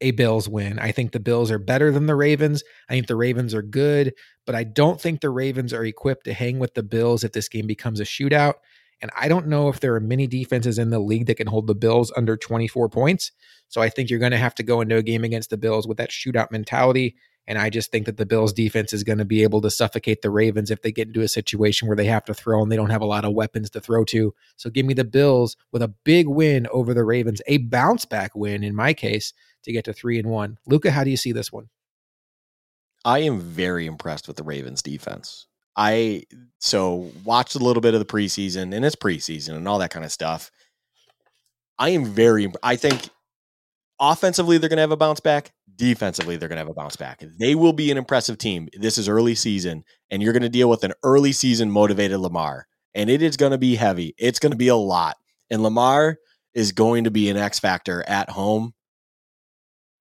[0.00, 0.78] a Bills win.
[0.78, 2.62] I think the Bills are better than the Ravens.
[2.88, 4.14] I think the Ravens are good,
[4.44, 7.48] but I don't think the Ravens are equipped to hang with the Bills if this
[7.48, 8.54] game becomes a shootout.
[9.00, 11.66] And I don't know if there are many defenses in the league that can hold
[11.66, 13.32] the Bills under 24 points.
[13.68, 15.86] So I think you're going to have to go into a game against the Bills
[15.86, 17.16] with that shootout mentality.
[17.48, 20.22] And I just think that the Bills defense is going to be able to suffocate
[20.22, 22.76] the Ravens if they get into a situation where they have to throw and they
[22.76, 24.34] don't have a lot of weapons to throw to.
[24.56, 28.34] So give me the Bills with a big win over the Ravens, a bounce back
[28.34, 29.32] win in my case
[29.66, 30.58] to get to three and one.
[30.66, 31.68] Luka, how do you see this one?
[33.04, 35.46] I am very impressed with the Ravens defense.
[35.76, 36.24] I
[36.58, 40.04] so watched a little bit of the preseason and it's preseason and all that kind
[40.04, 40.50] of stuff.
[41.78, 43.10] I am very I think
[44.00, 46.96] offensively they're going to have a bounce back defensively they're going to have a bounce
[46.96, 50.48] back they will be an impressive team this is early season and you're going to
[50.48, 54.38] deal with an early season motivated lamar and it is going to be heavy it's
[54.38, 55.16] going to be a lot
[55.50, 56.18] and lamar
[56.54, 58.72] is going to be an x factor at home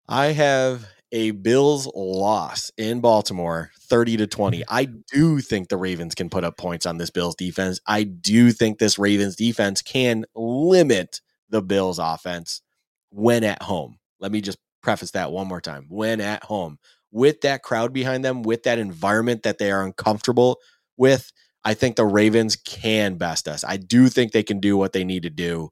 [0.08, 4.74] i have a bills loss in baltimore 30 to 20 mm-hmm.
[4.74, 8.50] i do think the ravens can put up points on this bills defense i do
[8.50, 12.62] think this ravens defense can limit the bills offense
[13.10, 13.98] when at home.
[14.20, 15.86] Let me just preface that one more time.
[15.88, 16.78] When at home,
[17.10, 20.58] with that crowd behind them, with that environment that they are uncomfortable
[20.96, 21.32] with,
[21.64, 23.64] I think the Ravens can best us.
[23.64, 25.70] I do think they can do what they need to do.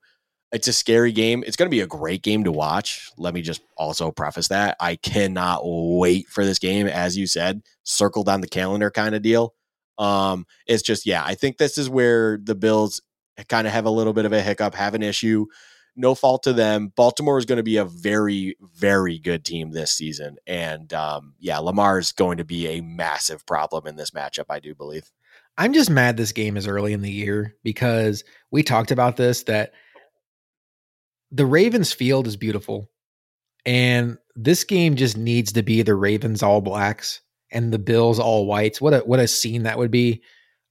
[0.55, 1.45] It's a scary game.
[1.47, 3.11] It's going to be a great game to watch.
[3.19, 4.77] Let me just also preface that.
[4.81, 6.87] I cannot wait for this game.
[6.87, 9.55] As you said, circled on the calendar kind of deal.
[9.99, 13.01] Um, it's just, yeah, I think this is where the Bills
[13.49, 15.47] kind of have a little bit of a hiccup, have an issue
[15.97, 16.93] no fault to them.
[16.97, 20.37] Baltimore is going to be a very, very good team this season.
[20.47, 24.61] And um, yeah, Lamar is going to be a massive problem in this matchup, I
[24.61, 25.11] do believe.
[25.57, 29.45] I'm just mad this game is early in the year because we talked about this
[29.45, 29.73] that
[31.35, 32.89] the Ravens field is beautiful.
[33.67, 37.21] And this game just needs to be the Ravens all blacks
[37.51, 38.81] and the Bills all whites.
[38.81, 40.23] What a what a scene that would be.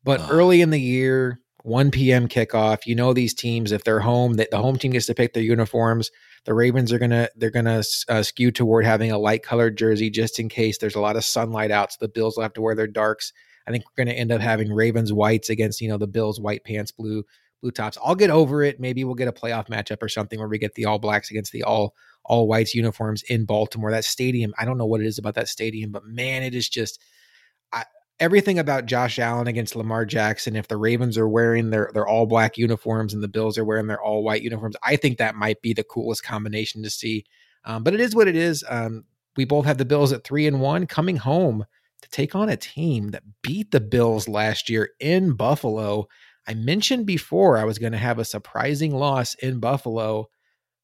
[0.04, 2.28] But early in the year, 1 p.m.
[2.28, 2.86] kickoff.
[2.86, 5.44] You know these teams if they're home, that the home team gets to pick their
[5.44, 6.12] uniforms.
[6.46, 10.40] The Ravens are gonna they're gonna uh, skew toward having a light colored jersey just
[10.40, 11.92] in case there's a lot of sunlight out.
[11.92, 13.34] So the Bills will have to wear their darks.
[13.68, 16.64] I think we're gonna end up having Ravens whites against you know the Bills white
[16.64, 17.24] pants, blue
[17.64, 17.98] blue tops.
[18.04, 18.80] I'll get over it.
[18.80, 21.52] Maybe we'll get a playoff matchup or something where we get the all blacks against
[21.52, 23.90] the all all whites uniforms in Baltimore.
[23.90, 26.70] That stadium, I don't know what it is about that stadium, but man, it is
[26.70, 27.00] just
[28.20, 32.26] everything about Josh Allen against Lamar Jackson, if the Ravens are wearing their their all
[32.26, 35.62] black uniforms and the Bills are wearing their all white uniforms, I think that might
[35.62, 37.26] be the coolest combination to see.
[37.66, 38.64] Um, but it is what it is.
[38.70, 41.66] Um, we both have the Bills at three and one coming home
[42.02, 46.08] to take on a team that beat the Bills last year in Buffalo.
[46.48, 50.30] I mentioned before I was going to have a surprising loss in Buffalo.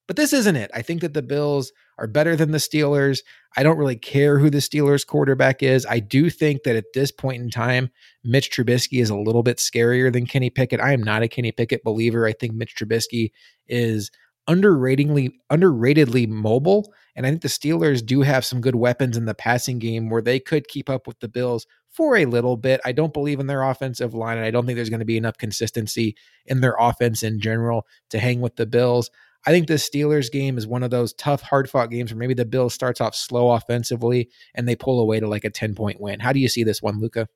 [0.07, 0.71] But this isn't it.
[0.73, 3.19] I think that the Bills are better than the Steelers.
[3.55, 5.85] I don't really care who the Steelers quarterback is.
[5.85, 7.91] I do think that at this point in time,
[8.23, 10.81] Mitch Trubisky is a little bit scarier than Kenny Pickett.
[10.81, 12.25] I am not a Kenny Pickett believer.
[12.25, 13.31] I think Mitch Trubisky
[13.67, 14.09] is
[14.49, 19.35] underratedly underratedly mobile and I think the Steelers do have some good weapons in the
[19.35, 21.67] passing game where they could keep up with the Bills
[21.99, 22.79] for a little bit.
[22.85, 25.17] I don't believe in their offensive line and I don't think there's going to be
[25.17, 26.15] enough consistency
[26.45, 29.11] in their offense in general to hang with the Bills.
[29.45, 32.33] I think the Steelers game is one of those tough, hard fought games where maybe
[32.33, 35.99] the Bills starts off slow offensively and they pull away to like a 10 point
[35.99, 36.21] win.
[36.21, 37.27] How do you see this one, Luka?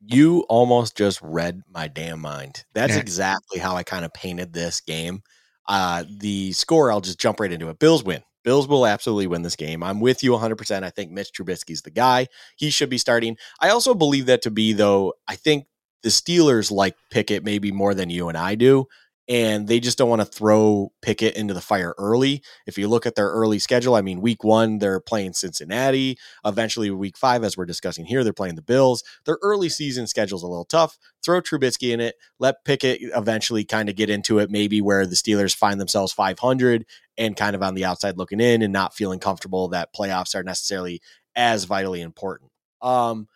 [0.00, 2.64] You almost just read my damn mind.
[2.72, 5.24] That's exactly how I kind of painted this game.
[5.66, 7.80] Uh, the score, I'll just jump right into it.
[7.80, 8.22] Bills win.
[8.44, 9.82] Bills will absolutely win this game.
[9.82, 10.82] I'm with you 100%.
[10.82, 12.28] I think Mitch Trubisky's the guy.
[12.56, 13.36] He should be starting.
[13.60, 15.66] I also believe that to be, though, I think
[16.02, 18.86] the Steelers like Pickett maybe more than you and I do
[19.28, 22.42] and they just don't want to throw Pickett into the fire early.
[22.66, 26.18] If you look at their early schedule, I mean, week one, they're playing Cincinnati.
[26.44, 29.02] Eventually, week five, as we're discussing here, they're playing the Bills.
[29.24, 30.98] Their early season schedule is a little tough.
[31.24, 32.16] Throw Trubisky in it.
[32.38, 36.84] Let Pickett eventually kind of get into it, maybe where the Steelers find themselves 500
[37.16, 40.42] and kind of on the outside looking in and not feeling comfortable that playoffs are
[40.42, 41.00] necessarily
[41.34, 42.50] as vitally important.
[42.82, 43.28] Um,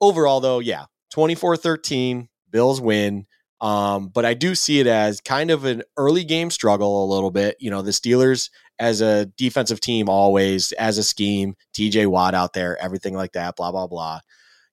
[0.00, 3.26] overall, though, yeah, 24 13, Bills win
[3.60, 7.30] Um, but I do see it as kind of an early game struggle a little
[7.30, 7.56] bit.
[7.58, 12.52] You know, the Steelers as a defensive team always, as a scheme, TJ Watt out
[12.52, 14.20] there, everything like that, blah, blah, blah.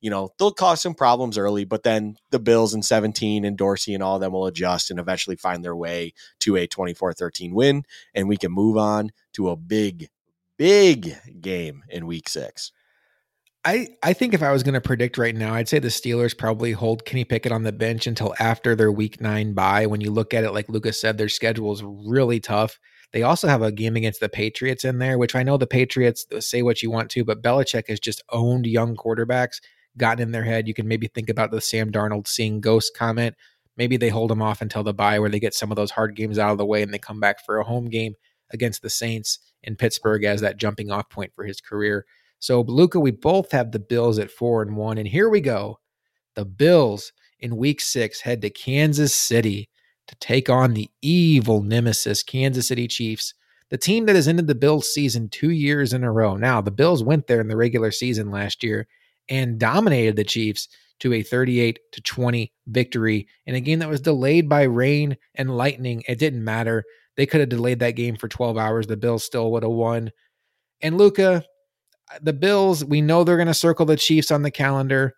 [0.01, 3.93] You know, they'll cause some problems early, but then the Bills in 17 and Dorsey
[3.93, 7.53] and all of them will adjust and eventually find their way to a 24 13
[7.53, 7.83] win.
[8.13, 10.09] And we can move on to a big,
[10.57, 12.73] big game in week six.
[13.65, 16.37] I, I think if I was going to predict right now, I'd say the Steelers
[16.37, 19.85] probably hold Kenny Pickett on the bench until after their week nine bye.
[19.85, 22.77] When you look at it, like Lucas said, their schedule is really tough.
[23.13, 26.25] They also have a game against the Patriots in there, which I know the Patriots
[26.35, 29.61] uh, say what you want to, but Belichick has just owned young quarterbacks,
[29.95, 30.67] gotten in their head.
[30.67, 33.35] You can maybe think about the Sam Darnold seeing ghost comment.
[33.77, 36.15] Maybe they hold him off until the bye where they get some of those hard
[36.17, 38.15] games out of the way and they come back for a home game
[38.51, 42.05] against the Saints in Pittsburgh as that jumping off point for his career.
[42.43, 44.97] So, Luka, we both have the Bills at four and one.
[44.97, 45.79] And here we go.
[46.35, 49.69] The Bills in week six head to Kansas City
[50.09, 53.33] to take on the evil nemesis, Kansas City Chiefs,
[53.69, 56.35] the team that has ended the Bills season two years in a row.
[56.35, 58.89] Now, the Bills went there in the regular season last year
[59.29, 60.67] and dominated the Chiefs
[60.99, 65.55] to a 38 to 20 victory in a game that was delayed by rain and
[65.55, 66.03] lightning.
[66.09, 66.83] It didn't matter.
[67.15, 68.85] They could have delayed that game for 12 hours.
[68.85, 70.11] The Bills still would have won.
[70.81, 71.45] And Luka,
[72.21, 75.15] the Bills, we know they're going to circle the Chiefs on the calendar.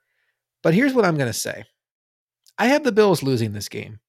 [0.64, 1.64] But here's what I'm going to say
[2.58, 4.00] I have the Bills losing this game.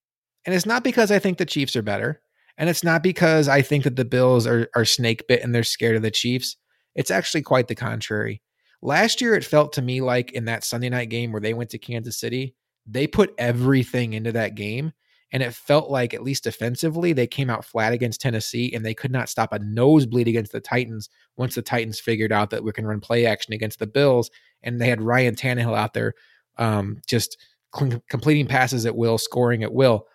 [0.45, 2.21] And it's not because I think the Chiefs are better.
[2.59, 5.65] And it's not because I think that the Bills are, are snake bit and they're
[5.65, 6.57] scared of the Chiefs.
[6.95, 8.43] It's actually quite the contrary.
[8.81, 11.71] Last year, it felt to me like in that Sunday night game where they went
[11.71, 12.55] to Kansas City,
[12.87, 14.93] they put everything into that game.
[15.37, 18.95] And it felt like, at least defensively, they came out flat against Tennessee and they
[18.95, 22.73] could not stop a nosebleed against the Titans once the Titans figured out that we
[22.73, 24.31] can run play action against the Bills.
[24.63, 26.15] And they had Ryan Tannehill out there
[26.57, 27.37] um, just
[27.77, 30.07] cl- completing passes at will, scoring at will.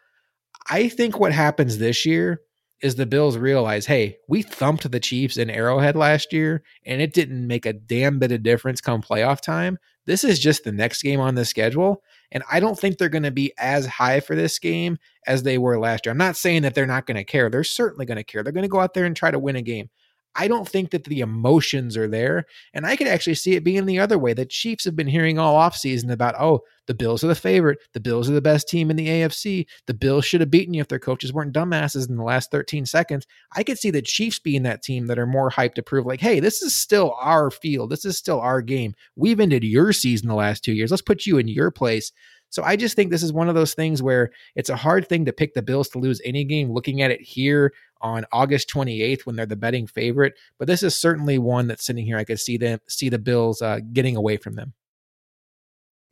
[0.71, 2.41] I think what happens this year
[2.81, 7.13] is the Bills realize, hey, we thumped the Chiefs in Arrowhead last year, and it
[7.13, 9.77] didn't make a damn bit of difference come playoff time.
[10.07, 12.01] This is just the next game on the schedule.
[12.31, 14.97] And I don't think they're going to be as high for this game
[15.27, 16.11] as they were last year.
[16.11, 17.49] I'm not saying that they're not going to care.
[17.49, 18.43] They're certainly going to care.
[18.43, 19.89] They're going to go out there and try to win a game.
[20.35, 22.45] I don't think that the emotions are there.
[22.73, 24.33] And I could actually see it being the other way.
[24.33, 27.79] The Chiefs have been hearing all offseason about, oh, the Bills are the favorite.
[27.93, 29.65] The Bills are the best team in the AFC.
[29.87, 32.85] The Bills should have beaten you if their coaches weren't dumbasses in the last 13
[32.85, 33.25] seconds.
[33.55, 36.21] I could see the Chiefs being that team that are more hyped to prove, like,
[36.21, 37.89] hey, this is still our field.
[37.89, 38.93] This is still our game.
[39.15, 40.91] We've ended your season the last two years.
[40.91, 42.11] Let's put you in your place.
[42.51, 45.25] So I just think this is one of those things where it's a hard thing
[45.25, 49.25] to pick the Bills to lose any game looking at it here on August 28th
[49.25, 50.33] when they're the betting favorite.
[50.59, 52.17] But this is certainly one that's sitting here.
[52.17, 54.73] I could see them see the Bills uh, getting away from them.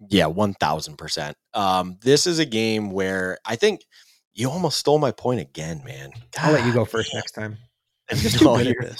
[0.07, 1.35] Yeah, one thousand percent.
[1.53, 3.81] Um, this is a game where I think
[4.33, 6.11] you almost stole my point again, man.
[6.31, 7.57] God, I'll let you go first next time.
[8.41, 8.95] No, you're fine.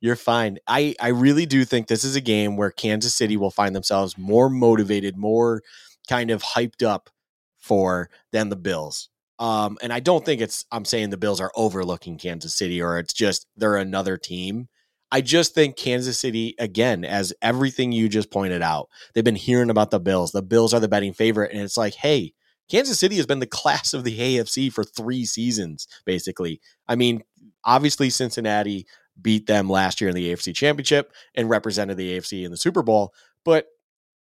[0.00, 0.58] You're fine.
[0.66, 4.16] I I really do think this is a game where Kansas City will find themselves
[4.16, 5.62] more motivated, more
[6.08, 7.10] kind of hyped up
[7.58, 9.08] for than the Bills.
[9.38, 12.98] Um, and I don't think it's I'm saying the Bills are overlooking Kansas City or
[12.98, 14.68] it's just they're another team.
[15.10, 19.70] I just think Kansas City, again, as everything you just pointed out, they've been hearing
[19.70, 20.32] about the Bills.
[20.32, 21.52] The Bills are the betting favorite.
[21.52, 22.34] And it's like, hey,
[22.70, 26.60] Kansas City has been the class of the AFC for three seasons, basically.
[26.86, 27.22] I mean,
[27.64, 28.86] obviously, Cincinnati
[29.20, 32.82] beat them last year in the AFC Championship and represented the AFC in the Super
[32.82, 33.14] Bowl.
[33.44, 33.66] But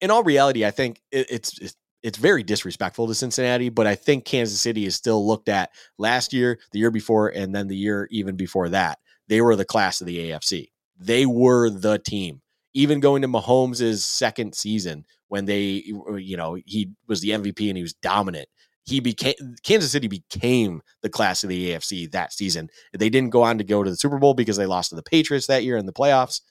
[0.04, 3.94] in all reality, I think it, it's, it's it's very disrespectful to Cincinnati, but I
[3.94, 7.76] think Kansas City is still looked at last year, the year before, and then the
[7.76, 8.98] year even before that.
[9.26, 10.68] They were the class of the AFC.
[11.00, 12.42] They were the team.
[12.74, 15.82] Even going to Mahomes' second season when they,
[16.18, 18.50] you know, he was the MVP and he was dominant.
[18.84, 22.68] He became Kansas City became the class of the AFC that season.
[22.92, 25.02] They didn't go on to go to the Super Bowl because they lost to the
[25.02, 26.42] Patriots that year in the playoffs.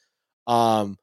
[0.48, 0.98] Um,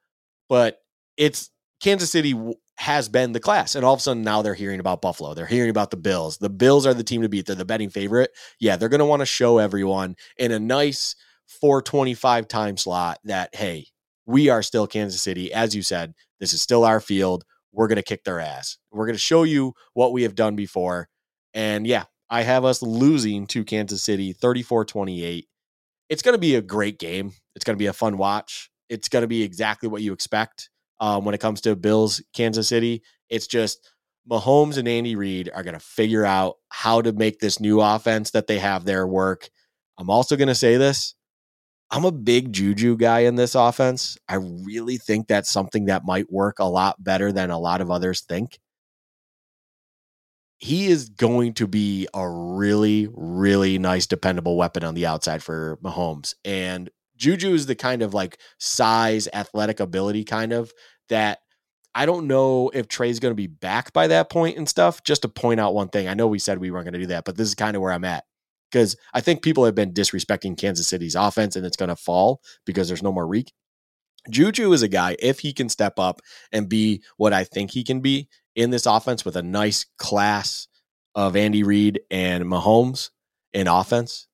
[0.49, 0.79] but
[1.17, 1.51] it's
[1.81, 2.35] Kansas City
[2.77, 3.75] has been the class.
[3.75, 5.35] And all of a sudden now they're hearing about Buffalo.
[5.35, 6.39] They're hearing about the Bills.
[6.39, 7.47] The Bills are the team to beat.
[7.47, 8.31] They're the betting favorite.
[8.59, 11.17] Yeah, they're going to want to show everyone in a nice
[11.61, 13.89] 425 time slot that, hey,
[14.27, 15.53] we are still Kansas City.
[15.53, 17.45] As you said, this is still our field.
[17.73, 18.79] We're going to kick their ass.
[18.91, 21.09] We're going to show you what we have done before.
[21.55, 25.47] And yeah, I have us losing to Kansas City 34 28.
[26.09, 27.33] It's going to be a great game.
[27.55, 28.71] It's going to be a fun watch.
[28.89, 30.71] It's going to be exactly what you expect
[31.01, 33.03] um, when it comes to Bills, Kansas City.
[33.29, 33.91] It's just
[34.31, 38.31] Mahomes and Andy Reid are going to figure out how to make this new offense
[38.33, 39.49] that they have there work.
[39.99, 41.15] I'm also going to say this.
[41.91, 44.17] I'm a big Juju guy in this offense.
[44.29, 47.91] I really think that's something that might work a lot better than a lot of
[47.91, 48.59] others think.
[50.59, 55.79] he is going to be a really, really nice, dependable weapon on the outside for
[55.83, 56.35] Mahomes.
[56.45, 60.73] And Juju is the kind of like size, athletic ability kind of
[61.11, 61.41] that
[61.95, 65.03] I don't know if Trey's going to be back by that point and stuff.
[65.03, 67.07] Just to point out one thing, I know we said we weren't going to do
[67.07, 68.25] that, but this is kind of where I'm at
[68.71, 72.41] because I think people have been disrespecting Kansas City's offense and it's going to fall
[72.65, 73.53] because there's no more Reek.
[74.31, 76.21] Juju is a guy, if he can step up
[76.53, 80.69] and be what I think he can be in this offense with a nice class
[81.15, 83.11] of Andy Reid and Mahomes
[83.53, 84.29] in offense,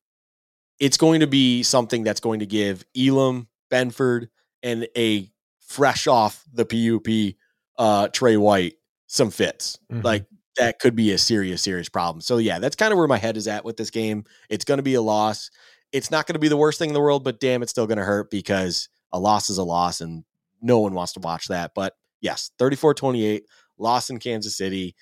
[0.78, 4.28] it's going to be something that's going to give Elam, Benford,
[4.62, 5.30] and a
[5.66, 7.36] fresh off the PUP
[7.78, 8.74] uh, Tre White
[9.06, 9.78] some fits.
[9.92, 10.02] Mm-hmm.
[10.04, 10.26] Like
[10.56, 12.20] that could be a serious, serious problem.
[12.20, 14.24] So yeah, that's kind of where my head is at with this game.
[14.48, 15.50] It's going to be a loss.
[15.92, 17.86] It's not going to be the worst thing in the world, but damn, it's still
[17.86, 20.24] going to hurt because a loss is a loss and
[20.60, 21.72] no one wants to watch that.
[21.74, 23.44] But yes, 34 28,
[23.78, 24.94] loss in Kansas City.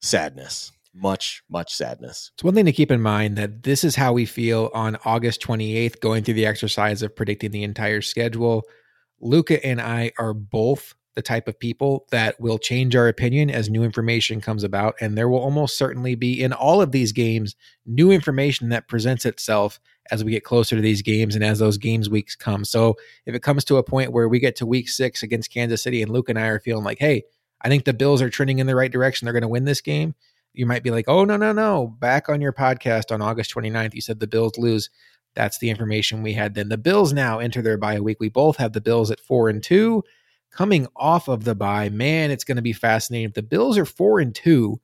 [0.00, 0.72] Sadness.
[0.94, 2.32] Much, much sadness.
[2.34, 5.40] It's one thing to keep in mind that this is how we feel on August
[5.40, 8.64] 28th, going through the exercise of predicting the entire schedule.
[9.22, 13.68] Luka and I are both the type of people that will change our opinion as
[13.68, 14.94] new information comes about.
[15.00, 17.54] And there will almost certainly be in all of these games
[17.84, 19.78] new information that presents itself
[20.10, 22.64] as we get closer to these games and as those games weeks come.
[22.64, 22.96] So
[23.26, 26.02] if it comes to a point where we get to week six against Kansas City
[26.02, 27.24] and Luke and I are feeling like, hey,
[27.60, 29.80] I think the Bills are trending in the right direction, they're going to win this
[29.80, 30.14] game.
[30.54, 31.86] You might be like, oh, no, no, no.
[31.98, 34.90] Back on your podcast on August 29th, you said the Bills lose.
[35.34, 36.68] That's the information we had then.
[36.68, 38.18] The Bills now enter their bye week.
[38.20, 40.04] We both have the Bills at four and two
[40.52, 43.28] coming off of the bye, man, it's going to be fascinating.
[43.28, 44.80] If the Bills are four and two,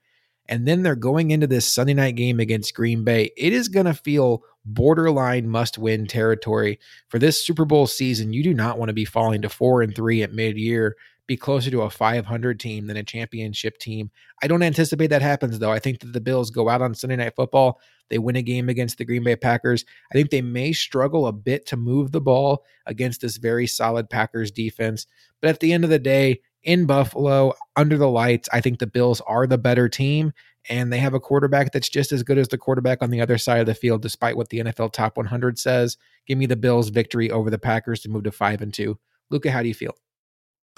[0.47, 3.87] and then they're going into this Sunday night game against Green Bay, it is going
[3.87, 8.33] to feel borderline must win territory for this Super Bowl season.
[8.33, 10.97] You do not want to be falling to four and three at mid year,
[11.29, 14.11] be closer to a 500 team than a championship team.
[14.43, 15.71] I don't anticipate that happens, though.
[15.71, 17.81] I think that the Bills go out on Sunday Night Football.
[18.09, 19.85] They win a game against the Green Bay Packers.
[20.11, 24.09] I think they may struggle a bit to move the ball against this very solid
[24.09, 25.07] Packers defense.
[25.43, 28.87] But at the end of the day, in Buffalo, under the lights, I think the
[28.87, 30.33] Bills are the better team.
[30.71, 33.39] And they have a quarterback that's just as good as the quarterback on the other
[33.39, 35.99] side of the field, despite what the NFL Top 100 says.
[36.27, 38.99] Give me the Bills' victory over the Packers to move to five and two.
[39.31, 39.95] Luka, how do you feel?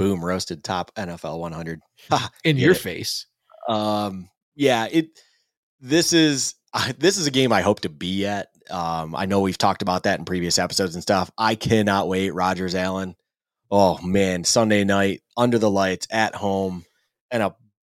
[0.01, 1.81] Boom, roasted top NFL 100
[2.45, 2.79] in your it.
[2.79, 3.27] face.
[3.69, 5.21] Um, yeah, it.
[5.81, 8.49] This is uh, this is a game I hope to be at.
[8.71, 11.31] Um, I know we've talked about that in previous episodes and stuff.
[11.37, 12.31] I cannot wait.
[12.31, 13.17] Rodgers Allen
[13.71, 16.85] oh man, Sunday night under the lights at home
[17.31, 17.55] and a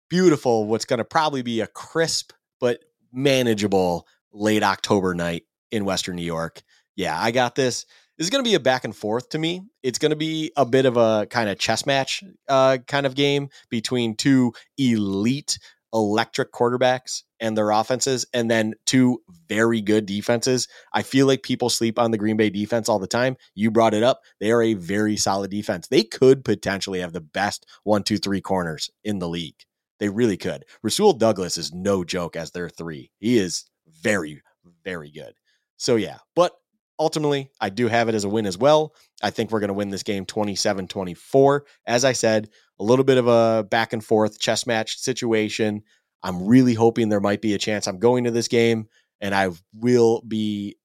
[0.09, 2.79] beautiful, what's going to probably be a crisp but
[3.11, 6.61] manageable late October night in Western New York.
[6.95, 7.85] Yeah, I got this.
[8.17, 9.63] This is going to be a back and forth to me.
[9.81, 13.15] It's going to be a bit of a kind of chess match uh, kind of
[13.15, 15.57] game between two elite
[15.93, 20.67] electric quarterbacks and their offenses, and then two very good defenses.
[20.93, 23.35] I feel like people sleep on the Green Bay defense all the time.
[23.53, 24.21] You brought it up.
[24.39, 25.87] They are a very solid defense.
[25.87, 29.57] They could potentially have the best one, two, three corners in the league.
[29.99, 30.65] They really could.
[30.81, 33.11] Rasul Douglas is no joke as their three.
[33.19, 34.41] He is very,
[34.83, 35.33] very good.
[35.77, 36.53] So, yeah, but
[36.99, 38.93] ultimately, I do have it as a win as well.
[39.21, 41.65] I think we're going to win this game 27 24.
[41.85, 42.49] As I said,
[42.79, 45.83] a little bit of a back and forth chess match situation.
[46.23, 48.87] I'm really hoping there might be a chance I'm going to this game,
[49.19, 50.77] and I will be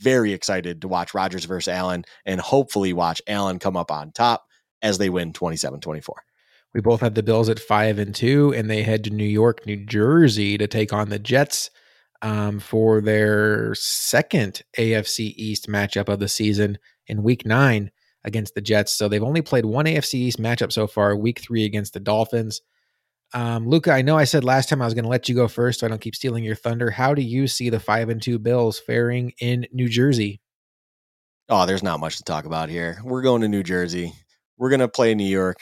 [0.00, 4.46] very excited to watch Rodgers versus Allen and hopefully watch Allen come up on top
[4.82, 6.22] as they win 27 24.
[6.74, 9.66] We both had the Bills at five and two, and they head to New York,
[9.66, 11.70] New Jersey to take on the Jets
[12.22, 17.90] um, for their second AFC East matchup of the season in week nine
[18.24, 18.92] against the Jets.
[18.92, 22.60] So they've only played one AFC East matchup so far, week three against the Dolphins.
[23.32, 25.48] Um, Luka, I know I said last time I was going to let you go
[25.48, 26.90] first, so I don't keep stealing your thunder.
[26.90, 30.40] How do you see the five and two Bills faring in New Jersey?
[31.48, 32.98] Oh, there's not much to talk about here.
[33.04, 34.12] We're going to New Jersey.
[34.58, 35.58] We're going to play New York,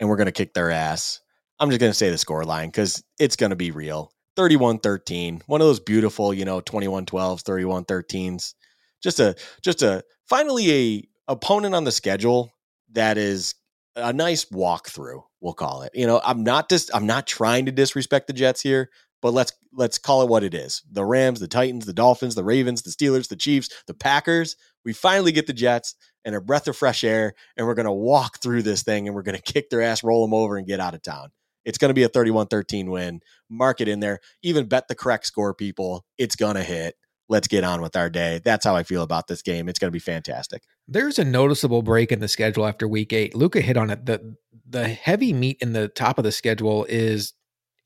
[0.00, 1.20] and we're going to kick their ass.
[1.60, 4.12] I'm just going to say the score line because it's going to be real.
[4.36, 5.42] 31 13.
[5.46, 8.54] One of those beautiful, you know, 21 12s, 31 13s.
[9.02, 12.52] Just a, just a, finally a opponent on the schedule
[12.92, 13.54] that is
[13.96, 15.92] a nice walkthrough, we'll call it.
[15.94, 18.90] You know, I'm not just I'm not trying to disrespect the Jets here,
[19.20, 20.82] but let's let's call it what it is.
[20.90, 24.56] The Rams, the Titans, the Dolphins, the Ravens, the Steelers, the Chiefs, the Packers.
[24.84, 25.94] We finally get the Jets
[26.24, 29.22] and a breath of fresh air, and we're gonna walk through this thing and we're
[29.22, 31.30] gonna kick their ass, roll them over, and get out of town.
[31.64, 33.20] It's going to be a 31 13 win.
[33.48, 34.20] Mark it in there.
[34.42, 36.04] Even bet the correct score, people.
[36.18, 36.96] It's going to hit
[37.32, 38.40] let's get on with our day.
[38.44, 39.68] That's how I feel about this game.
[39.68, 40.62] It's going to be fantastic.
[40.86, 43.34] There's a noticeable break in the schedule after week eight.
[43.34, 44.06] Luka hit on it.
[44.06, 44.36] The
[44.68, 47.32] the heavy meat in the top of the schedule is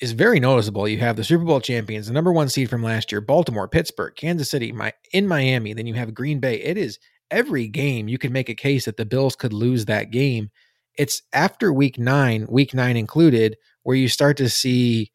[0.01, 0.87] is very noticeable.
[0.87, 4.15] You have the Super Bowl champions, the number one seed from last year, Baltimore, Pittsburgh,
[4.15, 5.73] Kansas City, my, in Miami.
[5.73, 6.57] Then you have Green Bay.
[6.57, 6.99] It is
[7.31, 10.51] every game you can make a case that the Bills could lose that game.
[10.97, 15.13] It's after week nine, week nine included, where you start to see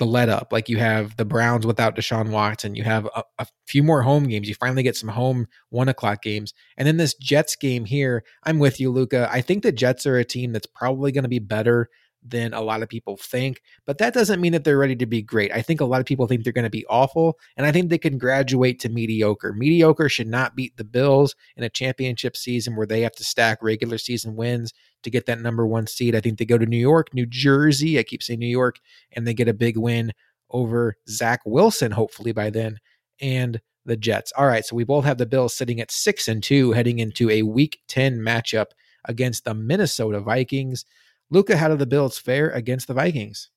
[0.00, 0.48] the let up.
[0.50, 2.74] Like you have the Browns without Deshaun Watson.
[2.74, 4.48] You have a, a, few more home games.
[4.48, 6.52] You finally get some home one o'clock games.
[6.76, 9.28] And then this Jets game here, I'm with you, Luka.
[9.30, 11.88] I think the Jets are a team that's probably going to be better
[12.22, 13.62] than a lot of people think.
[13.86, 15.52] But that doesn't mean that they're ready to be great.
[15.52, 17.88] I think a lot of people think they're going to be awful, and I think
[17.88, 19.52] they can graduate to mediocre.
[19.52, 23.62] Mediocre should not beat the Bills in a championship season where they have to stack
[23.62, 24.72] regular season wins
[25.02, 26.14] to get that number one seed.
[26.14, 27.98] I think they go to New York, New Jersey.
[27.98, 28.78] I keep saying New York,
[29.12, 30.12] and they get a big win
[30.50, 32.78] over Zach Wilson, hopefully by then,
[33.20, 34.32] and the Jets.
[34.36, 37.30] All right, so we both have the Bills sitting at six and two heading into
[37.30, 38.66] a week 10 matchup
[39.06, 40.84] against the Minnesota Vikings.
[41.30, 43.50] Luka, how do the Bills fare against the Vikings?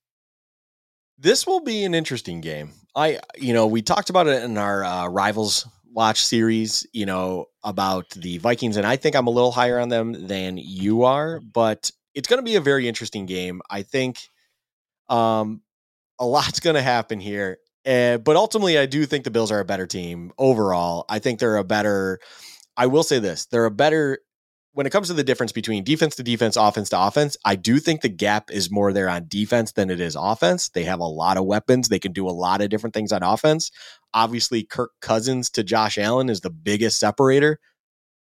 [1.18, 2.72] This will be an interesting game.
[2.96, 7.46] I, you know, we talked about it in our uh, rivals watch series, you know,
[7.64, 11.40] about the Vikings, and I think I'm a little higher on them than you are,
[11.40, 13.62] but it's going to be a very interesting game.
[13.70, 14.20] I think
[15.10, 15.62] um,
[16.20, 17.58] a lot's going to happen here.
[17.86, 21.06] Uh, but ultimately, I do think the Bills are a better team overall.
[21.10, 22.20] I think they're a better,
[22.78, 24.20] I will say this, they're a better
[24.74, 27.78] when it comes to the difference between defense to defense, offense to offense, I do
[27.78, 30.70] think the gap is more there on defense than it is offense.
[30.70, 31.88] They have a lot of weapons.
[31.88, 33.72] They can do a lot of different things on offense.
[34.14, 37.60] Obviously, Kirk Cousins to Josh Allen is the biggest separator,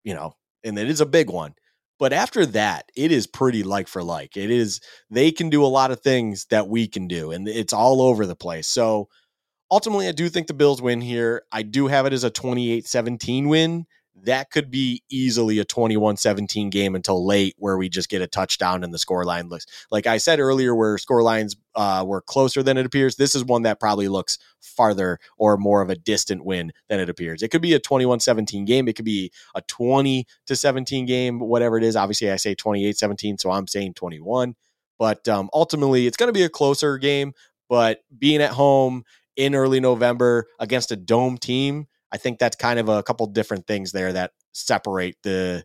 [0.06, 1.54] you know, and it is a big one.
[2.00, 4.38] But after that, it is pretty like for like.
[4.38, 4.80] It is,
[5.10, 8.26] they can do a lot of things that we can do, and it's all over
[8.26, 8.68] the place.
[8.68, 9.10] So
[9.70, 11.44] ultimately, I do think the Bills win here.
[11.52, 13.86] I do have it as a 28 17 win
[14.24, 18.84] that could be easily a 21-17 game until late where we just get a touchdown
[18.84, 22.64] and the score line looks like I said earlier where score lines uh, were closer
[22.64, 23.16] than it appears.
[23.16, 27.10] This is one that probably looks farther or more of a distant win than it
[27.10, 27.44] appears.
[27.44, 28.88] It could be a 21-17 game.
[28.88, 31.96] It could be a 20 to 17 game, whatever it is.
[31.96, 34.56] Obviously, I say 28-17, so I'm saying 21.
[34.98, 37.34] But um, ultimately, it's going to be a closer game.
[37.70, 39.04] But being at home
[39.36, 43.68] in early November against a dome team I think that's kind of a couple different
[43.68, 45.64] things there that separate the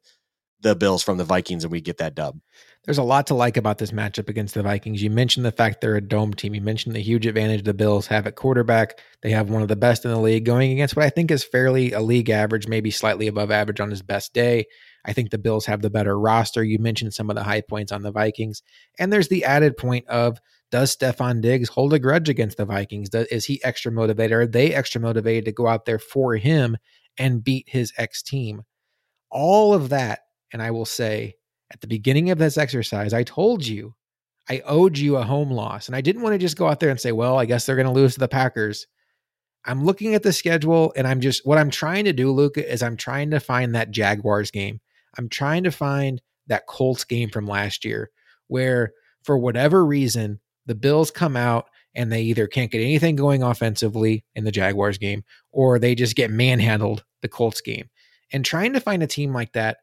[0.63, 2.39] the Bills from the Vikings, and we get that dub.
[2.85, 5.03] There's a lot to like about this matchup against the Vikings.
[5.03, 6.55] You mentioned the fact they're a dome team.
[6.55, 8.99] You mentioned the huge advantage the Bills have at quarterback.
[9.23, 11.45] They have one of the best in the league going against what I think is
[11.45, 14.67] fairly a league average, maybe slightly above average on his best day.
[15.05, 16.65] I think the Bills have the better roster.
[16.65, 18.63] You mentioned some of the high points on the Vikings.
[18.99, 20.39] And there's the added point of
[20.73, 23.11] does Stefon Diggs hold a grudge against the Vikings?
[23.11, 24.33] Does, is he extra motivated?
[24.33, 26.79] Are they extra motivated to go out there for him
[27.19, 28.63] and beat his ex team?
[29.31, 30.21] All of that.
[30.51, 31.35] And I will say
[31.71, 33.95] at the beginning of this exercise, I told you
[34.49, 35.87] I owed you a home loss.
[35.87, 37.77] And I didn't want to just go out there and say, well, I guess they're
[37.77, 38.87] going to lose to the Packers.
[39.65, 42.83] I'm looking at the schedule and I'm just, what I'm trying to do, Luka, is
[42.83, 44.81] I'm trying to find that Jaguars game.
[45.17, 48.11] I'm trying to find that Colts game from last year
[48.49, 48.93] where,
[49.23, 54.25] for whatever reason, the Bills come out and they either can't get anything going offensively
[54.35, 57.89] in the Jaguars game or they just get manhandled the Colts game.
[58.33, 59.79] And trying to find a team like that,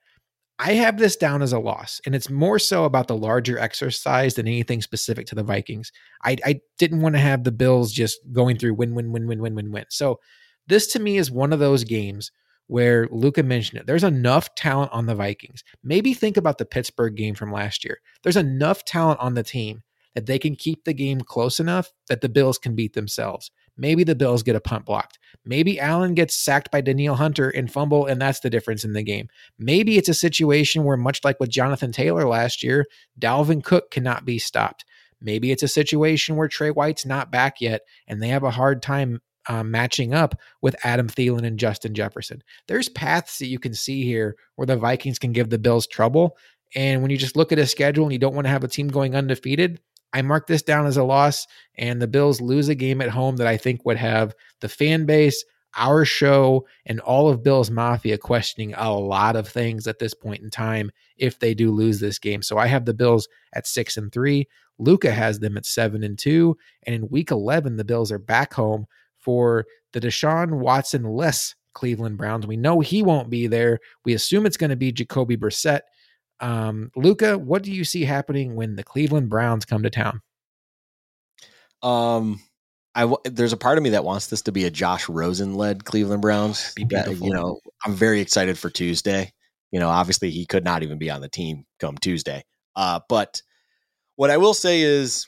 [0.58, 2.02] I have this down as a loss.
[2.06, 5.92] And it's more so about the larger exercise than anything specific to the Vikings.
[6.24, 9.42] I, I didn't want to have the Bills just going through win, win, win, win,
[9.42, 9.86] win, win, win.
[9.90, 10.20] So
[10.68, 12.32] this to me is one of those games
[12.68, 13.88] where Luka mentioned it.
[13.88, 15.64] There's enough talent on the Vikings.
[15.84, 18.00] Maybe think about the Pittsburgh game from last year.
[18.22, 19.82] There's enough talent on the team
[20.16, 23.52] that they can keep the game close enough that the Bills can beat themselves.
[23.78, 25.20] Maybe the Bills get a punt blocked.
[25.46, 29.04] Maybe Allen gets sacked by Danielle Hunter and fumble, and that's the difference in the
[29.04, 29.30] game.
[29.58, 32.86] Maybe it's a situation where, much like with Jonathan Taylor last year,
[33.20, 34.84] Dalvin Cook cannot be stopped.
[35.22, 38.82] Maybe it's a situation where Tre White's not back yet and they have a hard
[38.82, 42.44] time uh, matching up with Adam Thielen and Justin Jefferson.
[42.68, 46.38] There's paths that you can see here where the Vikings can give the Bills trouble.
[46.76, 48.68] And when you just look at a schedule and you don't want to have a
[48.68, 49.82] team going undefeated,
[50.14, 51.46] I mark this down as a loss,
[51.78, 55.06] and the Bills lose a game at home that I think would have the fan
[55.06, 55.44] base,
[55.78, 60.42] our show, and all of Bills Mafia questioning a lot of things at this point
[60.42, 62.42] in time if they do lose this game.
[62.42, 64.48] So I have the Bills at six and three.
[64.80, 66.58] Luka has them at seven and two.
[66.84, 68.86] And in week 11, the Bills are back home
[69.18, 72.48] for the Deshaun Watson less Cleveland Browns.
[72.48, 73.80] We know he won't be there.
[74.06, 75.82] We assume it's going to be Jacoby Brissett.
[76.42, 80.22] Um, Luka, what do you see happening when the Cleveland Browns come to town?
[81.82, 82.40] Um,
[82.96, 85.56] I w- there's a part of me that wants this to be a Josh Rosen
[85.56, 86.74] led Cleveland Browns.
[86.76, 87.28] Be beautiful.
[87.28, 89.34] you know, I'm very excited for Tuesday.
[89.72, 92.44] You know, obviously he could not even be on the team come Tuesday.
[92.76, 93.42] Uh, but
[94.16, 95.28] what I will say is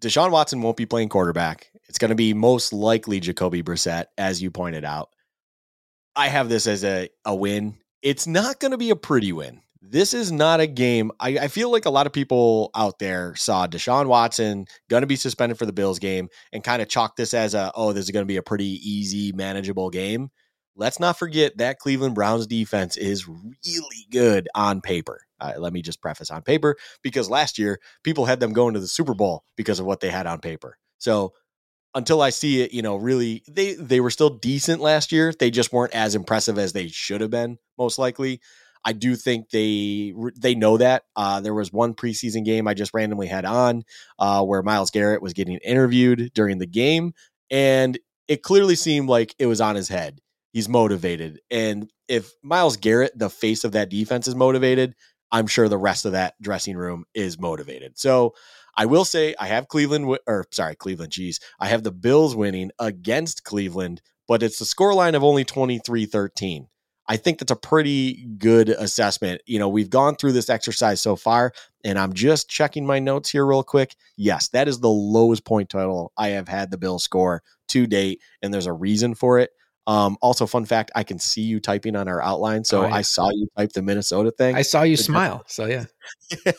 [0.00, 1.70] Deshaun Watson won't be playing quarterback.
[1.88, 5.10] It's going to be most likely Jacoby Brissett, as you pointed out.
[6.16, 7.76] I have this as a, a win.
[8.02, 9.60] It's not going to be a pretty win.
[9.80, 11.12] This is not a game.
[11.20, 15.06] I, I, feel like a lot of people out there saw Deshaun Watson going to
[15.06, 18.04] be suspended for the Bills game and kind of chalk this as a, oh, this
[18.04, 20.30] is going to be a pretty easy, manageable game.
[20.74, 25.20] Let's not forget that Cleveland Browns defense is really good on paper.
[25.40, 28.80] Uh, let me just preface on paper because last year people had them going to
[28.80, 30.76] the Super Bowl because of what they had on paper.
[30.98, 31.34] So
[31.94, 35.32] until I see it, you know, really they they were still decent last year.
[35.32, 38.40] They just weren't as impressive as they should have been, most likely.
[38.88, 41.02] I do think they they know that.
[41.14, 43.84] Uh, there was one preseason game I just randomly had on
[44.18, 47.12] uh, where Myles Garrett was getting interviewed during the game,
[47.50, 47.98] and
[48.28, 50.22] it clearly seemed like it was on his head.
[50.54, 54.94] He's motivated, and if Myles Garrett, the face of that defense, is motivated,
[55.30, 57.98] I'm sure the rest of that dressing room is motivated.
[57.98, 58.32] So
[58.74, 61.40] I will say I have Cleveland, or sorry, Cleveland, geez.
[61.60, 66.06] I have the Bills winning against Cleveland, but it's the score line of only 23
[66.06, 66.68] 13.
[67.08, 69.40] I think that's a pretty good assessment.
[69.46, 71.52] You know, we've gone through this exercise so far,
[71.82, 73.96] and I'm just checking my notes here real quick.
[74.16, 78.20] Yes, that is the lowest point total I have had the Bill score to date,
[78.42, 79.50] and there's a reason for it.
[79.86, 82.94] Um, also, fun fact: I can see you typing on our outline, so oh, yeah.
[82.94, 84.54] I saw you type the Minnesota thing.
[84.54, 85.86] I saw you smile, so yeah.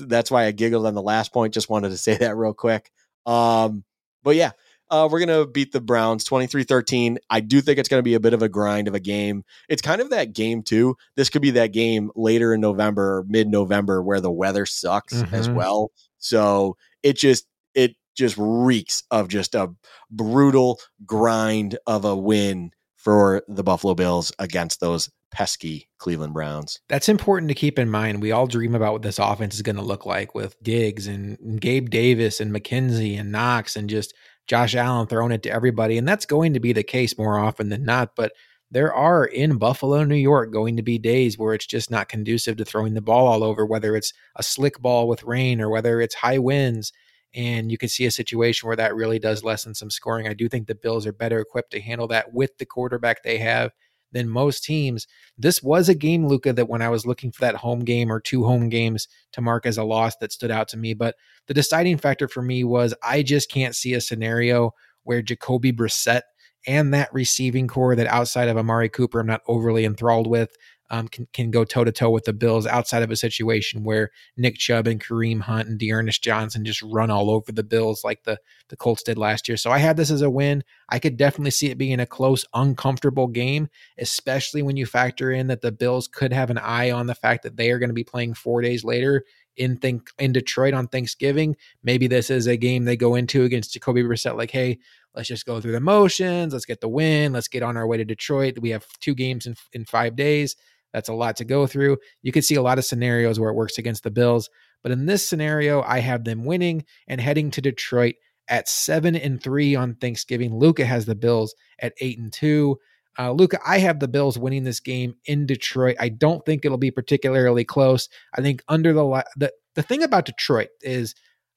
[0.00, 1.54] that's why I giggled on the last point.
[1.54, 2.90] Just wanted to say that real quick.
[3.24, 3.84] Um,
[4.24, 4.50] but yeah,
[4.92, 7.16] uh, we're gonna beat the Browns 23-13.
[7.30, 9.42] I do think it's gonna be a bit of a grind of a game.
[9.68, 10.96] It's kind of that game too.
[11.16, 15.34] This could be that game later in November, mid November, where the weather sucks mm-hmm.
[15.34, 15.90] as well.
[16.18, 19.74] So it just it just reeks of just a
[20.10, 26.78] brutal grind of a win for the Buffalo Bills against those pesky Cleveland Browns.
[26.88, 28.22] That's important to keep in mind.
[28.22, 31.60] We all dream about what this offense is going to look like with Diggs and
[31.60, 34.14] Gabe Davis and McKenzie and Knox and just
[34.46, 35.98] Josh Allen throwing it to everybody.
[35.98, 38.16] And that's going to be the case more often than not.
[38.16, 38.32] But
[38.70, 42.56] there are in Buffalo, New York, going to be days where it's just not conducive
[42.56, 46.00] to throwing the ball all over, whether it's a slick ball with rain or whether
[46.00, 46.92] it's high winds
[47.34, 50.28] and you can see a situation where that really does lessen some scoring.
[50.28, 53.38] I do think the Bills are better equipped to handle that with the quarterback they
[53.38, 53.72] have
[54.12, 55.06] than most teams.
[55.36, 58.20] This was a game, Luka, that when I was looking for that home game or
[58.20, 60.94] two home games to mark as a loss that stood out to me.
[60.94, 61.16] But
[61.46, 64.72] the deciding factor for me was I just can't see a scenario
[65.04, 66.22] where Jacoby Brissett
[66.66, 70.54] and that receiving corps that outside of Amari Cooper, I'm not overly enthralled with,
[70.92, 74.10] um, can, can go toe to toe with the Bills outside of a situation where
[74.36, 78.24] Nick Chubb and Kareem Hunt and D'Ernest Johnson just run all over the Bills like
[78.24, 78.38] the,
[78.68, 79.56] the Colts did last year.
[79.56, 80.62] So I had this as a win.
[80.90, 85.46] I could definitely see it being a close, uncomfortable game, especially when you factor in
[85.46, 87.94] that the Bills could have an eye on the fact that they are going to
[87.94, 89.24] be playing four days later
[89.56, 91.56] in think in Detroit on Thanksgiving.
[91.82, 94.78] Maybe this is a game they go into against Jacoby Brissett, like, hey,
[95.14, 97.96] let's just go through the motions, let's get the win, let's get on our way
[97.96, 98.58] to Detroit.
[98.58, 100.56] We have two games in in five days.
[100.92, 101.98] That's a lot to go through.
[102.22, 104.50] You could see a lot of scenarios where it works against the Bills,
[104.82, 108.16] but in this scenario, I have them winning and heading to Detroit
[108.48, 110.58] at seven and three on Thanksgiving.
[110.58, 112.78] Luka has the Bills at eight and two.
[113.18, 115.96] Uh, Luka, I have the Bills winning this game in Detroit.
[116.00, 118.08] I don't think it'll be particularly close.
[118.36, 121.14] I think under the the the thing about Detroit is,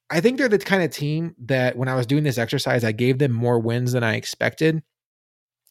[0.10, 2.92] I think they're the kind of team that when I was doing this exercise, I
[2.92, 4.84] gave them more wins than I expected.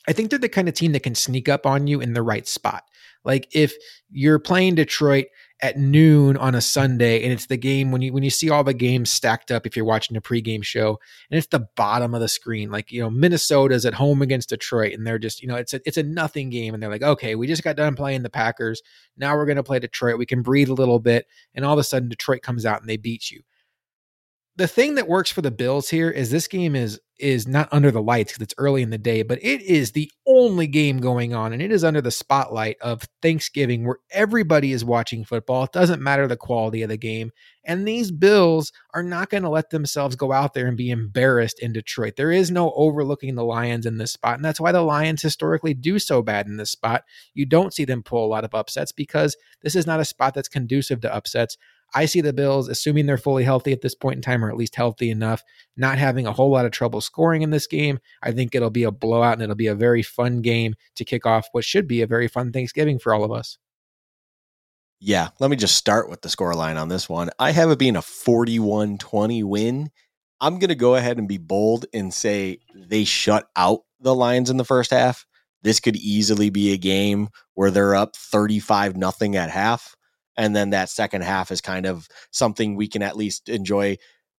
[0.06, 2.22] I think they're the kind of team that can sneak up on you in the
[2.22, 2.84] right spot.
[3.24, 3.74] Like if
[4.10, 5.26] you're playing Detroit
[5.62, 8.64] at noon on a Sunday and it's the game when you when you see all
[8.64, 10.98] the games stacked up if you're watching a pregame show
[11.30, 14.92] and it's the bottom of the screen like you know Minnesota's at home against Detroit
[14.92, 17.34] and they're just you know it's a it's a nothing game and they're like okay
[17.36, 18.82] we just got done playing the Packers.
[19.16, 20.18] Now we're going to play Detroit.
[20.18, 21.26] We can breathe a little bit.
[21.54, 23.42] And all of a sudden Detroit comes out and they beat you.
[24.56, 27.90] The thing that works for the Bills here is this game is is not under
[27.90, 31.34] the lights because it's early in the day, but it is the only game going
[31.34, 35.64] on, and it is under the spotlight of Thanksgiving where everybody is watching football.
[35.64, 37.30] It doesn't matter the quality of the game,
[37.64, 41.60] and these Bills are not going to let themselves go out there and be embarrassed
[41.60, 42.14] in Detroit.
[42.16, 45.74] There is no overlooking the Lions in this spot, and that's why the Lions historically
[45.74, 47.04] do so bad in this spot.
[47.32, 50.34] You don't see them pull a lot of upsets because this is not a spot
[50.34, 51.56] that's conducive to upsets.
[51.94, 54.56] I see the Bills, assuming they're fully healthy at this point in time, or at
[54.56, 55.44] least healthy enough,
[55.76, 58.00] not having a whole lot of trouble scoring in this game.
[58.22, 61.24] I think it'll be a blowout and it'll be a very fun game to kick
[61.24, 63.58] off what should be a very fun Thanksgiving for all of us.
[65.00, 67.30] Yeah, let me just start with the score line on this one.
[67.38, 69.90] I have it being a 41 20 win.
[70.40, 74.50] I'm going to go ahead and be bold and say they shut out the Lions
[74.50, 75.26] in the first half.
[75.62, 79.94] This could easily be a game where they're up 35 nothing at half
[80.36, 83.96] and then that second half is kind of something we can at least enjoy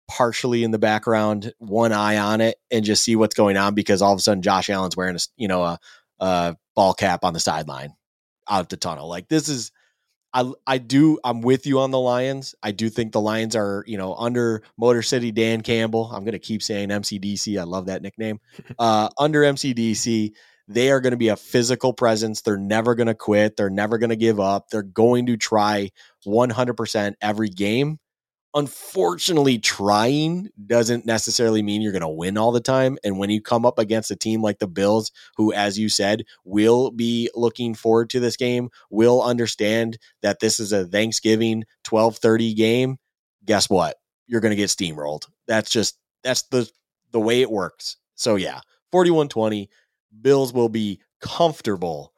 [0.08, 4.02] partially in the background, one eye on it, and just see what's going on because
[4.02, 5.78] all of a sudden Josh Allen's wearing a you know a,
[6.20, 7.94] a ball cap on the sideline
[8.48, 9.08] out of the tunnel.
[9.08, 9.72] Like this is
[10.32, 12.54] I I do I'm with you on the Lions.
[12.62, 16.10] I do think the Lions are, you know, under Motor City Dan Campbell.
[16.12, 17.58] I'm going to keep saying MCDC.
[17.58, 18.40] I love that nickname.
[18.78, 20.32] Uh under MCDC,
[20.66, 22.42] they are going to be a physical presence.
[22.42, 23.56] They're never going to quit.
[23.56, 24.70] They're never going to give up.
[24.70, 25.90] They're going to try
[26.26, 27.98] 100% every game
[28.54, 32.96] unfortunately, trying doesn't necessarily mean you're going to win all the time.
[33.04, 36.24] And when you come up against a team like the Bills, who, as you said,
[36.44, 42.54] will be looking forward to this game, will understand that this is a Thanksgiving 1230
[42.54, 42.98] game,
[43.44, 43.96] guess what?
[44.26, 45.26] You're going to get steamrolled.
[45.46, 46.70] That's just, that's the,
[47.10, 47.96] the way it works.
[48.14, 48.60] So yeah,
[48.94, 49.68] 41-20,
[50.20, 52.12] Bills will be comfortable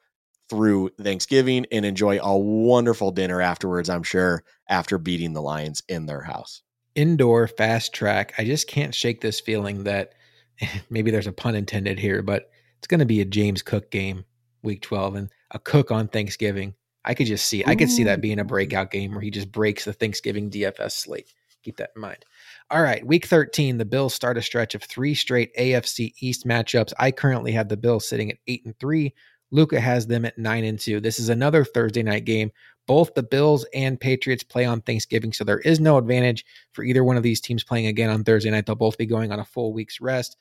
[0.49, 6.05] through Thanksgiving and enjoy a wonderful dinner afterwards, I'm sure, after beating the Lions in
[6.05, 6.61] their house.
[6.95, 8.33] Indoor fast track.
[8.37, 10.13] I just can't shake this feeling that
[10.89, 14.25] maybe there's a pun intended here, but it's going to be a James Cook game
[14.63, 16.73] week 12 and a Cook on Thanksgiving.
[17.05, 19.49] I could just see I could see that being a breakout game where he just
[19.49, 21.33] breaks the Thanksgiving DFS slate.
[21.63, 22.25] Keep that in mind.
[22.69, 26.91] All right, week 13, the Bills start a stretch of three straight AFC East matchups.
[26.99, 29.13] I currently have the Bills sitting at 8 and 3
[29.51, 30.99] Luka has them at 9 and 2.
[30.99, 32.51] This is another Thursday night game.
[32.85, 37.03] Both the Bills and Patriots play on Thanksgiving, so there is no advantage for either
[37.03, 38.65] one of these teams playing again on Thursday night.
[38.65, 40.37] They'll both be going on a full week's rest.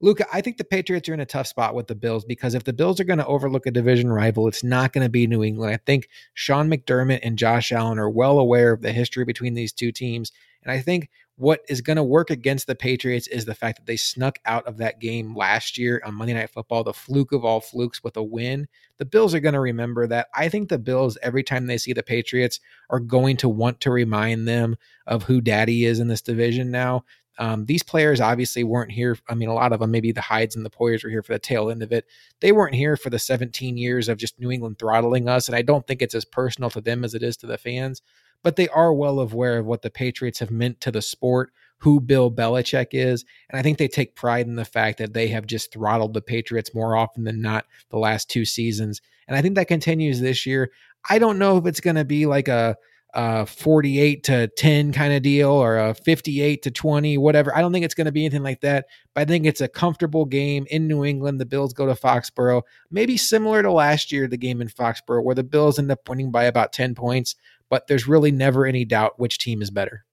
[0.00, 2.62] Luka, I think the Patriots are in a tough spot with the Bills because if
[2.62, 5.42] the Bills are going to overlook a division rival, it's not going to be New
[5.42, 5.74] England.
[5.74, 9.72] I think Sean McDermott and Josh Allen are well aware of the history between these
[9.72, 10.30] two teams.
[10.62, 13.86] And I think what is going to work against the Patriots is the fact that
[13.86, 17.44] they snuck out of that game last year on Monday Night Football, the fluke of
[17.44, 18.66] all flukes with a win.
[18.98, 20.26] The Bills are going to remember that.
[20.34, 22.58] I think the Bills, every time they see the Patriots,
[22.90, 24.76] are going to want to remind them
[25.06, 27.04] of who daddy is in this division now.
[27.40, 29.16] Um, these players obviously weren't here.
[29.28, 31.34] I mean, a lot of them, maybe the Hydes and the Poyers were here for
[31.34, 32.04] the tail end of it.
[32.40, 35.46] They weren't here for the 17 years of just New England throttling us.
[35.46, 38.02] And I don't think it's as personal to them as it is to the fans
[38.42, 42.00] but they are well aware of what the Patriots have meant to the sport, who
[42.00, 43.24] Bill Belichick is.
[43.50, 46.22] And I think they take pride in the fact that they have just throttled the
[46.22, 49.00] Patriots more often than not the last two seasons.
[49.26, 50.70] And I think that continues this year.
[51.08, 52.76] I don't know if it's going to be like a,
[53.14, 57.56] a 48 to 10 kind of deal or a 58 to 20, whatever.
[57.56, 59.68] I don't think it's going to be anything like that, but I think it's a
[59.68, 61.40] comfortable game in New England.
[61.40, 65.34] The Bills go to Foxborough, maybe similar to last year, the game in Foxborough, where
[65.34, 67.36] the Bills end up winning by about 10 points
[67.70, 70.04] but there's really never any doubt which team is better.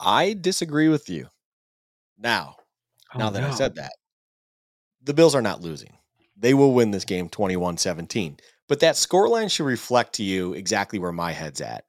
[0.00, 1.28] I disagree with you.
[2.18, 2.56] Now,
[3.14, 3.48] oh, now that no.
[3.48, 3.92] I said that,
[5.02, 5.96] the Bills are not losing.
[6.36, 8.38] They will win this game 21 17.
[8.68, 11.84] But that scoreline should reflect to you exactly where my head's at.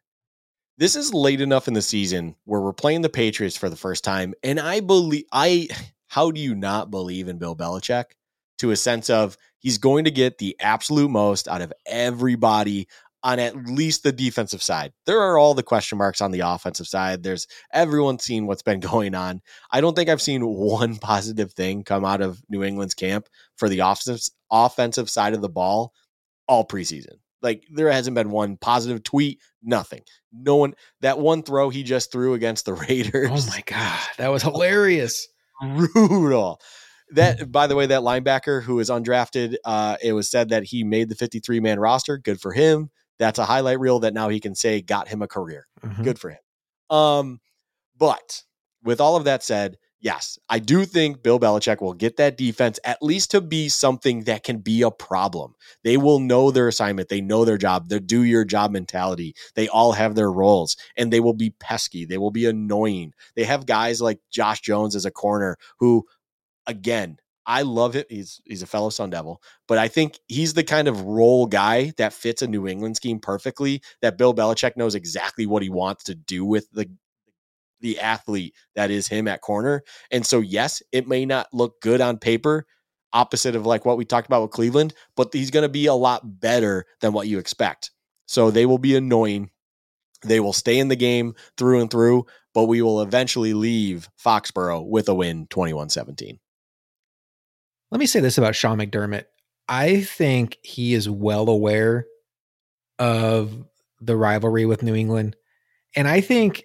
[0.78, 4.03] This is late enough in the season where we're playing the Patriots for the first
[4.03, 4.36] time.
[4.44, 5.68] And I believe, I,
[6.07, 8.06] how do you not believe in Bill Belichick
[8.60, 12.88] to a sense of he's going to get the absolute most out of everybody
[13.27, 14.93] on at least the defensive side.
[15.05, 17.23] There are all the question marks on the offensive side.
[17.23, 19.41] There's everyone's seen what's been going on.
[19.69, 23.27] I don't think I've seen one positive thing come out of New England's camp
[23.57, 25.91] for the offensive offensive side of the ball
[26.47, 27.17] all preseason.
[27.41, 30.03] Like there hasn't been one positive tweet, nothing.
[30.31, 33.29] No one that one throw he just threw against the Raiders.
[33.29, 35.27] Oh my god, that was hilarious.
[35.61, 36.61] Brutal.
[37.11, 40.85] That by the way, that linebacker who is undrafted, uh, it was said that he
[40.85, 42.17] made the 53 man roster.
[42.17, 42.89] Good for him
[43.19, 45.68] that's a highlight reel that now he can say got him a career.
[45.84, 46.03] Mm-hmm.
[46.03, 46.39] Good for him.
[46.89, 47.39] Um,
[47.98, 48.44] but
[48.84, 52.80] with all of that said, yes, I do think Bill Belichick will get that defense
[52.84, 55.56] at least to be something that can be a problem.
[55.84, 59.35] They will know their assignment, they know their job, they do your job mentality.
[59.56, 63.14] They all have their roles and they will be pesky, they will be annoying.
[63.35, 66.06] They have guys like Josh Jones as a corner who
[66.68, 67.18] again,
[67.48, 68.07] I love it.
[68.10, 71.94] He's he's a fellow Sun Devil, but I think he's the kind of role guy
[71.98, 73.82] that fits a New England scheme perfectly.
[74.02, 76.90] That Bill Belichick knows exactly what he wants to do with the
[77.80, 79.84] the athlete that is him at corner.
[80.11, 82.65] And so, yes, it may not look good on paper,
[83.14, 85.94] opposite of like what we talked about with Cleveland, but he's going to be a
[85.94, 87.91] lot better than what you expect.
[88.26, 89.52] So they will be annoying.
[90.24, 94.86] They will stay in the game through and through, but we will eventually leave Foxborough
[94.86, 96.40] with a win 21 17.
[97.91, 99.26] Let me say this about Sean McDermott.
[99.69, 102.05] I think he is well aware
[102.99, 103.65] of
[104.01, 105.35] the rivalry with New England.
[105.95, 106.64] And I think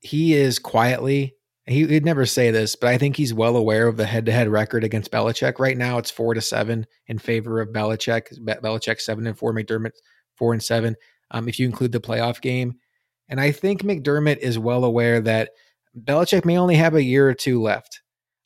[0.00, 1.34] he is quietly,
[1.66, 4.32] he would never say this, but I think he's well aware of the head to
[4.32, 5.58] head record against Belichick.
[5.58, 8.38] Right now, it's four to seven in favor of Belichick.
[8.40, 9.92] Belichick seven and four, McDermott
[10.36, 10.96] four and seven,
[11.30, 12.74] um, if you include the playoff game.
[13.28, 15.50] And I think McDermott is well aware that
[15.96, 18.00] Belichick may only have a year or two left.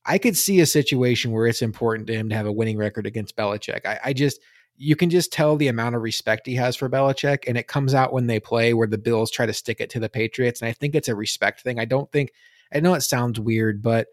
[0.06, 3.06] I could see a situation where it's important to him to have a winning record
[3.06, 3.84] against Belichick.
[3.84, 4.40] I, I just
[4.78, 7.94] you can just tell the amount of respect he has for Belichick, and it comes
[7.94, 10.60] out when they play where the Bills try to stick it to the Patriots.
[10.60, 11.80] And I think it's a respect thing.
[11.80, 12.32] I don't think
[12.72, 14.08] I know it sounds weird, but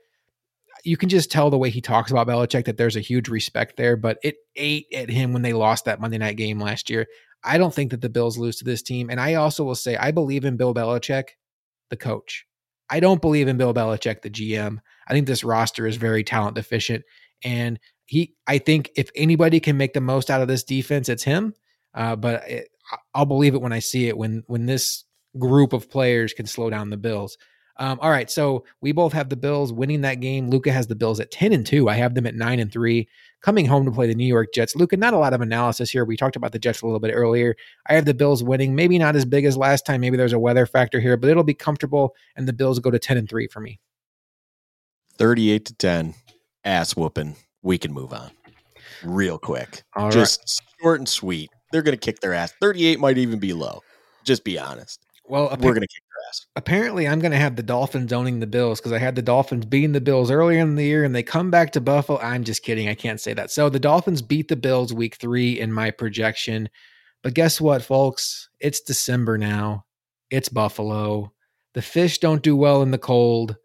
[0.84, 3.78] you can just tell the way he talks about Belichick that there's a huge respect
[3.78, 3.96] there.
[3.96, 7.08] But it ate at him when they lost that Monday night game last year.
[7.44, 9.10] I don't think that the Bills lose to this team.
[9.10, 11.30] And I also will say I believe in Bill Belichick,
[11.90, 12.46] the coach.
[12.90, 14.80] I don't believe in Bill Belichick, the GM.
[15.08, 17.04] I think this roster is very talent deficient.
[17.44, 21.24] And he, I think if anybody can make the most out of this defense, it's
[21.24, 21.54] him.
[21.94, 22.70] Uh, but it,
[23.14, 24.18] I'll believe it when I see it.
[24.18, 25.04] When when this
[25.38, 27.38] group of players can slow down the Bills.
[27.78, 30.50] Um, all right, so we both have the Bills winning that game.
[30.50, 31.90] Luka has the Bills at ten and two.
[31.90, 33.08] I have them at nine and three,
[33.42, 34.76] coming home to play the New York Jets.
[34.76, 36.06] Luka, not a lot of analysis here.
[36.06, 37.56] We talked about the Jets a little bit earlier.
[37.88, 40.02] I have the Bills winning, maybe not as big as last time.
[40.02, 43.00] Maybe there's a weather factor here, but it'll be comfortable, and the Bills go to
[43.00, 43.80] ten and three for me.
[45.18, 46.14] Thirty-eight to ten,
[46.66, 47.36] ass whooping.
[47.62, 48.32] We can move on
[49.04, 49.84] real quick.
[49.96, 50.82] All Just right.
[50.84, 51.50] short and sweet.
[51.72, 52.54] They're gonna kick their ass.
[52.62, 53.82] Thirty-eight might even be low.
[54.24, 55.02] Just be honest.
[55.26, 56.46] Well, We're gonna kick their ass.
[56.58, 59.66] apparently I'm going to have the Dolphins owning the Bills because I had the Dolphins
[59.66, 62.20] beating the Bills earlier in the year and they come back to Buffalo.
[62.20, 62.90] I'm just kidding.
[62.90, 63.50] I can't say that.
[63.50, 66.70] So the Dolphins beat the Bills week three in my projection.
[67.22, 68.50] But guess what, folks?
[68.60, 69.86] It's December now.
[70.30, 71.32] It's Buffalo.
[71.74, 73.56] The fish don't do well in the cold.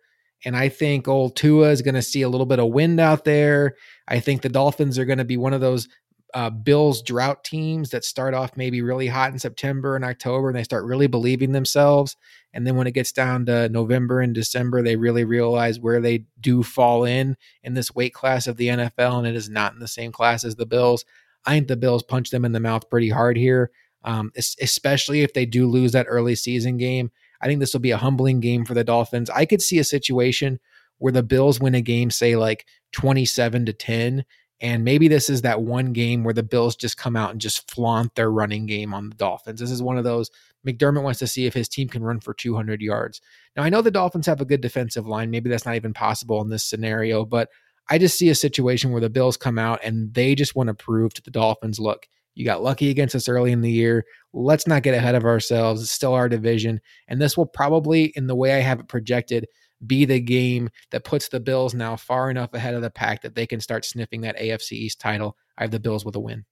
[0.45, 3.25] And I think old Tua is going to see a little bit of wind out
[3.25, 3.77] there.
[4.07, 5.89] I think the Dolphins are going to be one of those
[6.35, 10.57] uh, Bills drought teams that start off maybe really hot in September and October and
[10.57, 12.17] they start really believing themselves.
[12.53, 16.25] And then when it gets down to November and December, they really realize where they
[16.41, 19.19] do fall in in this weight class of the NFL.
[19.19, 21.05] And it is not in the same class as the Bills.
[21.47, 23.71] I think the Bills punch them in the mouth pretty hard here,
[24.05, 27.11] um, especially if they do lose that early season game.
[27.41, 29.31] I think this will be a humbling game for the Dolphins.
[29.31, 30.61] I could see a situation
[30.99, 34.25] where the Bills win a game, say like 27 to 10.
[34.61, 37.71] And maybe this is that one game where the Bills just come out and just
[37.71, 39.61] flaunt their running game on the Dolphins.
[39.61, 40.31] This is one of those
[40.67, 43.21] McDermott wants to see if his team can run for 200 yards.
[43.57, 45.31] Now, I know the Dolphins have a good defensive line.
[45.31, 47.51] Maybe that's not even possible in this scenario, but
[47.89, 50.75] I just see a situation where the Bills come out and they just want to
[50.75, 52.09] prove to the Dolphins look,
[52.39, 54.05] you got lucky against us early in the year.
[54.33, 55.83] Let's not get ahead of ourselves.
[55.83, 56.81] It's still our division.
[57.09, 59.49] And this will probably, in the way I have it projected,
[59.85, 63.35] be the game that puts the Bills now far enough ahead of the pack that
[63.35, 65.37] they can start sniffing that AFC East title.
[65.59, 66.45] I have the Bills with a win.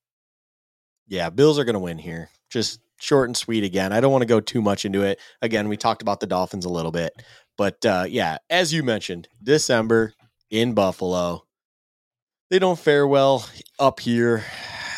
[1.07, 2.31] Yeah, Bills are going to win here.
[2.51, 3.93] Just short and sweet again.
[3.93, 5.21] I don't want to go too much into it.
[5.41, 7.13] Again, we talked about the Dolphins a little bit.
[7.57, 10.15] But uh, yeah, as you mentioned, December
[10.51, 11.47] in Buffalo,
[12.51, 13.49] they don't fare well
[13.79, 14.45] up here.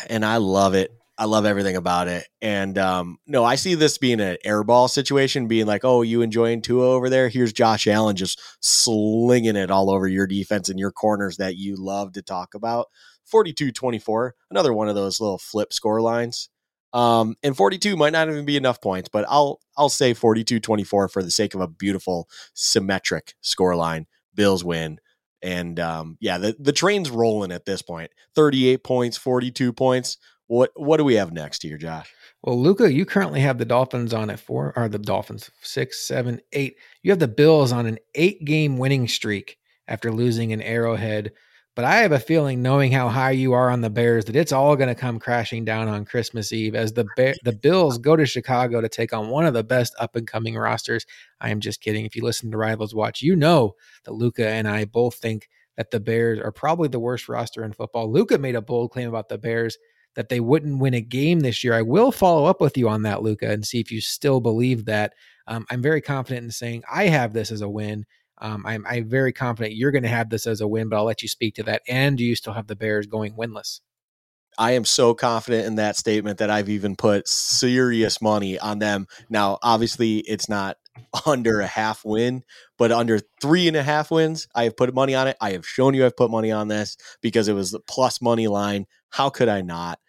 [0.09, 0.91] And I love it.
[1.19, 2.25] I love everything about it.
[2.41, 6.61] And um, no, I see this being an airball situation, being like, oh, you enjoying
[6.61, 7.27] Tua over there?
[7.27, 11.75] Here's Josh Allen just slinging it all over your defense and your corners that you
[11.75, 12.87] love to talk about.
[13.25, 16.49] 42 24, another one of those little flip score lines.
[16.93, 21.09] Um, and 42 might not even be enough points, but I'll I'll say 42 24
[21.09, 24.07] for the sake of a beautiful symmetric score line.
[24.33, 24.99] Bills win.
[25.41, 28.11] And um, yeah, the, the train's rolling at this point.
[28.35, 30.17] 38 points, 42 points.
[30.47, 32.11] What what do we have next here, Josh?
[32.41, 36.41] Well, Luka, you currently have the Dolphins on at four, or the Dolphins six, seven,
[36.53, 36.77] eight.
[37.03, 39.57] You have the Bills on an eight game winning streak
[39.87, 41.33] after losing an Arrowhead.
[41.79, 44.51] But I have a feeling, knowing how high you are on the Bears, that it's
[44.51, 48.17] all going to come crashing down on Christmas Eve as the Bear, the Bills go
[48.17, 51.05] to Chicago to take on one of the best up and coming rosters.
[51.39, 52.03] I am just kidding.
[52.03, 55.47] If you listen to Rivals Watch, you know that Luka and I both think
[55.77, 58.11] that the Bears are probably the worst roster in football.
[58.11, 59.77] Luka made a bold claim about the Bears
[60.15, 61.73] that they wouldn't win a game this year.
[61.73, 64.83] I will follow up with you on that, Luka, and see if you still believe
[64.83, 65.13] that.
[65.47, 68.05] Um, I'm very confident in saying I have this as a win.
[68.39, 71.05] Um, I'm, I'm very confident you're going to have this as a win, but I'll
[71.05, 71.81] let you speak to that.
[71.87, 73.81] And do you still have the Bears going winless?
[74.57, 79.07] I am so confident in that statement that I've even put serious money on them.
[79.29, 80.77] Now, obviously, it's not
[81.25, 82.43] under a half win,
[82.77, 85.37] but under three and a half wins, I have put money on it.
[85.39, 88.47] I have shown you I've put money on this because it was the plus money
[88.47, 88.85] line.
[89.09, 89.99] How could I not?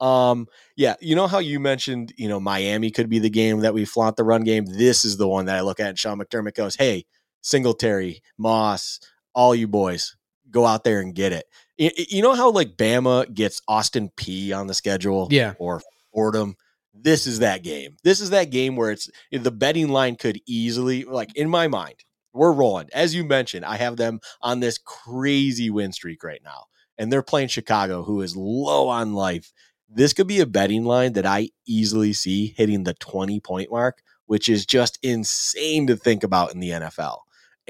[0.00, 3.74] Um, yeah, you know how you mentioned, you know, Miami could be the game that
[3.74, 4.64] we flaunt the run game.
[4.64, 5.90] This is the one that I look at.
[5.90, 7.04] And Sean McDermott goes, Hey,
[7.42, 9.00] Singletary, Moss,
[9.34, 10.16] all you boys,
[10.50, 11.46] go out there and get it.
[11.78, 15.54] You know how like Bama gets Austin Peay on the schedule, Yeah.
[15.58, 16.56] or Fordham.
[16.92, 17.96] This is that game.
[18.02, 21.94] This is that game where it's the betting line could easily, like in my mind,
[22.34, 22.88] we're rolling.
[22.92, 26.64] As you mentioned, I have them on this crazy win streak right now,
[26.98, 29.52] and they're playing Chicago, who is low on life.
[29.88, 34.02] This could be a betting line that I easily see hitting the 20 point mark,
[34.26, 37.18] which is just insane to think about in the NFL.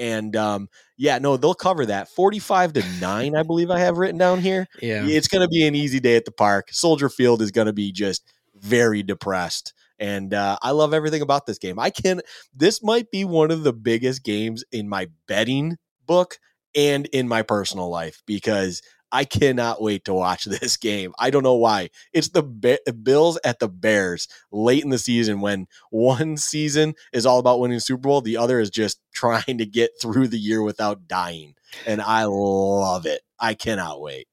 [0.01, 0.67] And um,
[0.97, 2.09] yeah, no, they'll cover that.
[2.09, 4.67] 45 to 9, I believe I have written down here.
[4.81, 5.05] Yeah.
[5.05, 6.69] It's going to be an easy day at the park.
[6.71, 8.23] Soldier Field is going to be just
[8.55, 9.75] very depressed.
[9.99, 11.77] And uh, I love everything about this game.
[11.77, 12.21] I can,
[12.51, 16.39] this might be one of the biggest games in my betting book
[16.73, 18.81] and in my personal life because
[19.11, 21.13] I cannot wait to watch this game.
[21.19, 21.89] I don't know why.
[22.13, 27.39] It's the Bills at the Bears late in the season when one season is all
[27.39, 31.07] about winning Super Bowl, the other is just trying to get through the year without
[31.07, 31.55] dying.
[31.85, 33.21] And I love it.
[33.39, 34.27] I cannot wait.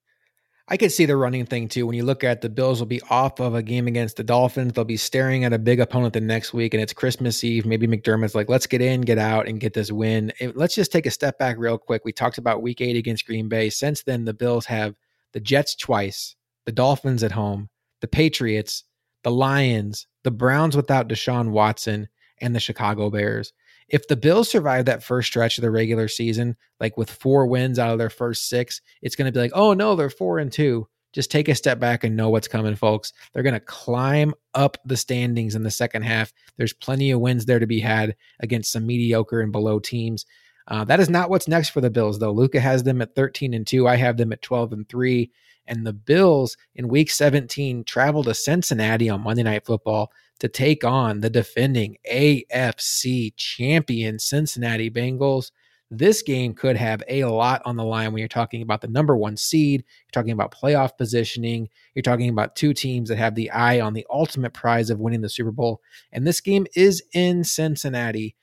[0.70, 1.86] I could see the running thing too.
[1.86, 4.74] When you look at the Bills will be off of a game against the Dolphins,
[4.74, 7.64] they'll be staring at a big opponent the next week, and it's Christmas Eve.
[7.64, 10.30] Maybe McDermott's like, let's get in, get out, and get this win.
[10.54, 12.04] let's just take a step back real quick.
[12.04, 13.70] We talked about week eight against Green Bay.
[13.70, 14.94] Since then, the Bills have
[15.32, 16.36] the Jets twice,
[16.66, 17.70] the Dolphins at home,
[18.02, 18.84] the Patriots,
[19.24, 22.08] the Lions, the Browns without Deshaun Watson,
[22.42, 23.54] and the Chicago Bears
[23.88, 27.78] if the Bills survive that first stretch of the regular season, like with four wins
[27.78, 30.52] out of their first six, it's going to be like, oh no, they're four and
[30.52, 30.86] two.
[31.14, 33.14] Just take a step back and know what's coming, folks.
[33.32, 36.32] They're going to climb up the standings in the second half.
[36.58, 40.26] There's plenty of wins there to be had against some mediocre and below teams.
[40.68, 42.30] Uh, that is not what's next for the Bills, though.
[42.30, 43.88] Luka has them at 13 and 2.
[43.88, 45.30] I have them at 12 and 3.
[45.66, 50.84] And the Bills in week 17 travel to Cincinnati on Monday Night Football to take
[50.84, 55.50] on the defending AFC champion Cincinnati Bengals.
[55.90, 59.16] This game could have a lot on the line when you're talking about the number
[59.16, 63.50] one seed, you're talking about playoff positioning, you're talking about two teams that have the
[63.50, 65.80] eye on the ultimate prize of winning the Super Bowl.
[66.12, 68.36] And this game is in Cincinnati.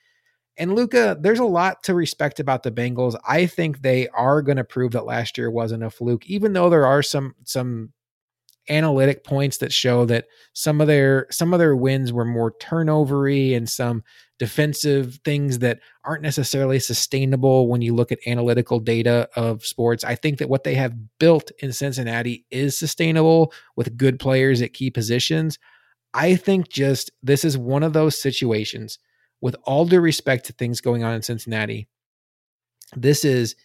[0.58, 3.16] And Luka, there's a lot to respect about the Bengals.
[3.28, 6.70] I think they are going to prove that last year wasn't a fluke, even though
[6.70, 7.92] there are some some
[8.70, 13.56] analytic points that show that some of their some of their wins were more turnovery
[13.56, 14.04] and some
[14.38, 20.04] defensive things that aren't necessarily sustainable when you look at analytical data of sports.
[20.04, 24.74] I think that what they have built in Cincinnati is sustainable with good players at
[24.74, 25.58] key positions.
[26.14, 29.00] I think just this is one of those situations
[29.42, 31.88] with all due respect to things going on in Cincinnati.
[32.96, 33.56] This is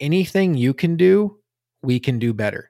[0.00, 1.38] anything you can do,
[1.82, 2.69] we can do better.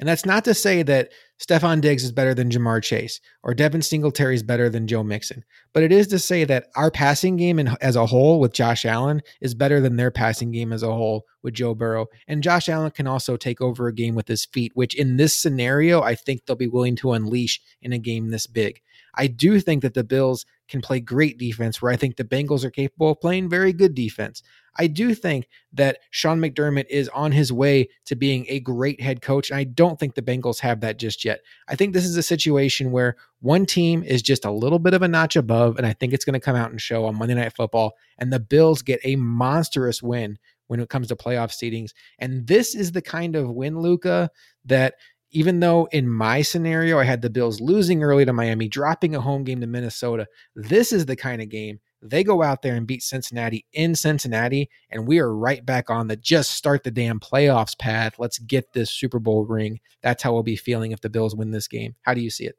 [0.00, 3.82] And that's not to say that Stefon Diggs is better than Ja'Marr Chase or Devin
[3.82, 5.44] Singletary is better than Joe Mixon,
[5.74, 8.86] but it is to say that our passing game in, as a whole with Josh
[8.86, 12.06] Allen is better than their passing game as a whole with Joe Burrow.
[12.26, 15.36] And Josh Allen can also take over a game with his feet, which in this
[15.36, 18.80] scenario, I think they'll be willing to unleash in a game this big.
[19.14, 22.64] I do think that the Bills can play great defense, where I think the Bengals
[22.64, 24.42] are capable of playing very good defense.
[24.76, 29.20] I do think that Sean McDermott is on his way to being a great head
[29.20, 29.50] coach.
[29.50, 31.40] And I don't think the Bengals have that just yet.
[31.68, 35.02] I think this is a situation where one team is just a little bit of
[35.02, 37.34] a notch above, and I think it's going to come out and show on Monday
[37.34, 37.94] Night Football.
[38.18, 40.38] And the Bills get a monstrous win
[40.68, 41.90] when it comes to playoff seedings.
[42.20, 44.30] And this is the kind of win, Luka,
[44.66, 44.94] that
[45.30, 49.20] even though in my scenario I had the Bills losing early to Miami, dropping a
[49.20, 52.86] home game to Minnesota, this is the kind of game they go out there and
[52.86, 57.20] beat Cincinnati in Cincinnati, and we are right back on the just start the damn
[57.20, 58.18] playoffs path.
[58.18, 59.80] Let's get this Super Bowl ring.
[60.02, 61.94] That's how we'll be feeling if the Bills win this game.
[62.02, 62.56] How do you see it?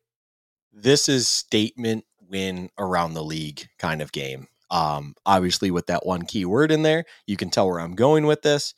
[0.71, 4.47] This is statement win around the league kind of game.
[4.69, 8.25] Um, obviously, with that one key word in there, you can tell where I'm going
[8.25, 8.73] with this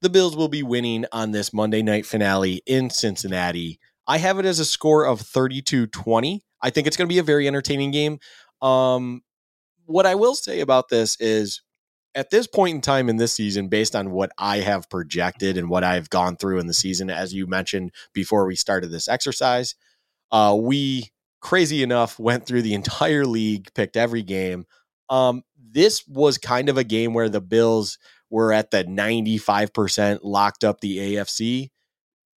[0.00, 3.80] the Bills will be winning on this Monday night finale in Cincinnati.
[4.06, 6.42] I have it as a score of 32 20.
[6.60, 8.18] I think it's going to be a very entertaining game.
[8.62, 9.22] Um,
[9.86, 11.62] what I will say about this is
[12.14, 15.68] at this point in time in this season, based on what I have projected and
[15.68, 19.74] what I've gone through in the season, as you mentioned before we started this exercise,
[20.32, 21.10] uh, we
[21.40, 24.66] crazy enough went through the entire league, picked every game.
[25.10, 27.98] Um, this was kind of a game where the Bills
[28.30, 31.70] we're at the 95% locked up the AFC.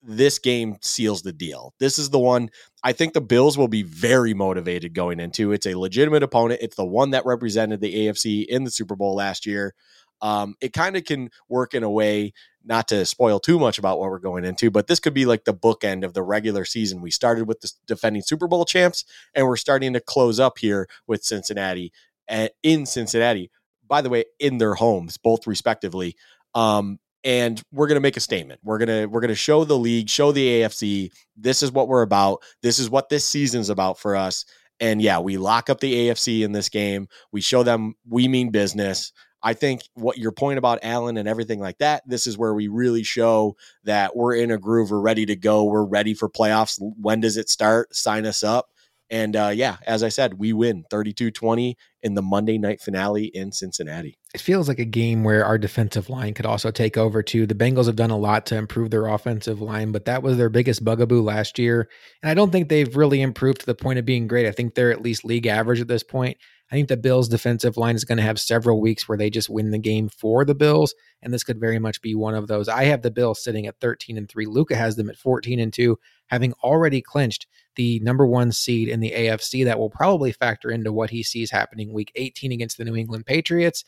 [0.02, 1.74] This game seals the deal.
[1.78, 2.50] This is the one
[2.82, 5.52] I think the Bills will be very motivated going into.
[5.52, 6.60] It's a legitimate opponent.
[6.62, 9.74] It's the one that represented the AFC in the Super Bowl last year.
[10.22, 12.32] Um, it kind of can work in a way,
[12.64, 15.44] not to spoil too much about what we're going into, but this could be like
[15.44, 17.00] the bookend of the regular season.
[17.00, 19.04] We started with the defending Super Bowl champs,
[19.34, 21.92] and we're starting to close up here with Cincinnati
[22.28, 23.50] eh, in Cincinnati
[23.90, 26.16] by the way, in their homes, both respectively.
[26.54, 28.60] Um, and we're going to make a statement.
[28.64, 31.88] We're going to we're going to show the league, show the AFC this is what
[31.88, 32.42] we're about.
[32.62, 34.46] This is what this season's about for us.
[34.78, 37.08] And yeah, we lock up the AFC in this game.
[37.32, 39.12] We show them we mean business.
[39.42, 42.68] I think what your point about Allen and everything like that, this is where we
[42.68, 44.90] really show that we're in a groove.
[44.90, 45.64] We're ready to go.
[45.64, 46.78] We're ready for playoffs.
[46.78, 47.94] When does it start?
[47.94, 48.68] Sign us up.
[49.10, 53.24] And uh, yeah, as I said, we win 32 20 in the Monday night finale
[53.24, 54.16] in Cincinnati.
[54.32, 57.46] It feels like a game where our defensive line could also take over too.
[57.46, 60.48] The Bengals have done a lot to improve their offensive line, but that was their
[60.48, 61.88] biggest bugaboo last year.
[62.22, 64.46] And I don't think they've really improved to the point of being great.
[64.46, 66.38] I think they're at least league average at this point.
[66.70, 69.50] I think the Bills' defensive line is going to have several weeks where they just
[69.50, 72.68] win the game for the Bills, and this could very much be one of those.
[72.68, 74.46] I have the Bills sitting at 13 and 3.
[74.46, 79.00] Luka has them at 14 and 2, having already clinched the number one seed in
[79.00, 79.64] the AFC.
[79.64, 83.26] That will probably factor into what he sees happening week 18 against the New England
[83.26, 83.84] Patriots.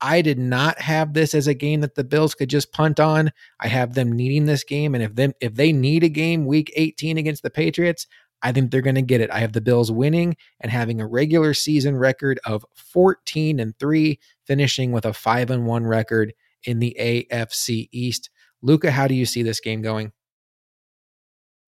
[0.00, 3.30] I did not have this as a game that the Bills could just punt on.
[3.60, 6.72] I have them needing this game, and if them if they need a game week
[6.74, 8.06] 18 against the Patriots,
[8.42, 9.30] I think they're going to get it.
[9.30, 14.18] I have the Bills winning and having a regular season record of 14 and 3,
[14.46, 16.34] finishing with a 5 and 1 record
[16.64, 18.30] in the AFC East.
[18.60, 20.12] Luka, how do you see this game going?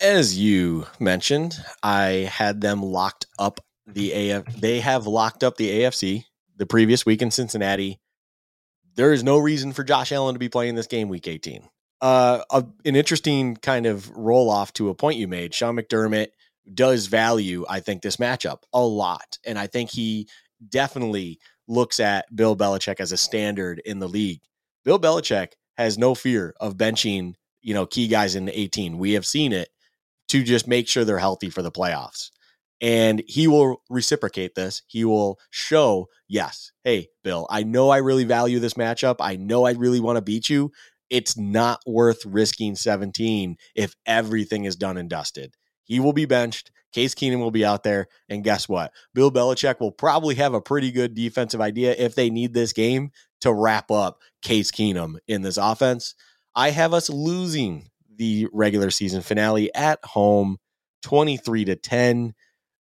[0.05, 5.81] As you mentioned, I had them locked up the AF they have locked up the
[5.81, 6.25] AFC
[6.59, 8.01] the previous week in Cincinnati.
[8.97, 11.67] There is no reason for Josh Allen to be playing this game week 18.
[12.03, 15.55] Uh, a, an interesting kind of roll off to a point you made.
[15.55, 16.29] Sean McDermott
[16.75, 19.39] does value, I think, this matchup a lot.
[19.47, 20.29] And I think he
[20.69, 24.43] definitely looks at Bill Belichick as a standard in the league.
[24.85, 28.99] Bill Belichick has no fear of benching, you know, key guys in the 18.
[28.99, 29.71] We have seen it
[30.29, 32.31] to just make sure they're healthy for the playoffs.
[32.81, 34.83] And he will reciprocate this.
[34.87, 39.17] He will show, yes, hey, Bill, I know I really value this matchup.
[39.21, 40.73] I know I really want to beat you.
[41.09, 45.55] It's not worth risking 17 if everything is done and dusted.
[45.85, 46.71] He will be benched.
[46.93, 48.09] Case Keenum will be out there.
[48.29, 48.93] And guess what?
[49.15, 53.11] Bill Belichick will probably have a pretty good defensive idea if they need this game
[53.41, 56.15] to wrap up Case Keenum in this offense.
[56.55, 60.59] I have us losing the regular season finale at home
[61.03, 62.35] 23 to 10.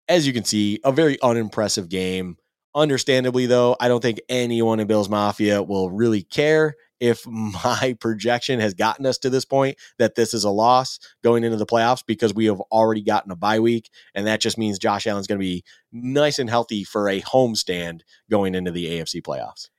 [0.08, 2.38] As you can see, a very unimpressive game.
[2.76, 8.60] Understandably, though, I don't think anyone in Bills Mafia will really care if my projection
[8.60, 12.04] has gotten us to this point that this is a loss going into the playoffs
[12.06, 13.90] because we have already gotten a bye week.
[14.16, 18.02] And that just means Josh Allen's going to be nice and healthy for a homestand
[18.30, 19.70] going into the AFC playoffs.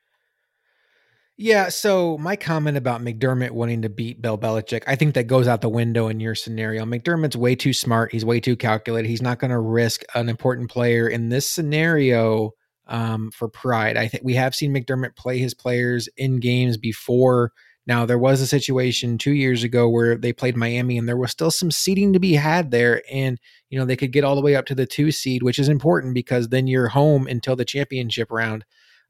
[1.36, 5.48] Yeah, so my comment about McDermott wanting to beat Bill Belichick, I think that goes
[5.48, 6.84] out the window in your scenario.
[6.84, 8.12] McDermott's way too smart.
[8.12, 9.08] He's way too calculated.
[9.08, 12.52] He's not going to risk an important player in this scenario
[12.86, 13.96] um, for pride.
[13.96, 17.50] I think we have seen McDermott play his players in games before.
[17.84, 21.32] Now, there was a situation two years ago where they played Miami and there was
[21.32, 23.02] still some seeding to be had there.
[23.12, 23.40] And,
[23.70, 25.68] you know, they could get all the way up to the two seed, which is
[25.68, 28.64] important because then you're home until the championship round.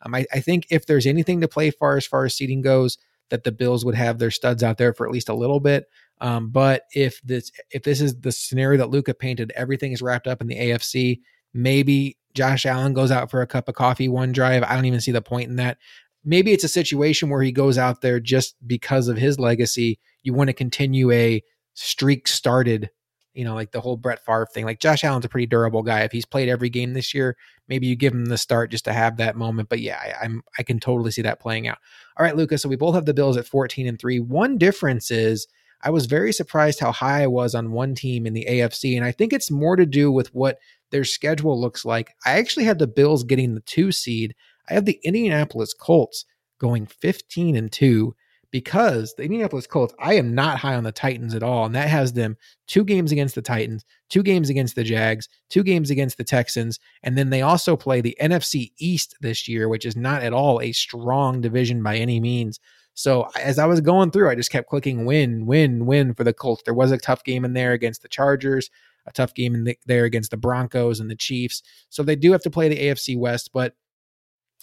[0.05, 2.99] Um, I, I, think if there's anything to play for as far as seeding goes,
[3.31, 5.87] that the Bills would have their studs out there for at least a little bit.
[6.21, 10.27] Um, but if this if this is the scenario that Luka painted, everything is wrapped
[10.27, 11.21] up in the AFC.
[11.53, 14.63] Maybe Josh Allen goes out for a cup of coffee one drive.
[14.63, 15.79] I don't even see the point in that.
[16.25, 19.99] Maybe it's a situation where he goes out there just because of his legacy.
[20.23, 21.43] You want to continue a
[21.75, 22.91] streak started,
[23.35, 24.65] you know, like the whole Brett Favre thing.
[24.65, 26.01] Like Josh Allen's a pretty durable guy.
[26.03, 27.37] If he's played every game this year,
[27.69, 29.69] maybe you give him the start just to have that moment.
[29.69, 31.79] But yeah, I, I'm I can totally see that playing out.
[32.17, 32.63] All right, Lucas.
[32.63, 34.21] So we both have the Bills at 14 and three.
[34.21, 35.47] One difference is
[35.83, 39.05] I was very surprised how high I was on one team in the AFC, and
[39.05, 40.59] I think it's more to do with what
[40.91, 42.15] their schedule looks like.
[42.25, 44.35] I actually had the Bills getting the two seed.
[44.71, 46.25] I have the Indianapolis Colts
[46.59, 48.15] going 15 and 2
[48.55, 51.67] because the Indianapolis Colts, I am not high on the Titans at all.
[51.67, 52.37] And that has them
[52.69, 56.79] two games against the Titans, two games against the Jags, two games against the Texans.
[57.03, 60.61] And then they also play the NFC East this year, which is not at all
[60.61, 62.61] a strong division by any means.
[62.95, 66.33] So as I was going through, I just kept clicking win, win, win for the
[66.33, 66.63] Colts.
[66.65, 68.71] There was a tough game in there against the Chargers
[69.07, 71.63] a tough game in the, there against the Broncos and the Chiefs.
[71.91, 73.51] So they do have to play the AFC West.
[73.53, 73.75] But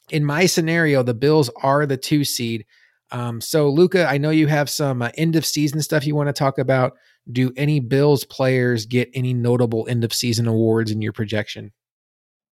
[0.10, 2.66] in my scenario, the Bills are the two seed.
[3.12, 6.30] Um, so, Luka, I know you have some uh, end of season stuff you want
[6.30, 6.94] to talk about.
[7.32, 11.72] Do any Bills players get any notable end of season awards in your projection?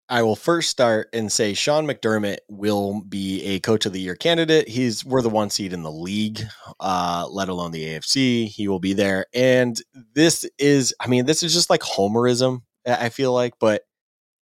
[0.09, 4.15] I will first start and say Sean McDermott will be a coach of the year
[4.15, 4.67] candidate.
[4.67, 6.41] He's we're the one seed in the league,
[6.79, 8.47] uh, let alone the AFC.
[8.47, 9.25] He will be there.
[9.33, 9.75] And
[10.13, 13.53] this is, I mean, this is just like homerism, I feel like.
[13.59, 13.83] But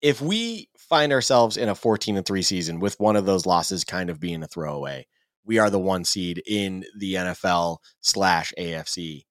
[0.01, 3.83] if we find ourselves in a 14 and 3 season with one of those losses
[3.83, 5.05] kind of being a throwaway,
[5.45, 9.23] we are the one seed in the NFL slash AFC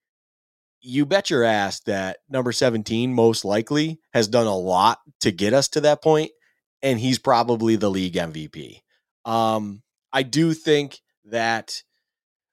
[0.80, 5.52] you bet your ass that number 17 most likely has done a lot to get
[5.52, 6.30] us to that point
[6.82, 8.78] and he's probably the league MVP.
[9.24, 9.82] Um,
[10.12, 11.82] I do think that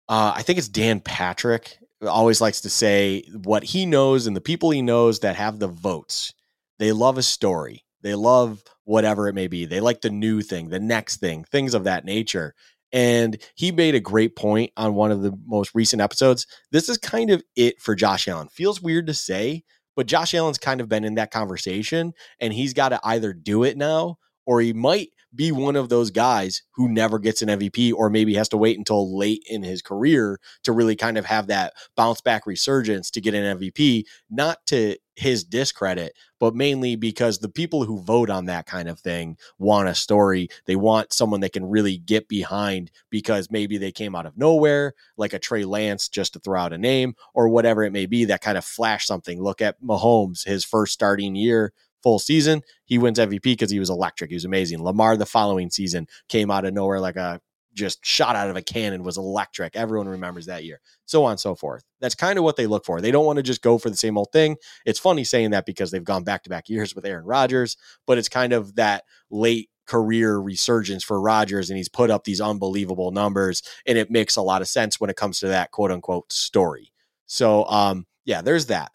[0.10, 4.42] uh, I think it's Dan Patrick always likes to say what he knows and the
[4.42, 6.34] people he knows that have the votes
[6.80, 7.86] They love a story.
[8.02, 9.66] They love whatever it may be.
[9.66, 12.54] They like the new thing, the next thing, things of that nature.
[12.94, 16.48] And he made a great point on one of the most recent episodes.
[16.72, 18.48] This is kind of it for Josh Allen.
[18.50, 19.64] Feels weird to say,
[19.96, 23.64] but Josh Allen's kind of been in that conversation and he's got to either do
[23.64, 27.94] it now or he might be one of those guys who never gets an MVP
[27.94, 31.48] or maybe has to wait until late in his career to really kind of have
[31.48, 37.40] that bounce back resurgence to get an MVP, not to his discredit, but mainly because
[37.40, 40.48] the people who vote on that kind of thing want a story.
[40.66, 44.94] They want someone they can really get behind because maybe they came out of nowhere,
[45.18, 48.26] like a Trey Lance, just to throw out a name, or whatever it may be
[48.26, 49.42] that kind of flash something.
[49.42, 51.74] Look at Mahomes, his first starting year
[52.04, 54.30] full season, he wins MVP because he was electric.
[54.30, 54.84] He was amazing.
[54.84, 57.42] Lamar the following season came out of nowhere like a
[57.74, 59.76] just shot out of a cannon was electric.
[59.76, 60.80] Everyone remembers that year.
[61.06, 61.84] So on and so forth.
[62.00, 63.02] That's kind of what they look for.
[63.02, 64.58] They don't want to just go for the same old thing.
[64.86, 68.18] It's funny saying that because they've gone back to back years with Aaron Rodgers, but
[68.18, 73.12] it's kind of that late career resurgence for Rodgers and he's put up these unbelievable
[73.12, 76.32] numbers and it makes a lot of sense when it comes to that quote unquote
[76.32, 76.92] story.
[77.26, 78.92] So um yeah, there's that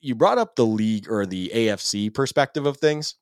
[0.00, 3.16] you brought up the league or the AFC perspective of things.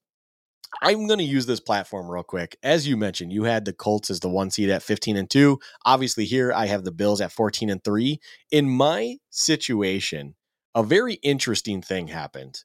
[0.83, 2.57] I'm going to use this platform real quick.
[2.63, 5.59] As you mentioned, you had the Colts as the one seed at 15 and 2.
[5.85, 8.21] Obviously, here I have the Bills at 14 and 3.
[8.51, 10.35] In my situation,
[10.75, 12.65] a very interesting thing happened.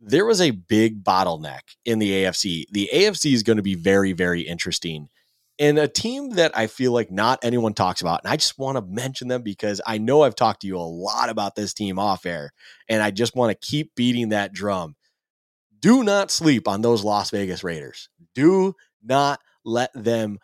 [0.00, 2.66] There was a big bottleneck in the AFC.
[2.70, 5.08] The AFC is going to be very, very interesting
[5.58, 8.22] and a team that I feel like not anyone talks about.
[8.22, 10.80] And I just want to mention them because I know I've talked to you a
[10.80, 12.52] lot about this team off air,
[12.88, 14.94] and I just want to keep beating that drum.
[15.80, 18.08] Do not sleep on those Las Vegas Raiders.
[18.34, 20.38] Do not let them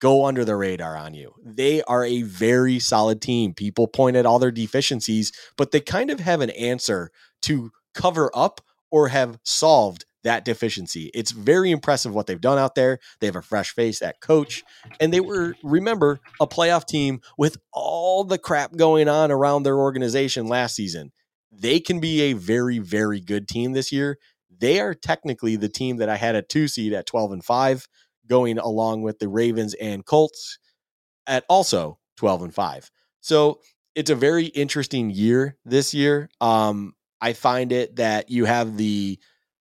[0.00, 1.32] go under the radar on you.
[1.44, 3.54] They are a very solid team.
[3.54, 7.10] People point at all their deficiencies, but they kind of have an answer
[7.42, 8.60] to cover up
[8.90, 11.10] or have solved that deficiency.
[11.14, 12.98] It's very impressive what they've done out there.
[13.20, 14.62] They have a fresh face at coach,
[15.00, 19.78] and they were, remember, a playoff team with all the crap going on around their
[19.78, 21.12] organization last season.
[21.50, 24.18] They can be a very, very good team this year.
[24.58, 27.88] They are technically the team that I had a two seed at 12 and 5,
[28.26, 30.58] going along with the Ravens and Colts
[31.26, 32.90] at also 12 and 5.
[33.20, 33.60] So
[33.94, 36.28] it's a very interesting year this year.
[36.40, 39.18] Um, I find it that you have the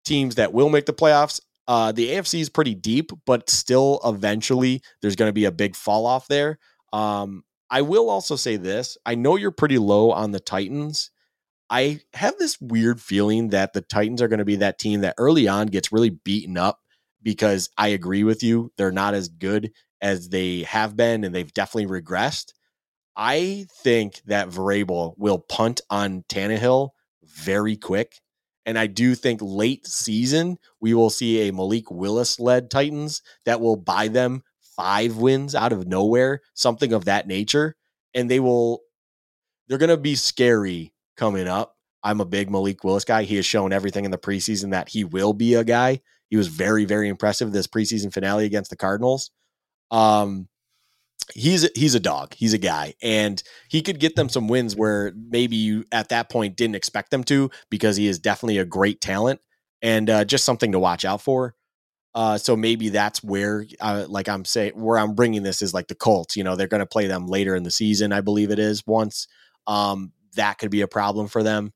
[0.06, 1.40] teams that will make the playoffs.
[1.68, 5.76] Uh, the AFC is pretty deep, but still, eventually, there's going to be a big
[5.76, 6.58] fall off there.
[6.92, 11.12] Um, I will also say this I know you're pretty low on the Titans.
[11.74, 15.16] I have this weird feeling that the Titans are going to be that team that
[15.18, 16.80] early on gets really beaten up
[17.24, 18.72] because I agree with you.
[18.78, 22.54] They're not as good as they have been, and they've definitely regressed.
[23.16, 26.92] I think that Vrabel will punt on Tannehill
[27.24, 28.20] very quick
[28.66, 33.60] and I do think late season, we will see a Malik Willis led Titans that
[33.60, 34.44] will buy them
[34.76, 37.76] five wins out of nowhere, something of that nature.
[38.14, 38.82] And they will,
[39.68, 41.76] they're going to be scary coming up.
[42.04, 43.24] I'm a big Malik Willis guy.
[43.24, 46.02] He has shown everything in the preseason that he will be a guy.
[46.30, 49.32] He was very, very impressive this preseason finale against the Cardinals.
[49.92, 50.50] Um,
[51.34, 52.34] he's he's a dog.
[52.34, 56.30] He's a guy, and he could get them some wins where maybe you at that
[56.30, 59.40] point didn't expect them to because he is definitely a great talent
[59.82, 61.56] and uh, just something to watch out for.
[62.16, 65.88] Uh, so maybe that's where, uh, like I'm saying, where I'm bringing this is like
[65.88, 66.38] the Colts.
[66.38, 68.86] You know, they're going to play them later in the season, I believe it is.
[68.86, 69.28] Once
[69.66, 71.74] um, that could be a problem for them.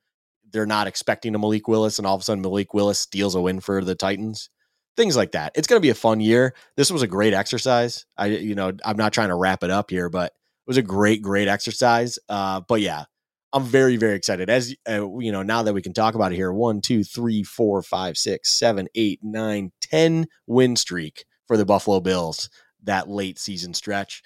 [0.51, 3.41] They're not expecting a Malik Willis, and all of a sudden Malik Willis steals a
[3.41, 4.49] win for the Titans
[4.97, 5.53] things like that.
[5.55, 6.53] It's going to be a fun year.
[6.75, 8.05] This was a great exercise.
[8.17, 10.81] I, you know, I'm not trying to wrap it up here, but it was a
[10.81, 12.19] great, great exercise.
[12.27, 13.05] Uh, but yeah,
[13.53, 14.49] I'm very, very excited.
[14.49, 17.43] As uh, you know, now that we can talk about it here, one, two, three,
[17.43, 22.49] four, five, six, seven, eight, nine, ten win streak for the Buffalo Bills.
[22.83, 24.23] That late season stretch.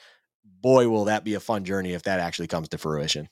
[0.62, 3.28] Boy, will that be a fun journey if that actually comes to fruition.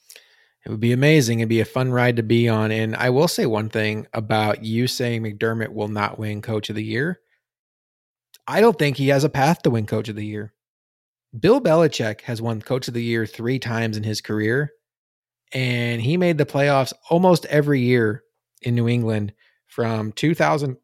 [0.65, 1.39] It would be amazing.
[1.39, 2.71] It'd be a fun ride to be on.
[2.71, 6.75] And I will say one thing about you saying McDermott will not win Coach of
[6.75, 7.19] the Year.
[8.47, 10.53] I don't think he has a path to win Coach of the Year.
[11.39, 14.71] Bill Belichick has won Coach of the Year three times in his career,
[15.53, 18.23] and he made the playoffs almost every year
[18.63, 19.33] in New England
[19.67, 20.75] from 2000,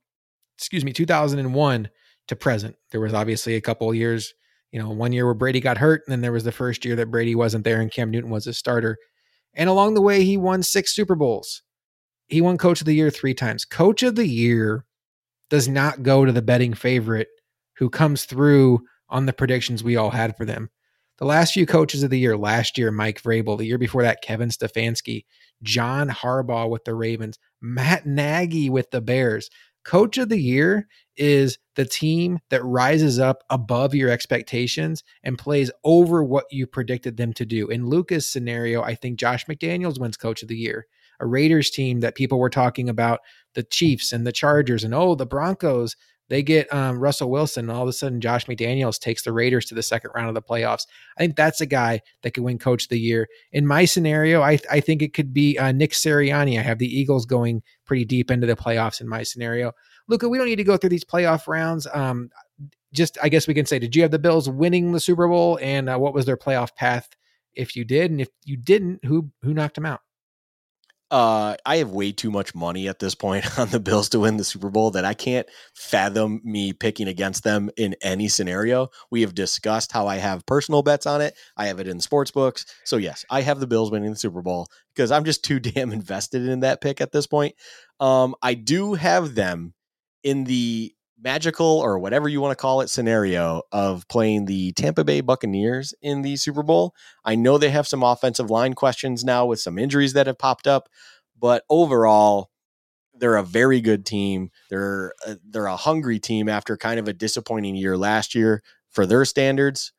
[0.57, 1.89] excuse me, 2001
[2.27, 2.75] to present.
[2.91, 4.35] There was obviously a couple years,
[4.71, 6.95] you know, one year where Brady got hurt, and then there was the first year
[6.97, 8.97] that Brady wasn't there and Cam Newton was a starter.
[9.55, 11.61] And along the way, he won six Super Bowls.
[12.27, 13.65] He won Coach of the Year three times.
[13.65, 14.85] Coach of the Year
[15.49, 17.27] does not go to the betting favorite
[17.77, 20.69] who comes through on the predictions we all had for them.
[21.17, 24.21] The last few coaches of the year, last year, Mike Vrabel, the year before that,
[24.21, 25.23] Kevin Stefanski,
[25.63, 29.49] John Harbaugh with the Ravens, Matt Nagy with the Bears.
[29.85, 30.87] Coach of the year
[31.17, 37.17] is the team that rises up above your expectations and plays over what you predicted
[37.17, 37.67] them to do.
[37.67, 40.87] In Luka's scenario, I think Josh McDaniels wins coach of the year.
[41.19, 43.21] A Raiders team that people were talking about,
[43.53, 45.95] the Chiefs and the Chargers, and oh, the Broncos
[46.27, 49.65] they get um, Russell Wilson, and all of a sudden Josh McDaniels takes the Raiders
[49.65, 50.87] to the second round of the playoffs.
[51.17, 53.27] I think that's a guy that could win Coach of the Year.
[53.51, 56.57] In my scenario, I, I think it could be uh, Nick Sirianni.
[56.57, 59.73] I have the Eagles going pretty deep into the playoffs in my scenario.
[60.07, 61.87] Luka, we don't need to go through these playoff rounds.
[61.93, 62.29] Um,
[62.93, 65.59] just I guess we can say, did you have the Bills winning the Super Bowl,
[65.61, 67.09] and uh, what was their playoff path
[67.53, 70.01] if you did, and if you didn't, who who knocked them out?
[71.11, 74.37] Uh, I have way too much money at this point on the Bills to win
[74.37, 78.89] the Super Bowl that I can't fathom me picking against them in any scenario.
[79.11, 81.35] We have discussed how I have personal bets on it.
[81.55, 82.65] I have it in sports books.
[82.85, 85.91] So yes, I have the Bills winning the Super Bowl because I'm just too damn
[85.91, 87.55] invested in that pick at this point.
[87.99, 89.75] Um, I do have them
[90.25, 90.91] in the
[91.21, 95.93] magical or whatever you want to call it scenario of playing the Tampa Bay Buccaneers
[96.01, 96.93] in the Super Bowl.
[97.23, 100.67] I know they have some offensive line questions now with some injuries that have popped
[100.67, 100.89] up,
[101.39, 102.49] but overall
[103.13, 104.49] they're a very good team.
[104.69, 109.05] They're a, they're a hungry team after kind of a disappointing year last year for
[109.05, 109.93] their standards.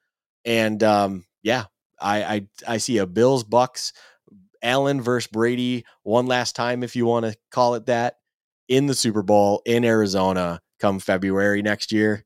[0.44, 1.64] And um, yeah,
[2.00, 3.92] I, I I see a Bills Bucks
[4.60, 8.16] Allen versus Brady one last time if you want to call it that
[8.68, 12.24] in the Super Bowl in Arizona come February next year.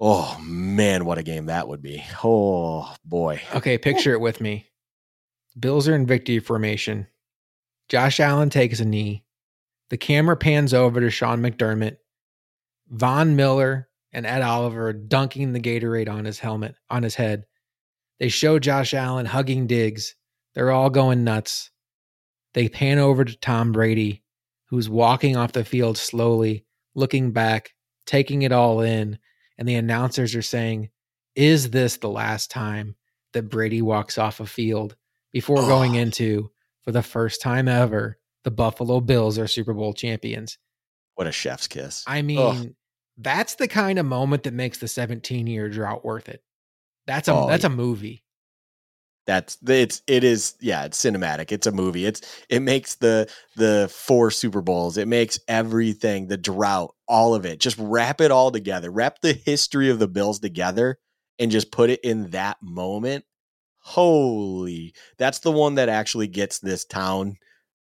[0.00, 2.04] Oh man, what a game that would be.
[2.22, 3.40] Oh boy.
[3.54, 4.66] Okay, picture it with me.
[5.58, 7.06] Bills are in victory formation.
[7.88, 9.24] Josh Allen takes a knee.
[9.90, 11.98] The camera pans over to Sean McDermott.
[12.88, 17.44] Von Miller and Ed Oliver dunking the Gatorade on his helmet, on his head.
[18.18, 20.16] They show Josh Allen hugging Diggs.
[20.54, 21.70] They're all going nuts.
[22.54, 24.23] They pan over to Tom Brady,
[24.74, 26.64] who's walking off the field slowly,
[26.96, 27.70] looking back,
[28.06, 29.16] taking it all in,
[29.56, 30.90] and the announcers are saying,
[31.36, 32.96] Is this the last time
[33.34, 34.96] that Brady walks off a field
[35.32, 35.66] before oh.
[35.68, 36.50] going into,
[36.82, 40.58] for the first time ever, the Buffalo Bills are Super Bowl champions?
[41.14, 42.02] What a chef's kiss.
[42.08, 42.66] I mean, oh.
[43.16, 46.42] that's the kind of moment that makes the 17 year drought worth it.
[47.06, 48.23] That's a oh, that's a movie
[49.26, 53.90] that's it's it is yeah it's cinematic it's a movie it's it makes the the
[53.92, 58.50] four super bowls it makes everything the drought all of it just wrap it all
[58.50, 60.98] together wrap the history of the bills together
[61.38, 63.24] and just put it in that moment
[63.78, 67.36] holy that's the one that actually gets this town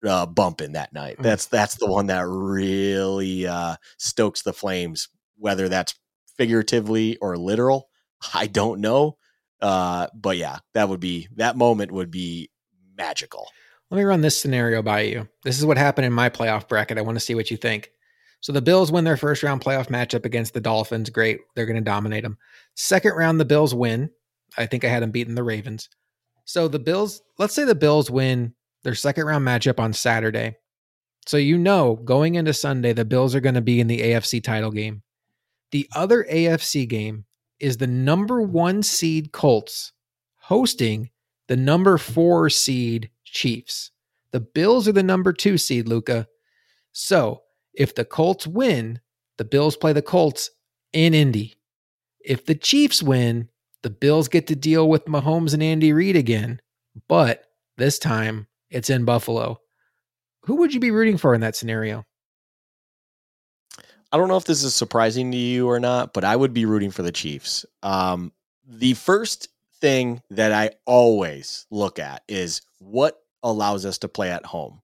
[0.06, 1.24] uh, bumping that night mm.
[1.24, 5.94] that's that's the one that really uh stokes the flames whether that's
[6.38, 7.88] figuratively or literal
[8.34, 9.16] i don't know
[9.62, 12.50] uh, but yeah, that would be that moment would be
[12.98, 13.48] magical.
[13.90, 15.28] Let me run this scenario by you.
[15.44, 16.98] This is what happened in my playoff bracket.
[16.98, 17.92] I want to see what you think.
[18.40, 21.10] So the Bills win their first round playoff matchup against the Dolphins.
[21.10, 21.42] Great.
[21.56, 22.38] They're going to dominate them.
[22.76, 24.10] Second round, the Bills win.
[24.58, 25.90] I think I had them beating the Ravens.
[26.46, 30.56] So the Bills, let's say the Bills win their second round matchup on Saturday.
[31.28, 34.44] So you know going into Sunday, the Bills are going to be in the AFC
[34.44, 35.04] title game.
[35.72, 37.26] The other AFC game
[37.62, 39.94] is the number one seed Colts
[40.36, 41.10] hosting
[41.48, 43.92] the number four seed Chiefs.
[44.32, 46.28] The Bills are the number two seed, Luka.
[46.92, 47.44] So
[47.74, 49.00] if the Colts win,
[49.38, 50.50] the Bills play the Colts
[50.92, 51.56] in Indy.
[52.20, 53.50] If the Chiefs win,
[53.84, 56.62] the Bills get to deal with Mahomes and Andy Reid again,
[57.08, 57.46] but
[57.78, 59.60] this time it's in Buffalo.
[60.44, 62.06] Who would you be rooting for in that scenario?
[64.12, 66.66] I don't know if this is surprising to you or not, but I would be
[66.66, 67.66] rooting for the Chiefs.
[67.82, 68.34] Um,
[68.68, 69.48] the first
[69.80, 74.82] thing that I always look at is what allows us to play at home.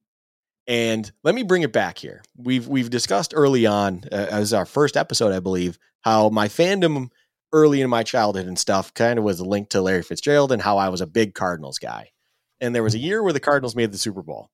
[0.67, 2.23] And let me bring it back here.
[2.35, 7.09] We've we've discussed early on uh, as our first episode, I believe, how my fandom
[7.53, 10.77] early in my childhood and stuff kind of was linked to Larry Fitzgerald and how
[10.77, 12.11] I was a big Cardinals guy.
[12.59, 14.49] And there was a year where the Cardinals made the Super Bowl,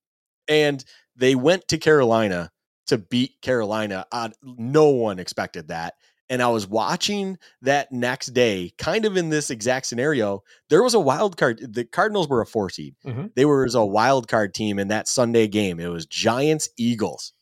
[0.46, 0.84] and
[1.16, 2.52] they went to Carolina
[2.86, 4.06] to beat Carolina.
[4.12, 5.94] Uh, no one expected that.
[6.30, 10.42] And I was watching that next day, kind of in this exact scenario.
[10.70, 11.74] There was a wild card.
[11.74, 12.94] The Cardinals were a four seed.
[13.04, 13.26] Mm-hmm.
[13.36, 15.78] They were a wild card team in that Sunday game.
[15.78, 17.32] It was Giants Eagles.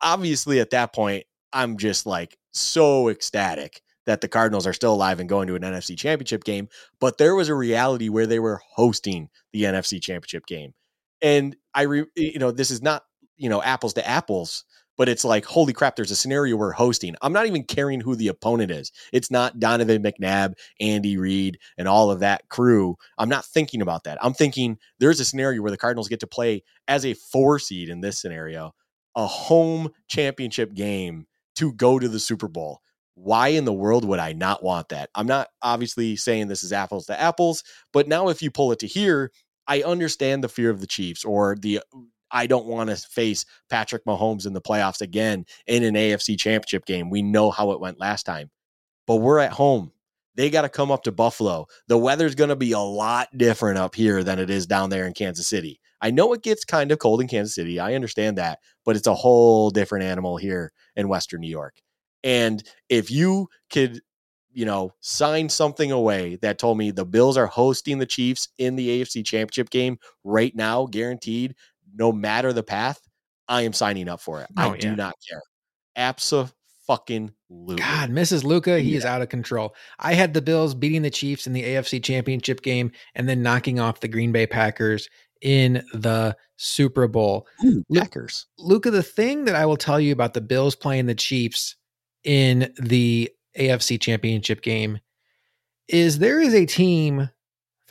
[0.00, 5.20] Obviously, at that point, I'm just like so ecstatic that the Cardinals are still alive
[5.20, 6.68] and going to an NFC championship game.
[7.00, 10.72] But there was a reality where they were hosting the NFC championship game.
[11.20, 13.04] And I, re, you know, this is not,
[13.36, 14.64] you know, apples to apples
[15.02, 17.16] but it's like, holy crap, there's a scenario we're hosting.
[17.22, 18.92] I'm not even caring who the opponent is.
[19.12, 22.94] It's not Donovan McNabb, Andy Reid, and all of that crew.
[23.18, 24.16] I'm not thinking about that.
[24.22, 27.88] I'm thinking there's a scenario where the Cardinals get to play as a four seed
[27.88, 28.76] in this scenario,
[29.16, 31.26] a home championship game
[31.56, 32.80] to go to the Super Bowl.
[33.16, 35.10] Why in the world would I not want that?
[35.16, 38.78] I'm not obviously saying this is apples to apples, but now if you pull it
[38.78, 39.32] to here,
[39.66, 41.80] I understand the fear of the Chiefs or the
[42.32, 46.84] I don't want to face Patrick Mahomes in the playoffs again in an AFC championship
[46.86, 47.10] game.
[47.10, 48.50] We know how it went last time,
[49.06, 49.92] but we're at home.
[50.34, 51.66] They got to come up to Buffalo.
[51.88, 55.06] The weather's going to be a lot different up here than it is down there
[55.06, 55.78] in Kansas City.
[56.00, 57.78] I know it gets kind of cold in Kansas City.
[57.78, 61.80] I understand that, but it's a whole different animal here in Western New York.
[62.24, 64.00] And if you could,
[64.52, 68.76] you know, sign something away that told me the Bills are hosting the Chiefs in
[68.76, 71.54] the AFC Championship game right now, guaranteed,
[71.94, 73.00] no matter the path,
[73.48, 74.48] I am signing up for it.
[74.56, 74.80] Oh, I yeah.
[74.80, 75.42] do not care.
[75.96, 76.52] Absolutely.
[76.86, 77.80] Fucking Luka.
[77.80, 78.42] God, Mrs.
[78.42, 78.98] Luka, he yeah.
[78.98, 79.74] is out of control.
[80.00, 83.78] I had the Bills beating the Chiefs in the AFC Championship game and then knocking
[83.78, 85.08] off the Green Bay Packers
[85.40, 87.46] in the Super Bowl.
[87.64, 88.46] Ooh, Packers.
[88.58, 91.76] Luka, the thing that I will tell you about the Bills playing the Chiefs
[92.24, 94.98] in the AFC Championship game
[95.88, 97.30] is there is a team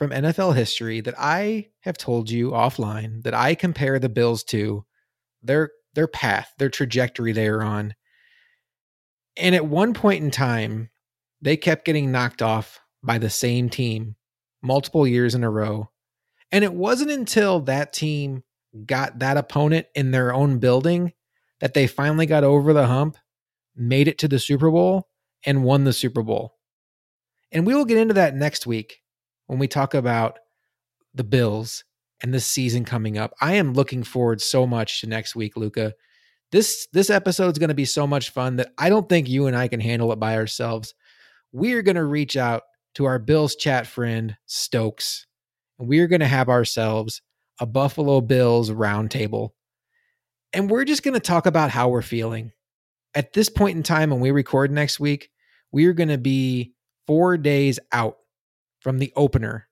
[0.02, 4.84] from NFL history that I have told you offline that I compare the Bills to
[5.44, 7.94] their their path, their trajectory they are on.
[9.36, 10.90] And at one point in time,
[11.40, 14.16] they kept getting knocked off by the same team
[14.60, 15.88] multiple years in a row.
[16.50, 18.42] And it wasn't until that team
[18.84, 21.12] got that opponent in their own building
[21.60, 23.18] that they finally got over the hump,
[23.76, 25.06] made it to the Super Bowl,
[25.46, 26.56] and won the Super Bowl.
[27.52, 29.01] And we will get into that next week
[29.46, 30.38] when we talk about
[31.14, 31.84] the Bills
[32.22, 33.34] and this season coming up.
[33.40, 35.94] I am looking forward so much to next week, Luka.
[36.52, 39.46] This this episode is going to be so much fun that I don't think you
[39.46, 40.94] and I can handle it by ourselves.
[41.52, 42.62] We are going to reach out
[42.94, 45.26] to our Bills chat friend Stokes,
[45.78, 47.22] and we are going to have ourselves
[47.58, 49.50] a Buffalo Bills roundtable.
[50.52, 52.52] And we're just going to talk about how we're feeling.
[53.14, 55.30] At this point in time, when we record next week,
[55.70, 56.74] we are going to be
[57.06, 58.16] four days out
[58.82, 59.68] from the opener.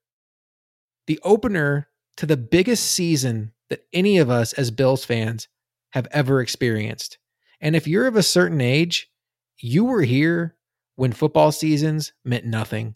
[1.07, 5.49] The opener to the biggest season that any of us as Bills fans
[5.91, 7.19] have ever experienced.
[7.61, 9.11] And if you're of a certain age,
[9.59, 10.57] you were here
[10.95, 12.95] when football seasons meant nothing.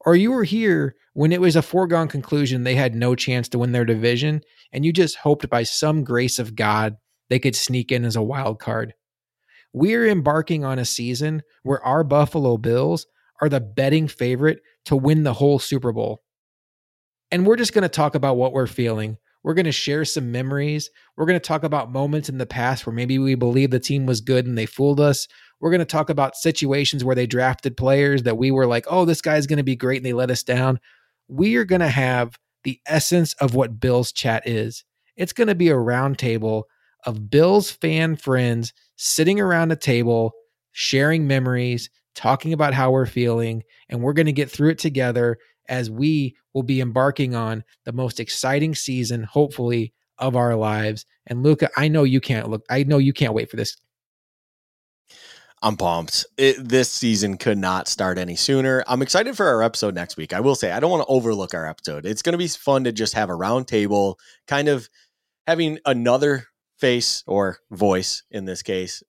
[0.00, 3.58] Or you were here when it was a foregone conclusion they had no chance to
[3.58, 6.96] win their division, and you just hoped by some grace of God
[7.28, 8.94] they could sneak in as a wild card.
[9.72, 13.06] We're embarking on a season where our Buffalo Bills
[13.40, 16.22] are the betting favorite to win the whole Super Bowl.
[17.30, 19.18] And we're just going to talk about what we're feeling.
[19.44, 20.88] We're going to share some memories.
[21.14, 24.06] We're going to talk about moments in the past where maybe we believe the team
[24.06, 25.28] was good and they fooled us.
[25.60, 29.04] We're going to talk about situations where they drafted players that we were like, oh,
[29.04, 30.80] this guy's going to be great and they let us down.
[31.28, 34.84] We are going to have the essence of what Bills chat is.
[35.16, 36.62] It's going to be a roundtable
[37.04, 40.32] of Bills fan friends sitting around a table,
[40.72, 45.38] sharing memories, talking about how we're feeling, and we're going to get through it together
[45.68, 51.06] as we will be embarking on the most exciting season, hopefully, of our lives.
[51.28, 53.76] And Luka, I know you can't look, I know you can't wait for this.
[55.62, 56.26] I'm pumped.
[56.36, 58.82] It, this season could not start any sooner.
[58.88, 60.32] I'm excited for our episode next week.
[60.32, 62.04] I will say, I don't want to overlook our episode.
[62.04, 64.88] It's going to be fun to just have a round table, kind of
[65.46, 66.46] having another
[66.78, 69.02] face or voice in this case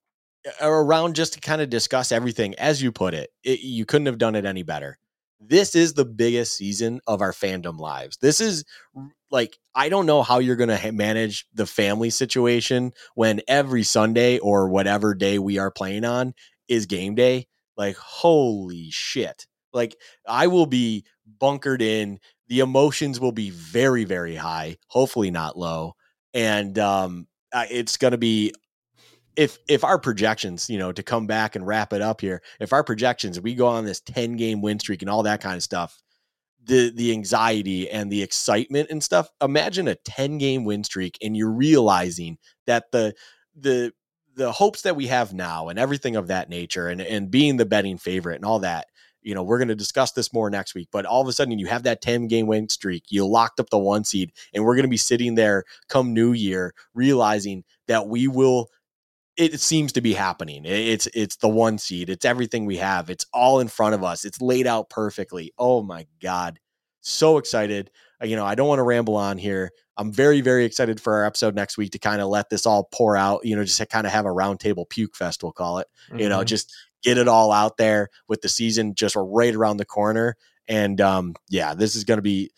[0.61, 4.17] around just to kind of discuss everything as you put it, it, you couldn't have
[4.17, 4.97] done it any better.
[5.39, 8.17] This is the biggest season of our fandom lives.
[8.17, 8.65] This is
[9.31, 13.83] like i don't know how you're going to ha- manage the family situation when every
[13.83, 16.33] sunday or whatever day we are playing on
[16.67, 17.47] is game day.
[17.77, 19.45] Like holy shit.
[19.71, 19.95] Like
[20.27, 21.05] i will be
[21.39, 25.93] bunkered in the emotions will be very very high hopefully not low
[26.33, 28.51] and um it's going to be
[29.35, 32.73] if if our projections, you know, to come back and wrap it up here, if
[32.73, 35.63] our projections, we go on this 10 game win streak and all that kind of
[35.63, 36.01] stuff,
[36.63, 41.35] the the anxiety and the excitement and stuff, imagine a 10 game win streak and
[41.37, 43.13] you're realizing that the
[43.55, 43.93] the
[44.35, 47.65] the hopes that we have now and everything of that nature and and being the
[47.65, 48.87] betting favorite and all that
[49.21, 51.59] you know, we're going to discuss this more next week, but all of a sudden
[51.59, 54.75] you have that 10 game win streak, you locked up the one seed, and we're
[54.75, 58.69] going to be sitting there come new year realizing that we will
[59.39, 60.63] it seems to be happening.
[60.65, 62.09] It's it's the one seed.
[62.09, 63.09] It's everything we have.
[63.09, 64.25] It's all in front of us.
[64.25, 65.53] It's laid out perfectly.
[65.57, 66.59] Oh my god.
[67.01, 67.89] So excited.
[68.21, 69.71] uh, you know, I don't want to ramble on here.
[69.95, 72.89] I'm very, very excited for our episode next week to kind of let this all
[72.93, 75.79] pour out, you know, just to kind of have a roundtable puke fest, we'll call
[75.79, 76.19] it, mm-hmm.
[76.19, 76.45] you know, mm-hmm.
[76.45, 80.35] just get it all out there with the season just right around the corner.
[80.67, 82.51] And um, yeah, this is going to be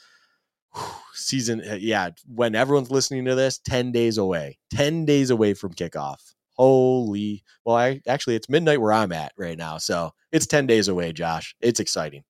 [1.14, 1.62] season.
[1.62, 6.34] Uh, yeah, when everyone's listening to this, 10 days away, 10 days away from kickoff.
[6.62, 9.80] Holy, well, I actually, it's midnight where I'm at right now.
[9.80, 11.56] So it's 10 days away, Josh.
[11.60, 12.24] It's exciting.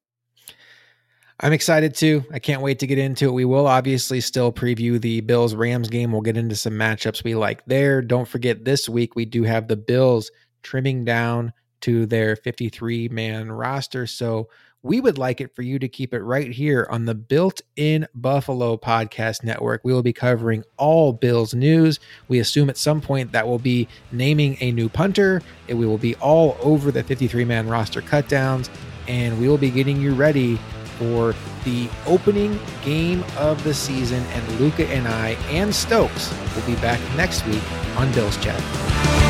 [1.41, 2.23] I'm excited too.
[2.31, 3.33] I can't wait to get into it.
[3.33, 6.13] We will obviously still preview the Bills Rams game.
[6.13, 8.01] We'll get into some matchups we like there.
[8.01, 10.31] Don't forget, this week we do have the Bills
[10.63, 11.51] trimming down
[11.81, 14.07] to their 53 man roster.
[14.07, 14.47] So
[14.83, 18.07] we would like it for you to keep it right here on the Built in
[18.15, 19.81] Buffalo podcast network.
[19.83, 21.99] We will be covering all Bills news.
[22.27, 25.41] We assume at some point that we'll be naming a new punter.
[25.67, 28.69] We will be all over the 53 man roster cutdowns,
[29.07, 30.59] and we will be getting you ready
[30.97, 34.23] for the opening game of the season.
[34.23, 37.63] And Luka and I and Stokes will be back next week
[37.97, 39.20] on Bills Chat.